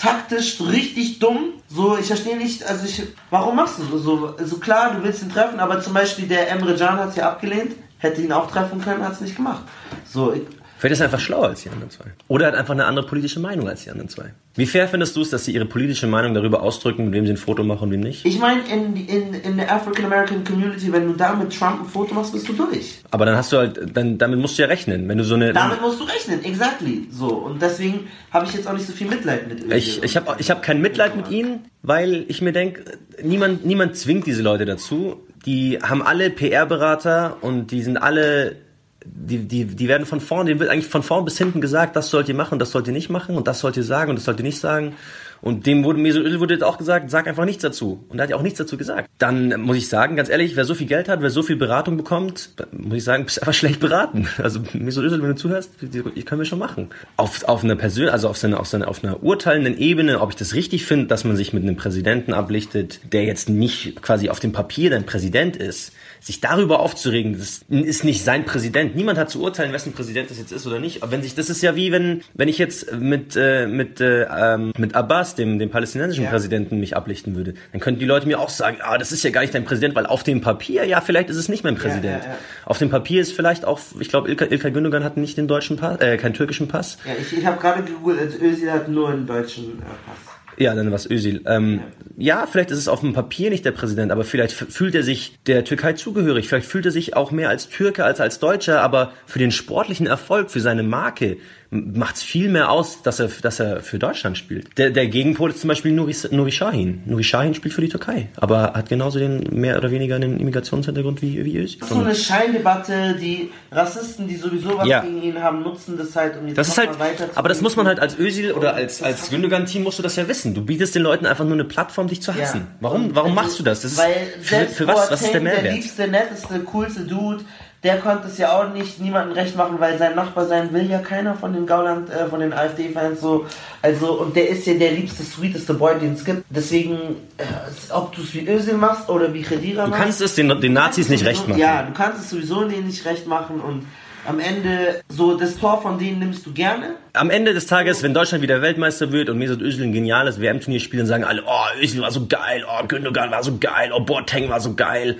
taktisch 0.00 0.60
richtig 0.60 1.20
dumm. 1.20 1.52
So, 1.68 1.96
ich 1.96 2.08
verstehe 2.08 2.36
nicht, 2.36 2.64
also 2.64 2.86
ich, 2.86 3.04
warum 3.30 3.54
machst 3.54 3.78
du 3.78 3.84
so? 3.84 3.98
so? 3.98 4.34
So 4.44 4.56
klar, 4.56 4.92
du 4.92 5.04
willst 5.04 5.22
ihn 5.22 5.30
treffen, 5.30 5.60
aber 5.60 5.80
zum 5.80 5.94
Beispiel 5.94 6.26
der 6.26 6.50
Emre 6.50 6.76
Can 6.76 6.98
hat 6.98 7.10
es 7.10 7.16
ja 7.16 7.28
abgelehnt. 7.28 7.76
Hätte 7.98 8.20
ihn 8.20 8.32
auch 8.32 8.50
treffen 8.50 8.80
können, 8.80 9.04
hat 9.04 9.12
es 9.12 9.20
nicht 9.20 9.36
gemacht. 9.36 9.62
So, 10.04 10.34
Vielleicht 10.80 10.94
ist 10.94 11.00
er 11.00 11.06
einfach 11.06 11.20
schlauer 11.20 11.48
als 11.48 11.62
die 11.62 11.68
anderen 11.68 11.90
zwei. 11.90 12.06
Oder 12.26 12.46
hat 12.46 12.54
einfach 12.54 12.72
eine 12.72 12.86
andere 12.86 13.04
politische 13.04 13.38
Meinung 13.38 13.68
als 13.68 13.84
die 13.84 13.90
anderen 13.90 14.08
zwei. 14.08 14.32
Wie 14.54 14.64
fair 14.64 14.88
findest 14.88 15.14
du 15.14 15.20
es, 15.20 15.28
dass 15.28 15.44
sie 15.44 15.52
ihre 15.52 15.66
politische 15.66 16.06
Meinung 16.06 16.32
darüber 16.32 16.62
ausdrücken, 16.62 17.04
mit 17.04 17.12
wem 17.12 17.26
sie 17.26 17.34
ein 17.34 17.36
Foto 17.36 17.62
machen 17.62 17.84
und 17.84 17.90
wem 17.90 18.00
nicht? 18.00 18.24
ich 18.24 18.38
meine, 18.38 18.62
in, 18.62 18.96
in, 18.96 19.34
in 19.34 19.56
der 19.58 19.70
African 19.70 20.06
American 20.06 20.42
Community, 20.42 20.90
wenn 20.90 21.06
du 21.06 21.12
da 21.12 21.34
mit 21.34 21.54
Trump 21.54 21.82
ein 21.82 21.86
Foto 21.86 22.14
machst, 22.14 22.32
bist 22.32 22.48
du 22.48 22.54
durch. 22.54 23.00
Aber 23.10 23.26
dann 23.26 23.36
hast 23.36 23.52
du 23.52 23.58
halt, 23.58 23.94
dann, 23.94 24.16
damit 24.16 24.38
musst 24.38 24.56
du 24.56 24.62
ja 24.62 24.68
rechnen. 24.68 25.06
Wenn 25.06 25.18
du 25.18 25.24
so 25.24 25.34
eine. 25.34 25.52
Damit 25.52 25.82
musst 25.82 26.00
du 26.00 26.04
rechnen, 26.04 26.42
exactly. 26.44 27.06
So, 27.10 27.28
und 27.28 27.60
deswegen 27.60 28.08
habe 28.30 28.46
ich 28.46 28.54
jetzt 28.54 28.66
auch 28.66 28.72
nicht 28.72 28.86
so 28.86 28.94
viel 28.94 29.06
Mitleid 29.06 29.48
mit 29.48 29.64
Özil 29.64 29.76
Ich, 29.76 30.02
ich 30.02 30.16
habe 30.16 30.36
ich 30.38 30.50
hab 30.50 30.62
kein 30.62 30.80
Mitleid 30.80 31.14
mit 31.14 31.30
ihnen, 31.30 31.66
weil 31.82 32.24
ich 32.28 32.40
mir 32.40 32.52
denke, 32.52 32.84
niemand, 33.22 33.66
niemand 33.66 33.96
zwingt 33.96 34.26
diese 34.26 34.40
Leute 34.40 34.64
dazu. 34.64 35.20
Die 35.44 35.78
haben 35.82 36.00
alle 36.02 36.30
PR-Berater 36.30 37.36
und 37.42 37.70
die 37.70 37.82
sind 37.82 37.98
alle, 37.98 38.56
die, 39.04 39.38
die, 39.38 39.64
die 39.64 39.88
werden 39.88 40.06
von 40.06 40.20
vorn, 40.20 40.46
denen 40.46 40.60
wird 40.60 40.70
eigentlich 40.70 40.86
von 40.86 41.02
vorn 41.02 41.24
bis 41.24 41.38
hinten 41.38 41.60
gesagt, 41.60 41.96
das 41.96 42.10
sollt 42.10 42.28
ihr 42.28 42.34
machen, 42.34 42.58
das 42.58 42.70
sollt 42.70 42.86
ihr 42.86 42.92
nicht 42.92 43.10
machen 43.10 43.36
und 43.36 43.46
das 43.46 43.60
sollt 43.60 43.76
ihr 43.76 43.84
sagen 43.84 44.10
und 44.10 44.16
das 44.16 44.24
sollt 44.24 44.38
ihr 44.38 44.44
nicht 44.44 44.60
sagen. 44.60 44.94
Und 45.42 45.66
dem 45.66 45.84
wurde 45.84 45.98
Mesut 45.98 46.24
Özil 46.24 46.38
wurde 46.40 46.66
auch 46.66 46.76
gesagt, 46.76 47.10
sag 47.10 47.26
einfach 47.26 47.46
nichts 47.46 47.62
dazu. 47.62 48.04
Und 48.10 48.18
er 48.18 48.24
hat 48.24 48.30
ja 48.30 48.36
auch 48.36 48.42
nichts 48.42 48.58
dazu 48.58 48.76
gesagt. 48.76 49.08
Dann 49.16 49.58
muss 49.60 49.78
ich 49.78 49.88
sagen, 49.88 50.16
ganz 50.16 50.28
ehrlich, 50.28 50.54
wer 50.54 50.66
so 50.66 50.74
viel 50.74 50.86
Geld 50.86 51.08
hat, 51.08 51.22
wer 51.22 51.30
so 51.30 51.42
viel 51.42 51.56
Beratung 51.56 51.96
bekommt, 51.96 52.50
muss 52.72 52.98
ich 52.98 53.04
sagen, 53.04 53.24
bist 53.30 53.40
einfach 53.40 53.54
schlecht 53.54 53.80
beraten. 53.80 54.28
Also 54.36 54.60
Mesut 54.74 55.04
Özil, 55.04 55.22
wenn 55.22 55.30
du 55.30 55.36
zuhörst, 55.36 55.70
die 55.80 56.22
können 56.24 56.40
wir 56.42 56.46
schon 56.46 56.58
machen. 56.58 56.90
Auf, 57.16 57.44
auf 57.44 57.64
einer 57.64 57.76
Persön 57.76 58.10
also 58.10 58.28
auf, 58.28 58.36
seine, 58.36 58.60
auf, 58.60 58.66
seine, 58.66 58.86
auf 58.86 59.02
einer 59.02 59.22
urteilenden 59.22 59.78
Ebene, 59.78 60.20
ob 60.20 60.30
ich 60.30 60.36
das 60.36 60.54
richtig 60.54 60.84
finde, 60.84 61.06
dass 61.06 61.24
man 61.24 61.36
sich 61.36 61.54
mit 61.54 61.62
einem 61.62 61.76
Präsidenten 61.76 62.34
ablichtet, 62.34 63.00
der 63.12 63.24
jetzt 63.24 63.48
nicht 63.48 64.02
quasi 64.02 64.28
auf 64.28 64.40
dem 64.40 64.52
Papier 64.52 64.90
dein 64.90 65.06
Präsident 65.06 65.56
ist, 65.56 65.92
sich 66.20 66.40
darüber 66.40 66.80
aufzuregen, 66.80 67.38
das 67.38 67.62
ist 67.68 68.04
nicht 68.04 68.24
sein 68.24 68.44
Präsident. 68.44 68.94
Niemand 68.94 69.18
hat 69.18 69.30
zu 69.30 69.42
urteilen, 69.42 69.72
wessen 69.72 69.92
Präsident 69.92 70.30
das 70.30 70.38
jetzt 70.38 70.52
ist 70.52 70.66
oder 70.66 70.78
nicht. 70.78 71.02
Aber 71.02 71.12
wenn 71.12 71.22
sich, 71.22 71.34
das 71.34 71.48
ist 71.48 71.62
ja 71.62 71.76
wie 71.76 71.92
wenn, 71.92 72.22
wenn 72.34 72.48
ich 72.48 72.58
jetzt 72.58 72.92
mit 72.92 73.36
äh, 73.36 73.66
mit 73.66 74.00
äh, 74.00 74.24
ähm, 74.24 74.72
mit 74.76 74.94
Abbas, 74.94 75.34
dem 75.34 75.58
dem 75.58 75.70
palästinensischen 75.70 76.24
Ja. 76.24 76.30
Präsidenten, 76.30 76.78
mich 76.78 76.96
ablichten 76.96 77.34
würde, 77.34 77.54
dann 77.72 77.80
könnten 77.80 78.00
die 78.00 78.06
Leute 78.06 78.26
mir 78.26 78.38
auch 78.38 78.50
sagen, 78.50 78.78
ah, 78.82 78.98
das 78.98 79.12
ist 79.12 79.22
ja 79.22 79.30
gar 79.30 79.40
nicht 79.40 79.54
dein 79.54 79.64
Präsident, 79.64 79.94
weil 79.94 80.06
auf 80.06 80.22
dem 80.22 80.40
Papier, 80.40 80.84
ja, 80.84 81.00
vielleicht 81.00 81.30
ist 81.30 81.36
es 81.36 81.48
nicht 81.48 81.64
mein 81.64 81.76
Präsident. 81.76 82.24
ja, 82.24 82.30
ja. 82.30 82.38
Auf 82.66 82.78
dem 82.78 82.90
Papier 82.90 83.22
ist 83.22 83.32
vielleicht 83.32 83.64
auch, 83.64 83.80
ich 83.98 84.08
glaube, 84.08 84.28
Ilkay, 84.28 84.46
Ilkay 84.46 84.70
Gündogan 84.70 85.04
hat 85.04 85.16
nicht 85.16 85.38
den 85.38 85.48
deutschen 85.48 85.76
Pass, 85.76 86.00
äh, 86.00 86.16
keinen 86.18 86.34
türkischen 86.34 86.68
Pass. 86.68 86.98
Ja, 87.06 87.12
ich, 87.20 87.36
ich 87.36 87.46
habe 87.46 87.58
gerade 87.60 87.82
gegoogelt, 87.82 88.40
Özil 88.40 88.70
hat 88.70 88.88
nur 88.88 89.08
einen 89.08 89.26
deutschen 89.26 89.78
äh, 89.78 89.82
Pass. 90.06 90.39
Ja, 90.60 90.74
dann 90.74 90.92
was 90.92 91.08
Özil. 91.10 91.40
Ähm, 91.46 91.80
ja, 92.18 92.46
vielleicht 92.46 92.70
ist 92.70 92.76
es 92.76 92.86
auf 92.86 93.00
dem 93.00 93.14
Papier 93.14 93.48
nicht 93.48 93.64
der 93.64 93.72
Präsident, 93.72 94.12
aber 94.12 94.24
vielleicht 94.24 94.52
fühlt 94.52 94.94
er 94.94 95.02
sich 95.02 95.38
der 95.46 95.64
Türkei 95.64 95.94
zugehörig. 95.94 96.48
Vielleicht 96.48 96.66
fühlt 96.66 96.84
er 96.84 96.92
sich 96.92 97.16
auch 97.16 97.30
mehr 97.30 97.48
als 97.48 97.70
Türke 97.70 98.04
als 98.04 98.20
als 98.20 98.40
Deutscher, 98.40 98.82
aber 98.82 99.14
für 99.24 99.38
den 99.38 99.52
sportlichen 99.52 100.06
Erfolg, 100.06 100.50
für 100.50 100.60
seine 100.60 100.82
Marke 100.82 101.38
macht 101.72 102.16
es 102.16 102.22
viel 102.24 102.48
mehr 102.48 102.70
aus, 102.70 103.02
dass 103.02 103.20
er, 103.20 103.28
dass 103.42 103.60
er 103.60 103.80
für 103.80 104.00
Deutschland 104.00 104.36
spielt. 104.36 104.76
Der, 104.76 104.90
der 104.90 105.06
Gegenpol 105.06 105.50
ist 105.50 105.60
zum 105.60 105.68
Beispiel 105.68 105.92
Nuri, 105.92 106.16
Nuri 106.32 106.50
Sahin. 106.50 107.02
Nuri 107.06 107.22
Sahin 107.22 107.54
spielt 107.54 107.72
für 107.74 107.80
die 107.80 107.88
Türkei, 107.88 108.28
aber 108.36 108.72
hat 108.74 108.88
genauso 108.88 109.20
den 109.20 109.44
mehr 109.52 109.76
oder 109.78 109.92
weniger 109.92 110.16
einen 110.16 110.40
Immigrationshintergrund 110.40 111.22
wie, 111.22 111.44
wie 111.44 111.58
Özil. 111.58 111.78
Das 111.78 111.90
ist 111.90 111.96
so 111.96 112.02
eine 112.02 112.14
Scheindebatte, 112.14 113.16
die 113.20 113.50
Rassisten, 113.70 114.26
die 114.26 114.34
sowieso 114.34 114.76
was 114.78 114.88
Ja. 114.88 115.00
gegen 115.02 115.22
ihn 115.22 115.40
haben, 115.40 115.62
nutzen 115.62 115.96
das 115.96 116.16
halt, 116.16 116.36
um 116.40 116.48
jetzt 116.48 116.58
Das 116.58 116.66
ist 116.68 116.76
halt, 116.78 116.98
mal 116.98 117.06
weiter 117.10 117.30
zu 117.30 117.36
aber 117.38 117.48
das 117.48 117.60
muss 117.60 117.76
man 117.76 117.86
halt 117.86 118.00
als 118.00 118.18
Özil 118.18 118.52
oder 118.52 118.74
als, 118.74 119.00
als 119.00 119.30
Gündogan-Team 119.30 119.84
musst 119.84 119.98
du 120.00 120.02
das 120.02 120.16
ja 120.16 120.26
wissen. 120.26 120.54
Du 120.54 120.64
bietest 120.64 120.96
den 120.96 121.02
Leuten 121.02 121.24
einfach 121.26 121.44
nur 121.44 121.54
eine 121.54 121.64
Plattform, 121.64 122.08
dich 122.08 122.20
zu 122.20 122.34
hassen. 122.34 122.66
Warum, 122.80 123.06
Und 123.06 123.14
warum 123.14 123.30
also, 123.38 123.42
machst 123.42 123.58
du 123.60 123.62
das? 123.62 123.82
das 123.82 123.92
ist, 123.92 123.98
Weil 123.98 124.14
für, 124.40 124.66
für 124.66 124.86
was? 124.88 125.10
Was 125.12 125.22
ist 125.22 125.32
der 125.32 125.38
Boateng, 125.38 125.44
Der 125.44 125.62
Mehrwert? 125.62 125.74
liebste, 125.74 126.08
netteste, 126.08 126.58
coolste 126.60 127.00
Dude, 127.02 127.44
der 127.82 127.96
konnte 127.98 128.28
es 128.28 128.36
ja 128.36 128.52
auch 128.52 128.72
nicht 128.74 129.00
niemandem 129.00 129.32
recht 129.32 129.56
machen, 129.56 129.76
weil 129.78 129.96
sein 129.96 130.14
Nachbar 130.14 130.46
sein 130.46 130.72
will 130.72 130.90
ja 130.90 130.98
keiner 130.98 131.34
von 131.34 131.54
den 131.54 131.66
Gauland, 131.66 132.10
äh, 132.10 132.26
von 132.26 132.40
den 132.40 132.52
AfD-Fans 132.52 133.20
so. 133.20 133.46
Also, 133.80 134.20
und 134.20 134.36
der 134.36 134.50
ist 134.50 134.66
ja 134.66 134.74
der 134.74 134.92
liebste, 134.92 135.22
sweeteste 135.22 135.72
Boy, 135.72 135.98
den 135.98 136.12
es 136.12 136.24
gibt. 136.24 136.44
Deswegen, 136.50 136.96
äh, 137.38 137.44
ob 137.92 138.14
du 138.14 138.20
es 138.20 138.34
wie 138.34 138.46
Özil 138.46 138.74
machst 138.74 139.08
oder 139.08 139.32
wie 139.32 139.42
Khedira 139.42 139.84
Du 139.84 139.90
machst. 139.90 140.02
kannst 140.02 140.20
es 140.20 140.34
den, 140.34 140.48
den 140.60 140.72
Nazis 140.74 141.08
nicht 141.08 141.24
recht 141.24 141.48
machen. 141.48 141.58
Ja, 141.58 141.82
du 141.82 141.92
kannst 141.92 142.20
es 142.20 142.30
sowieso 142.30 142.64
denen 142.64 142.86
nicht 142.86 143.04
recht 143.06 143.26
machen 143.26 143.60
und 143.60 143.86
am 144.26 144.38
Ende 144.38 145.00
so 145.08 145.34
das 145.36 145.56
Tor 145.56 145.80
von 145.80 145.98
denen 145.98 146.18
nimmst 146.18 146.44
du 146.44 146.52
gerne? 146.52 146.96
Am 147.14 147.30
Ende 147.30 147.54
des 147.54 147.66
Tages, 147.66 148.02
wenn 148.02 148.12
Deutschland 148.12 148.42
wieder 148.42 148.60
Weltmeister 148.60 149.12
wird 149.12 149.30
und 149.30 149.38
Mesut 149.38 149.62
Özil 149.62 149.84
ein 149.84 149.92
geniales 149.92 150.38
WM-Turnier 150.38 150.80
spielt, 150.80 151.00
dann 151.00 151.06
sagen 151.06 151.24
alle, 151.24 151.42
oh, 151.46 151.82
Özil 151.82 152.02
war 152.02 152.10
so 152.10 152.26
geil, 152.26 152.62
oh, 152.68 152.86
Gündogan 152.86 153.30
war 153.30 153.42
so 153.42 153.56
geil, 153.58 153.90
oh, 153.94 154.00
Boateng 154.00 154.50
war 154.50 154.60
so 154.60 154.74
geil. 154.74 155.16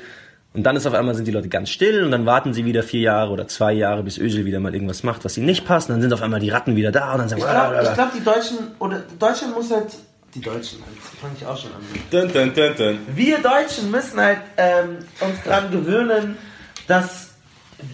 Und 0.53 0.65
dann 0.65 0.75
ist 0.75 0.87
auf 0.87 0.95
einmal 0.95 1.15
sind 1.15 1.27
die 1.27 1.31
Leute 1.31 1.49
ganz 1.49 1.71
still 1.71 2.03
und 2.03 2.11
dann 2.11 2.27
warten 2.27 2.53
sie 2.53 2.65
wieder 2.65 2.83
vier 2.83 3.03
Jahre 3.03 3.31
oder 3.31 3.47
zwei 3.47 3.73
Jahre, 3.73 4.03
bis 4.03 4.19
Özil 4.19 4.45
wieder 4.45 4.59
mal 4.59 4.75
irgendwas 4.75 5.05
macht, 5.05 5.25
was 5.25 5.37
ihnen 5.37 5.47
nicht 5.47 5.65
passt. 5.65 5.89
Und 5.89 5.95
dann 5.95 6.03
sind 6.03 6.13
auf 6.13 6.23
einmal 6.23 6.41
die 6.41 6.51
Ratten 6.51 6.75
wieder 6.75 6.91
da 6.91 7.13
und 7.13 7.19
dann 7.21 7.29
sagen, 7.29 7.43
Ich 7.43 7.49
glaube, 7.49 7.93
glaub, 7.95 8.13
die 8.13 8.25
Deutschen, 8.25 8.59
oder 8.81 9.01
Deutschland 9.19 9.55
muss 9.55 9.71
halt, 9.71 9.95
die 10.35 10.41
Deutschen, 10.41 10.81
jetzt 10.95 11.21
fange 11.21 11.35
ich 11.39 11.47
auch 11.47 11.57
schon 11.57 11.71
an. 11.73 11.81
dun, 12.11 12.33
dun, 12.33 12.53
dun, 12.55 12.77
dun. 12.77 12.99
Wir 13.15 13.39
Deutschen 13.39 13.93
müssen 13.93 14.21
halt 14.21 14.39
ähm, 14.57 14.99
uns 15.21 15.43
daran 15.45 15.71
gewöhnen, 15.71 16.37
dass 16.89 17.29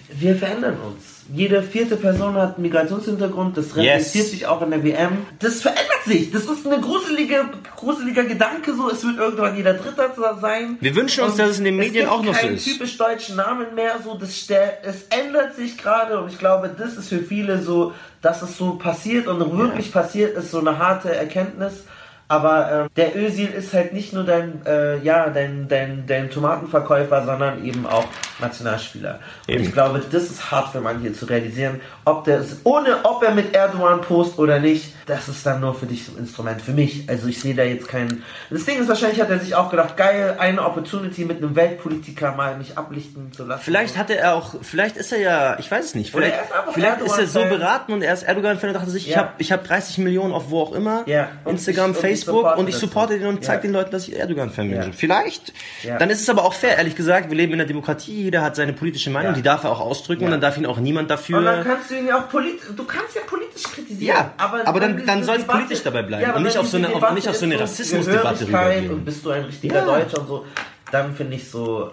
wir 0.08 0.34
verändern 0.36 0.78
uns. 0.80 1.15
Jede 1.32 1.62
vierte 1.62 1.96
Person 1.96 2.34
hat 2.34 2.54
einen 2.54 2.62
Migrationshintergrund, 2.62 3.56
das 3.56 3.74
reflektiert 3.76 4.12
Yes. 4.14 4.30
sich 4.30 4.46
auch 4.46 4.62
in 4.62 4.70
der 4.70 4.84
WM. 4.84 5.18
Das 5.40 5.60
verändert 5.62 6.04
sich. 6.04 6.30
Das 6.30 6.44
ist 6.44 6.66
eine 6.66 6.80
gruselige, 6.80 7.46
gruseliger 7.76 8.24
Gedanke 8.24 8.74
so. 8.74 8.88
Es 8.90 9.04
wird 9.04 9.18
irgendwann 9.18 9.56
jeder 9.56 9.74
Dritter 9.74 10.10
sein. 10.40 10.76
Wir 10.80 10.94
wünschen 10.94 11.24
uns, 11.24 11.32
Und 11.32 11.38
dass 11.40 11.50
es 11.50 11.58
in 11.58 11.64
den 11.64 11.76
Medien 11.76 11.94
gibt 11.94 12.08
auch 12.08 12.22
noch 12.22 12.34
so 12.34 12.40
keinen 12.40 12.54
ist. 12.56 12.64
typisch 12.64 12.96
deutschen 12.96 13.36
Namen 13.36 13.74
mehr. 13.74 13.96
So, 14.04 14.16
das 14.16 14.36
es 14.84 15.02
ändert 15.10 15.56
sich 15.56 15.76
gerade 15.76 16.20
und 16.20 16.30
ich 16.30 16.38
glaube, 16.38 16.70
das 16.76 16.96
ist 16.96 17.08
für 17.08 17.18
viele 17.20 17.60
so, 17.60 17.92
dass 18.22 18.42
es 18.42 18.56
so 18.56 18.72
passiert 18.76 19.26
und 19.26 19.58
wirklich 19.58 19.92
passiert 19.92 20.36
ist, 20.36 20.50
so 20.52 20.60
eine 20.60 20.78
harte 20.78 21.14
Erkenntnis. 21.14 21.84
Aber 22.28 22.70
ähm, 22.72 22.88
der 22.96 23.16
Özil 23.16 23.48
ist 23.48 23.72
halt 23.72 23.92
nicht 23.92 24.12
nur 24.12 24.24
dein, 24.24 24.64
äh, 24.66 24.98
ja, 24.98 25.28
dein, 25.30 25.68
dein, 25.68 26.04
dein 26.06 26.28
Tomatenverkäufer, 26.30 27.24
sondern 27.24 27.64
eben 27.64 27.86
auch 27.86 28.04
Nationalspieler. 28.40 29.20
Und 29.46 29.54
Eben. 29.54 29.64
ich 29.64 29.72
glaube, 29.72 30.02
das 30.10 30.24
ist 30.24 30.50
hart 30.50 30.72
für 30.72 30.80
manche 30.80 31.12
zu 31.12 31.24
realisieren, 31.26 31.80
ob 32.04 32.24
der, 32.24 32.44
ohne 32.64 33.04
ob 33.04 33.22
er 33.22 33.30
mit 33.32 33.54
Erdogan 33.54 34.00
post 34.00 34.38
oder 34.38 34.58
nicht, 34.58 34.92
das 35.06 35.28
ist 35.28 35.46
dann 35.46 35.60
nur 35.60 35.74
für 35.74 35.86
dich 35.86 36.08
ein 36.08 36.18
Instrument. 36.18 36.60
Für 36.60 36.72
mich, 36.72 37.08
also 37.08 37.28
ich 37.28 37.40
sehe 37.40 37.54
da 37.54 37.62
jetzt 37.62 37.88
keinen. 37.88 38.24
Das 38.50 38.64
Ding 38.64 38.80
ist, 38.80 38.88
wahrscheinlich 38.88 39.20
hat 39.20 39.30
er 39.30 39.38
sich 39.38 39.54
auch 39.54 39.70
gedacht, 39.70 39.96
geil, 39.96 40.36
eine 40.38 40.64
Opportunity 40.64 41.24
mit 41.24 41.38
einem 41.38 41.54
Weltpolitiker 41.56 42.32
mal 42.32 42.56
mich 42.58 42.76
ablichten 42.76 43.32
zu 43.32 43.44
lassen. 43.44 43.62
Vielleicht 43.64 43.96
hatte 43.96 44.16
er 44.18 44.34
auch, 44.34 44.54
vielleicht 44.62 44.96
ist 44.96 45.12
er 45.12 45.20
ja, 45.20 45.56
ich 45.58 45.70
weiß 45.70 45.84
es 45.84 45.94
nicht, 45.94 46.10
vielleicht, 46.10 46.34
ist 46.34 46.74
vielleicht 46.74 47.00
ist 47.02 47.18
er 47.18 47.26
so 47.28 47.40
beraten 47.44 47.92
und 47.92 48.02
er 48.02 48.12
ist 48.14 48.24
Erdogan-Fan 48.24 48.70
und 48.70 48.74
dachte 48.74 48.90
sich, 48.90 49.06
ich 49.06 49.12
Ja. 49.14 49.18
habe 49.20 49.30
ich 49.38 49.52
hab 49.52 49.64
30 49.64 49.98
Millionen 49.98 50.32
auf 50.34 50.50
wo 50.50 50.60
auch 50.60 50.72
immer, 50.72 51.04
Ja. 51.06 51.28
Und 51.44 51.52
Instagram, 51.52 51.92
ich- 51.92 51.96
und 51.98 52.04
ich 52.04 52.15
Facebook 52.24 52.56
und 52.56 52.68
ich 52.68 52.76
supporte 52.76 53.18
den 53.18 53.26
und 53.28 53.44
zeige 53.44 53.58
Ja. 53.58 53.62
den 53.62 53.72
Leuten, 53.72 53.90
dass 53.90 54.08
ich 54.08 54.16
Erdogan-Fan 54.18 54.68
bin. 54.70 54.82
Ja. 54.82 54.88
Vielleicht. 54.96 55.52
Ja. 55.82 55.98
Dann 55.98 56.10
ist 56.10 56.20
es 56.20 56.28
aber 56.28 56.44
auch 56.44 56.52
fair, 56.54 56.76
ehrlich 56.78 56.96
gesagt, 56.96 57.30
wir 57.30 57.36
leben 57.36 57.52
in 57.52 57.60
einer 57.60 57.68
Demokratie, 57.68 58.22
jeder 58.24 58.42
hat 58.42 58.56
seine 58.56 58.72
politische 58.72 59.10
Meinung, 59.10 59.34
die 59.34 59.42
darf 59.42 59.64
er 59.64 59.70
auch 59.72 59.80
ausdrücken 59.80 60.24
und 60.24 60.30
dann 60.30 60.40
darf 60.40 60.56
ihn 60.56 60.66
auch 60.66 60.78
niemand 60.78 61.10
dafür... 61.10 61.38
Und 61.38 61.44
dann 61.44 61.64
kannst 61.64 61.90
du 61.90 61.94
ihn 61.96 62.06
ja 62.06 62.18
auch 62.20 62.28
politisch, 62.28 62.68
du 62.76 62.84
kannst 62.84 63.14
ja 63.14 63.22
politisch 63.26 63.62
kritisieren. 63.64 64.16
Ja, 64.16 64.32
aber 64.36 64.80
dann- 64.80 64.94
diese 64.96 65.06
dann 65.06 65.24
soll's 65.24 65.42
Debatte- 65.42 65.58
politisch 65.58 65.82
dabei 65.84 66.02
bleiben 66.02 66.24
aber 66.26 66.36
und 66.38 66.42
nicht 66.44 66.58
auf 66.58 66.66
so 66.68 66.76
eine- 66.76 66.88
auf- 66.94 67.12
nicht 67.12 67.28
auf 67.28 67.36
so 67.36 67.44
eine 67.44 67.60
Rassismusdebatte 67.60 68.46
rübergehen. 68.48 68.90
Und 68.90 69.04
bist 69.04 69.24
du 69.24 69.30
ein 69.30 69.44
richtiger. 69.44 69.82
Deutscher 69.82 70.20
und 70.20 70.28
so, 70.28 70.44
dann 70.92 71.14
finde 71.14 71.36
ich 71.36 71.48
so, 71.50 71.90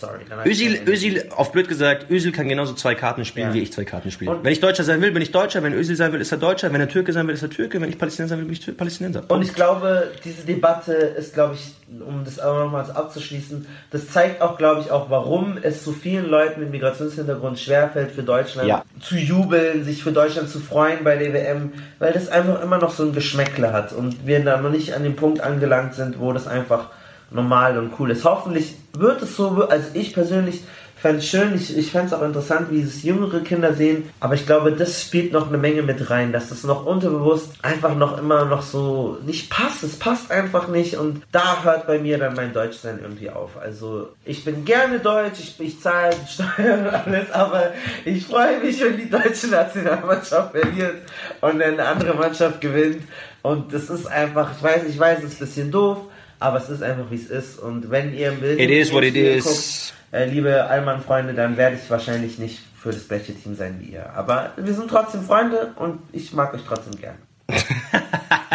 sorry. 0.00 0.20
Özil, 0.44 0.80
Özil, 0.86 1.24
auf 1.36 1.52
blöd 1.52 1.68
gesagt, 1.68 2.10
Özil 2.10 2.32
kann 2.32 2.48
genauso 2.48 2.74
zwei 2.74 2.94
Karten 2.94 3.24
spielen, 3.24 3.48
Ja. 3.48 3.54
wie 3.54 3.60
ich 3.60 3.72
zwei 3.72 3.84
Karten 3.84 4.10
spiele. 4.10 4.30
Und- 4.32 4.44
wenn 4.44 4.52
ich 4.52 4.60
Deutscher 4.60 4.84
sein 4.84 5.00
will, 5.02 5.10
bin 5.12 5.22
ich 5.22 5.30
Deutscher. 5.32 5.62
Wenn 5.62 5.74
Özil 5.74 5.96
sein 5.96 6.12
will, 6.12 6.20
ist 6.20 6.32
er 6.32 6.38
Deutscher. 6.38 6.72
Wenn 6.72 6.80
er 6.80 6.88
Türke 6.88 7.12
sein 7.12 7.26
will, 7.26 7.34
ist 7.34 7.42
er 7.42 7.50
Türke. 7.50 7.80
Wenn 7.80 7.88
ich 7.90 7.98
Palästinenser 7.98 8.34
sein 8.36 8.38
will, 8.40 8.46
bin 8.46 8.54
ich 8.70 8.76
Palästinenser. 8.76 9.22
Und 9.28 9.42
ich 9.42 9.54
glaube, 9.54 10.10
diese 10.24 10.44
Debatte 10.46 10.92
ist, 10.92 11.34
glaube 11.34 11.54
ich, 11.54 11.74
um 12.06 12.24
das 12.24 12.38
auch 12.38 12.56
nochmals 12.58 12.90
abzuschließen, 12.90 13.66
das 13.90 14.08
zeigt 14.08 14.42
auch, 14.42 14.56
glaube 14.56 14.80
ich, 14.80 14.90
auch, 14.90 15.10
warum 15.10 15.58
es 15.62 15.84
so 15.84 15.92
vielen 15.92 16.28
Leuten 16.30 16.60
mit 16.60 16.70
Migrationshintergrund 16.70 17.58
schwerfällt, 17.58 18.12
für 18.12 18.22
Deutschland 18.22 18.68
Ja. 18.68 18.84
zu 19.00 19.16
jubeln, 19.16 19.84
sich 19.84 20.02
für 20.02 20.12
Deutschland 20.12 20.48
zu 20.48 20.60
freuen 20.60 21.02
bei 21.04 21.16
der 21.16 21.32
WM, 21.32 21.72
weil 21.98 22.12
das 22.12 22.28
einfach 22.28 22.62
immer 22.62 22.78
noch 22.78 22.92
so 22.92 23.02
ein 23.04 23.12
Geschmäckle 23.12 23.72
hat 23.72 23.92
und 23.92 24.26
wir 24.26 24.42
da 24.44 24.56
noch 24.60 24.70
nicht 24.70 24.94
an 24.94 25.02
dem 25.02 25.16
Punkt 25.16 25.40
angelangt 25.40 25.94
sind, 25.94 26.20
wo 26.20 26.32
das 26.32 26.46
einfach 26.46 26.90
normal 27.30 27.78
und 27.78 27.92
cool 27.98 28.10
ist. 28.10 28.24
Hoffentlich 28.24 28.74
wird 28.92 29.22
es 29.22 29.36
so, 29.36 29.66
also 29.68 29.86
ich 29.94 30.12
persönlich 30.14 30.62
fände 31.00 31.18
es 31.18 31.28
schön, 31.28 31.54
ich, 31.54 31.76
ich 31.76 31.90
fände 31.90 32.08
es 32.08 32.12
auch 32.12 32.22
interessant, 32.22 32.70
wie 32.70 32.82
es 32.82 33.02
jüngere 33.02 33.40
Kinder 33.40 33.72
sehen, 33.72 34.10
aber 34.20 34.34
ich 34.34 34.44
glaube, 34.44 34.72
das 34.72 35.00
spielt 35.00 35.32
noch 35.32 35.48
eine 35.48 35.56
Menge 35.56 35.82
mit 35.82 36.10
rein, 36.10 36.30
dass 36.30 36.50
das 36.50 36.62
noch 36.62 36.84
unterbewusst 36.84 37.52
einfach 37.62 37.94
noch 37.94 38.18
immer 38.18 38.44
noch 38.44 38.60
so 38.60 39.16
nicht 39.24 39.48
passt, 39.48 39.82
es 39.82 39.98
passt 39.98 40.30
einfach 40.30 40.68
nicht 40.68 40.98
und 40.98 41.22
da 41.32 41.62
hört 41.64 41.86
bei 41.86 41.98
mir 41.98 42.18
dann 42.18 42.34
mein 42.34 42.52
Deutschsein 42.52 42.98
irgendwie 43.00 43.30
auf. 43.30 43.56
Also 43.58 44.10
ich 44.26 44.44
bin 44.44 44.66
gerne 44.66 44.98
deutsch, 44.98 45.40
ich, 45.40 45.58
ich 45.58 45.80
zahle 45.80 46.14
Steuern 46.28 46.86
und 46.86 46.92
alles, 46.92 47.30
aber 47.30 47.70
ich 48.04 48.26
freue 48.26 48.60
mich, 48.60 48.82
wenn 48.82 48.98
die 48.98 49.08
deutsche 49.08 49.48
Nationalmannschaft 49.48 50.52
verliert 50.52 50.96
und 51.40 51.62
eine 51.62 51.86
andere 51.86 52.12
Mannschaft 52.14 52.60
gewinnt 52.60 53.04
und 53.40 53.72
das 53.72 53.88
ist 53.88 54.06
einfach, 54.06 54.50
ich 54.54 54.62
weiß, 54.62 54.82
ich 54.86 54.98
weiß, 54.98 55.20
es 55.20 55.32
ist 55.32 55.40
ein 55.40 55.46
bisschen 55.46 55.70
doof, 55.70 55.98
aber 56.40 56.56
es 56.58 56.68
ist 56.68 56.82
einfach 56.82 57.10
wie 57.10 57.16
es 57.16 57.26
ist 57.30 57.58
und 57.58 57.90
wenn 57.90 58.14
ihr 58.14 58.32
It 58.42 58.70
is 58.70 58.92
what 58.92 59.04
it 59.04 59.14
is. 59.14 59.92
äh, 60.10 60.24
liebe 60.24 60.64
Allmann-Freunde, 60.64 61.34
dann 61.34 61.56
werde 61.56 61.76
ich 61.76 61.88
wahrscheinlich 61.90 62.38
nicht 62.38 62.60
für 62.80 62.90
das 62.90 63.06
gleiche 63.06 63.34
Team 63.34 63.54
sein 63.54 63.76
wie 63.78 63.92
ihr. 63.92 64.10
Aber 64.14 64.52
wir 64.56 64.74
sind 64.74 64.88
trotzdem 64.88 65.22
Freunde 65.22 65.72
und 65.76 66.00
ich 66.12 66.32
mag 66.32 66.54
euch 66.54 66.62
trotzdem 66.66 66.98
gern. 66.98 67.16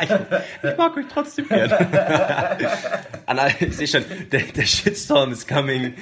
Ich 0.01 0.77
mag 0.77 0.95
euch 0.97 1.05
trotzdem 1.11 1.47
gerne. 1.47 1.77
Anna, 3.25 3.47
ich 3.59 3.75
sehe 3.75 3.87
schon, 3.87 4.03
der, 4.31 4.41
der 4.41 4.63
Shitstorm 4.65 5.31
is 5.31 5.47
coming. 5.47 5.93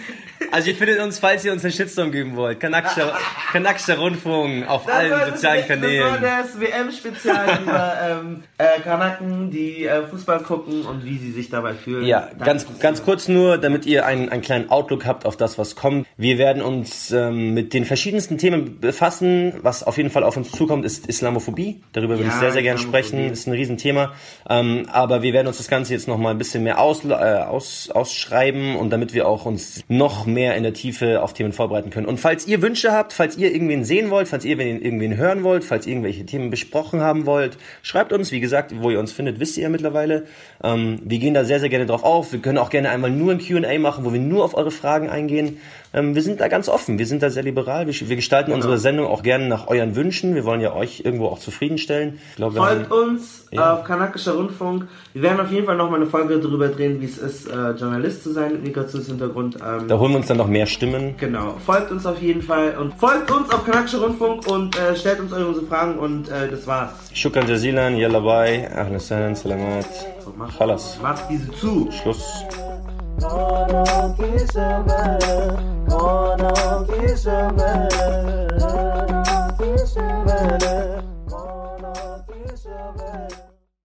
Also 0.51 0.69
ihr 0.71 0.75
findet 0.75 0.99
uns, 0.99 1.19
falls 1.19 1.45
ihr 1.45 1.53
uns 1.53 1.63
einen 1.63 1.71
Shitstorm 1.73 2.11
geben 2.11 2.35
wollt, 2.35 2.59
Kanakischer, 2.59 3.13
Kanakischer 3.51 3.97
Rundfunk 3.97 4.67
auf 4.67 4.85
Das 4.85 4.95
allen 4.95 5.09
das- 5.11 5.29
sozialen 5.29 5.59
Das 5.61 5.69
war 5.69 5.75
Kanälen. 5.77 6.21
das 6.21 6.59
WM-Spezial 6.59 7.59
über 7.63 7.93
ähm, 8.03 8.43
äh, 8.57 8.79
Kanaken, 8.83 9.51
die 9.51 9.85
äh, 9.85 10.03
Fußball 10.07 10.39
gucken 10.39 10.85
und 10.85 11.05
wie 11.05 11.17
sie 11.17 11.31
sich 11.31 11.49
dabei 11.49 11.73
fühlen. 11.73 12.05
Ja, 12.05 12.21
Danke 12.31 12.43
ganz, 12.45 12.65
ganz 12.79 13.03
kurz 13.03 13.27
nur, 13.29 13.57
damit 13.57 13.85
ihr 13.85 14.05
einen, 14.05 14.29
einen 14.29 14.41
kleinen 14.41 14.69
Outlook 14.69 15.05
habt 15.05 15.25
auf 15.25 15.37
das, 15.37 15.57
was 15.57 15.75
kommt. 15.75 16.05
Wir 16.17 16.37
werden 16.37 16.61
uns 16.61 17.11
ähm, 17.11 17.53
mit 17.53 17.73
den 17.73 17.85
verschiedensten 17.85 18.37
Themen 18.37 18.79
befassen. 18.81 19.53
Was 19.61 19.83
auf 19.83 19.97
jeden 19.97 20.09
Fall 20.09 20.23
auf 20.23 20.35
uns 20.35 20.51
zukommt, 20.51 20.83
ist 20.83 21.07
Islamophobie. 21.07 21.81
Darüber 21.93 22.15
würde 22.17 22.25
Ja, 22.25 22.29
ich 22.29 22.35
sehr, 22.35 22.51
sehr 22.51 22.63
gerne 22.63 22.79
Islamophobie. 22.79 22.97
Sprechen. 23.23 23.33
Ist 23.33 23.47
ein 23.47 23.53
Riesenthema. 23.53 24.13
Ähm, 24.49 24.85
aber 24.91 25.21
wir 25.21 25.33
werden 25.33 25.47
uns 25.47 25.57
das 25.57 25.67
Ganze 25.67 25.93
jetzt 25.93 26.07
nochmal 26.07 26.33
ein 26.33 26.37
bisschen 26.37 26.63
mehr 26.63 26.79
aus, 26.79 27.03
äh, 27.05 27.13
aus, 27.13 27.89
ausschreiben 27.91 28.75
und 28.75 28.89
damit 28.91 29.13
wir 29.13 29.27
auch 29.27 29.45
uns 29.45 29.83
noch 29.87 30.25
mehr 30.25 30.55
in 30.55 30.63
der 30.63 30.73
Tiefe 30.73 31.21
auf 31.21 31.33
Themen 31.33 31.53
vorbereiten 31.53 31.89
können. 31.89 32.05
Und 32.07 32.19
falls 32.19 32.47
ihr 32.47 32.61
Wünsche 32.61 32.91
habt, 32.91 33.13
falls 33.13 33.37
ihr 33.37 33.51
irgendwen 33.51 33.83
sehen 33.83 34.09
wollt, 34.09 34.27
falls 34.27 34.45
ihr 34.45 34.57
wen- 34.57 34.81
irgendwen 34.81 35.17
hören 35.17 35.43
wollt, 35.43 35.63
falls 35.63 35.85
ihr 35.85 35.93
irgendwelche 35.93 36.25
Themen 36.25 36.49
besprochen 36.49 37.01
haben 37.01 37.25
wollt, 37.25 37.57
schreibt 37.81 38.13
uns. 38.13 38.31
Wie 38.31 38.39
gesagt, 38.39 38.73
wo 38.81 38.89
ihr 38.89 38.99
uns 38.99 39.11
findet, 39.11 39.39
wisst 39.39 39.57
ihr 39.57 39.63
ja 39.63 39.69
mittlerweile. 39.69 40.25
Ähm, 40.63 40.99
wir 41.03 41.19
gehen 41.19 41.33
da 41.33 41.43
sehr, 41.45 41.59
sehr 41.59 41.69
gerne 41.69 41.85
drauf 41.85 42.03
auf. 42.03 42.31
Wir 42.31 42.39
können 42.39 42.57
auch 42.57 42.69
gerne 42.69 42.89
einmal 42.89 43.11
nur 43.11 43.31
ein 43.31 43.39
Q&A 43.39 43.79
machen, 43.79 44.05
wo 44.05 44.13
wir 44.13 44.19
nur 44.19 44.43
auf 44.43 44.55
eure 44.55 44.71
Fragen 44.71 45.09
eingehen. 45.09 45.57
Ähm, 45.93 46.15
wir 46.15 46.21
sind 46.23 46.39
da 46.41 46.47
ganz 46.47 46.69
offen. 46.69 46.97
Wir 46.97 47.05
sind 47.05 47.21
da 47.21 47.29
sehr 47.29 47.43
liberal. 47.43 47.85
Wir, 47.87 47.93
wir 48.09 48.15
gestalten 48.15 48.51
unsere 48.51 48.77
Sendung 48.79 49.05
auch 49.07 49.21
gerne 49.21 49.47
nach 49.47 49.67
euren 49.67 49.95
Wünschen. 49.95 50.33
Wir 50.33 50.43
wollen 50.43 50.59
ja 50.61 50.73
euch 50.73 51.01
irgendwo 51.05 51.27
auch 51.27 51.37
zufriedenstellen. 51.39 52.19
Wir 52.37 52.51
Folgt 52.51 52.89
haben, 52.89 53.09
uns 53.11 53.45
Ja. 53.51 53.75
auf 53.75 53.83
Kanakischer 53.83 54.33
Rundfunk. 54.33 54.87
Wir 55.13 55.21
werden 55.21 55.39
auf 55.39 55.51
jeden 55.51 55.65
Fall 55.67 55.75
nochmal 55.77 56.01
eine 56.01 56.09
Folge 56.09 56.39
darüber 56.39 56.67
drehen, 56.69 56.99
wie 57.01 57.05
es 57.05 57.19
ist, 57.19 57.47
äh, 57.47 57.71
Journalist 57.71 58.23
zu 58.23 58.31
sein 58.33 58.53
mit 58.53 58.63
Migrationshintergrund. 58.63 59.57
Ähm, 59.57 59.87
da 59.87 59.99
holen 59.99 60.11
wir 60.13 60.17
uns 60.17 60.27
dann 60.27 60.37
noch 60.37 60.47
mehr 60.47 60.65
Stimmen. 60.65 61.15
Genau, 61.19 61.55
folgt 61.63 61.91
uns 61.91 62.05
auf 62.07 62.19
jeden 62.21 62.41
Fall 62.41 62.75
und 62.79 62.93
folgt 62.95 63.29
uns 63.29 63.51
auf 63.53 63.63
Kanakischer 63.63 63.99
Rundfunk 64.01 64.47
und 64.47 64.75
äh, 64.79 64.95
stellt 64.95 65.19
uns 65.19 65.31
eure 65.31 65.53
Fragen 65.63 65.99
und 65.99 66.29
äh, 66.29 66.49
das 66.49 66.65
war's. 66.65 66.91
Shukran 67.13 67.47
jazilan, 67.47 67.95
yalla 67.97 68.19
bye, 68.19 68.67
ahlan 68.75 68.99
sahlan, 68.99 69.35
salamat. 69.35 69.85
So, 70.25 70.33
macht, 70.35 70.57
Khalas. 70.57 70.97
macht 71.03 71.23
diese 71.29 71.51
zu. 71.51 71.89
Schluss. 71.91 72.43
Kono 73.23 73.83
kisama, 74.17 75.17
kono 75.89 76.53
kisama, 76.87 77.87
kono 78.59 79.23
kisama. 79.57 80.92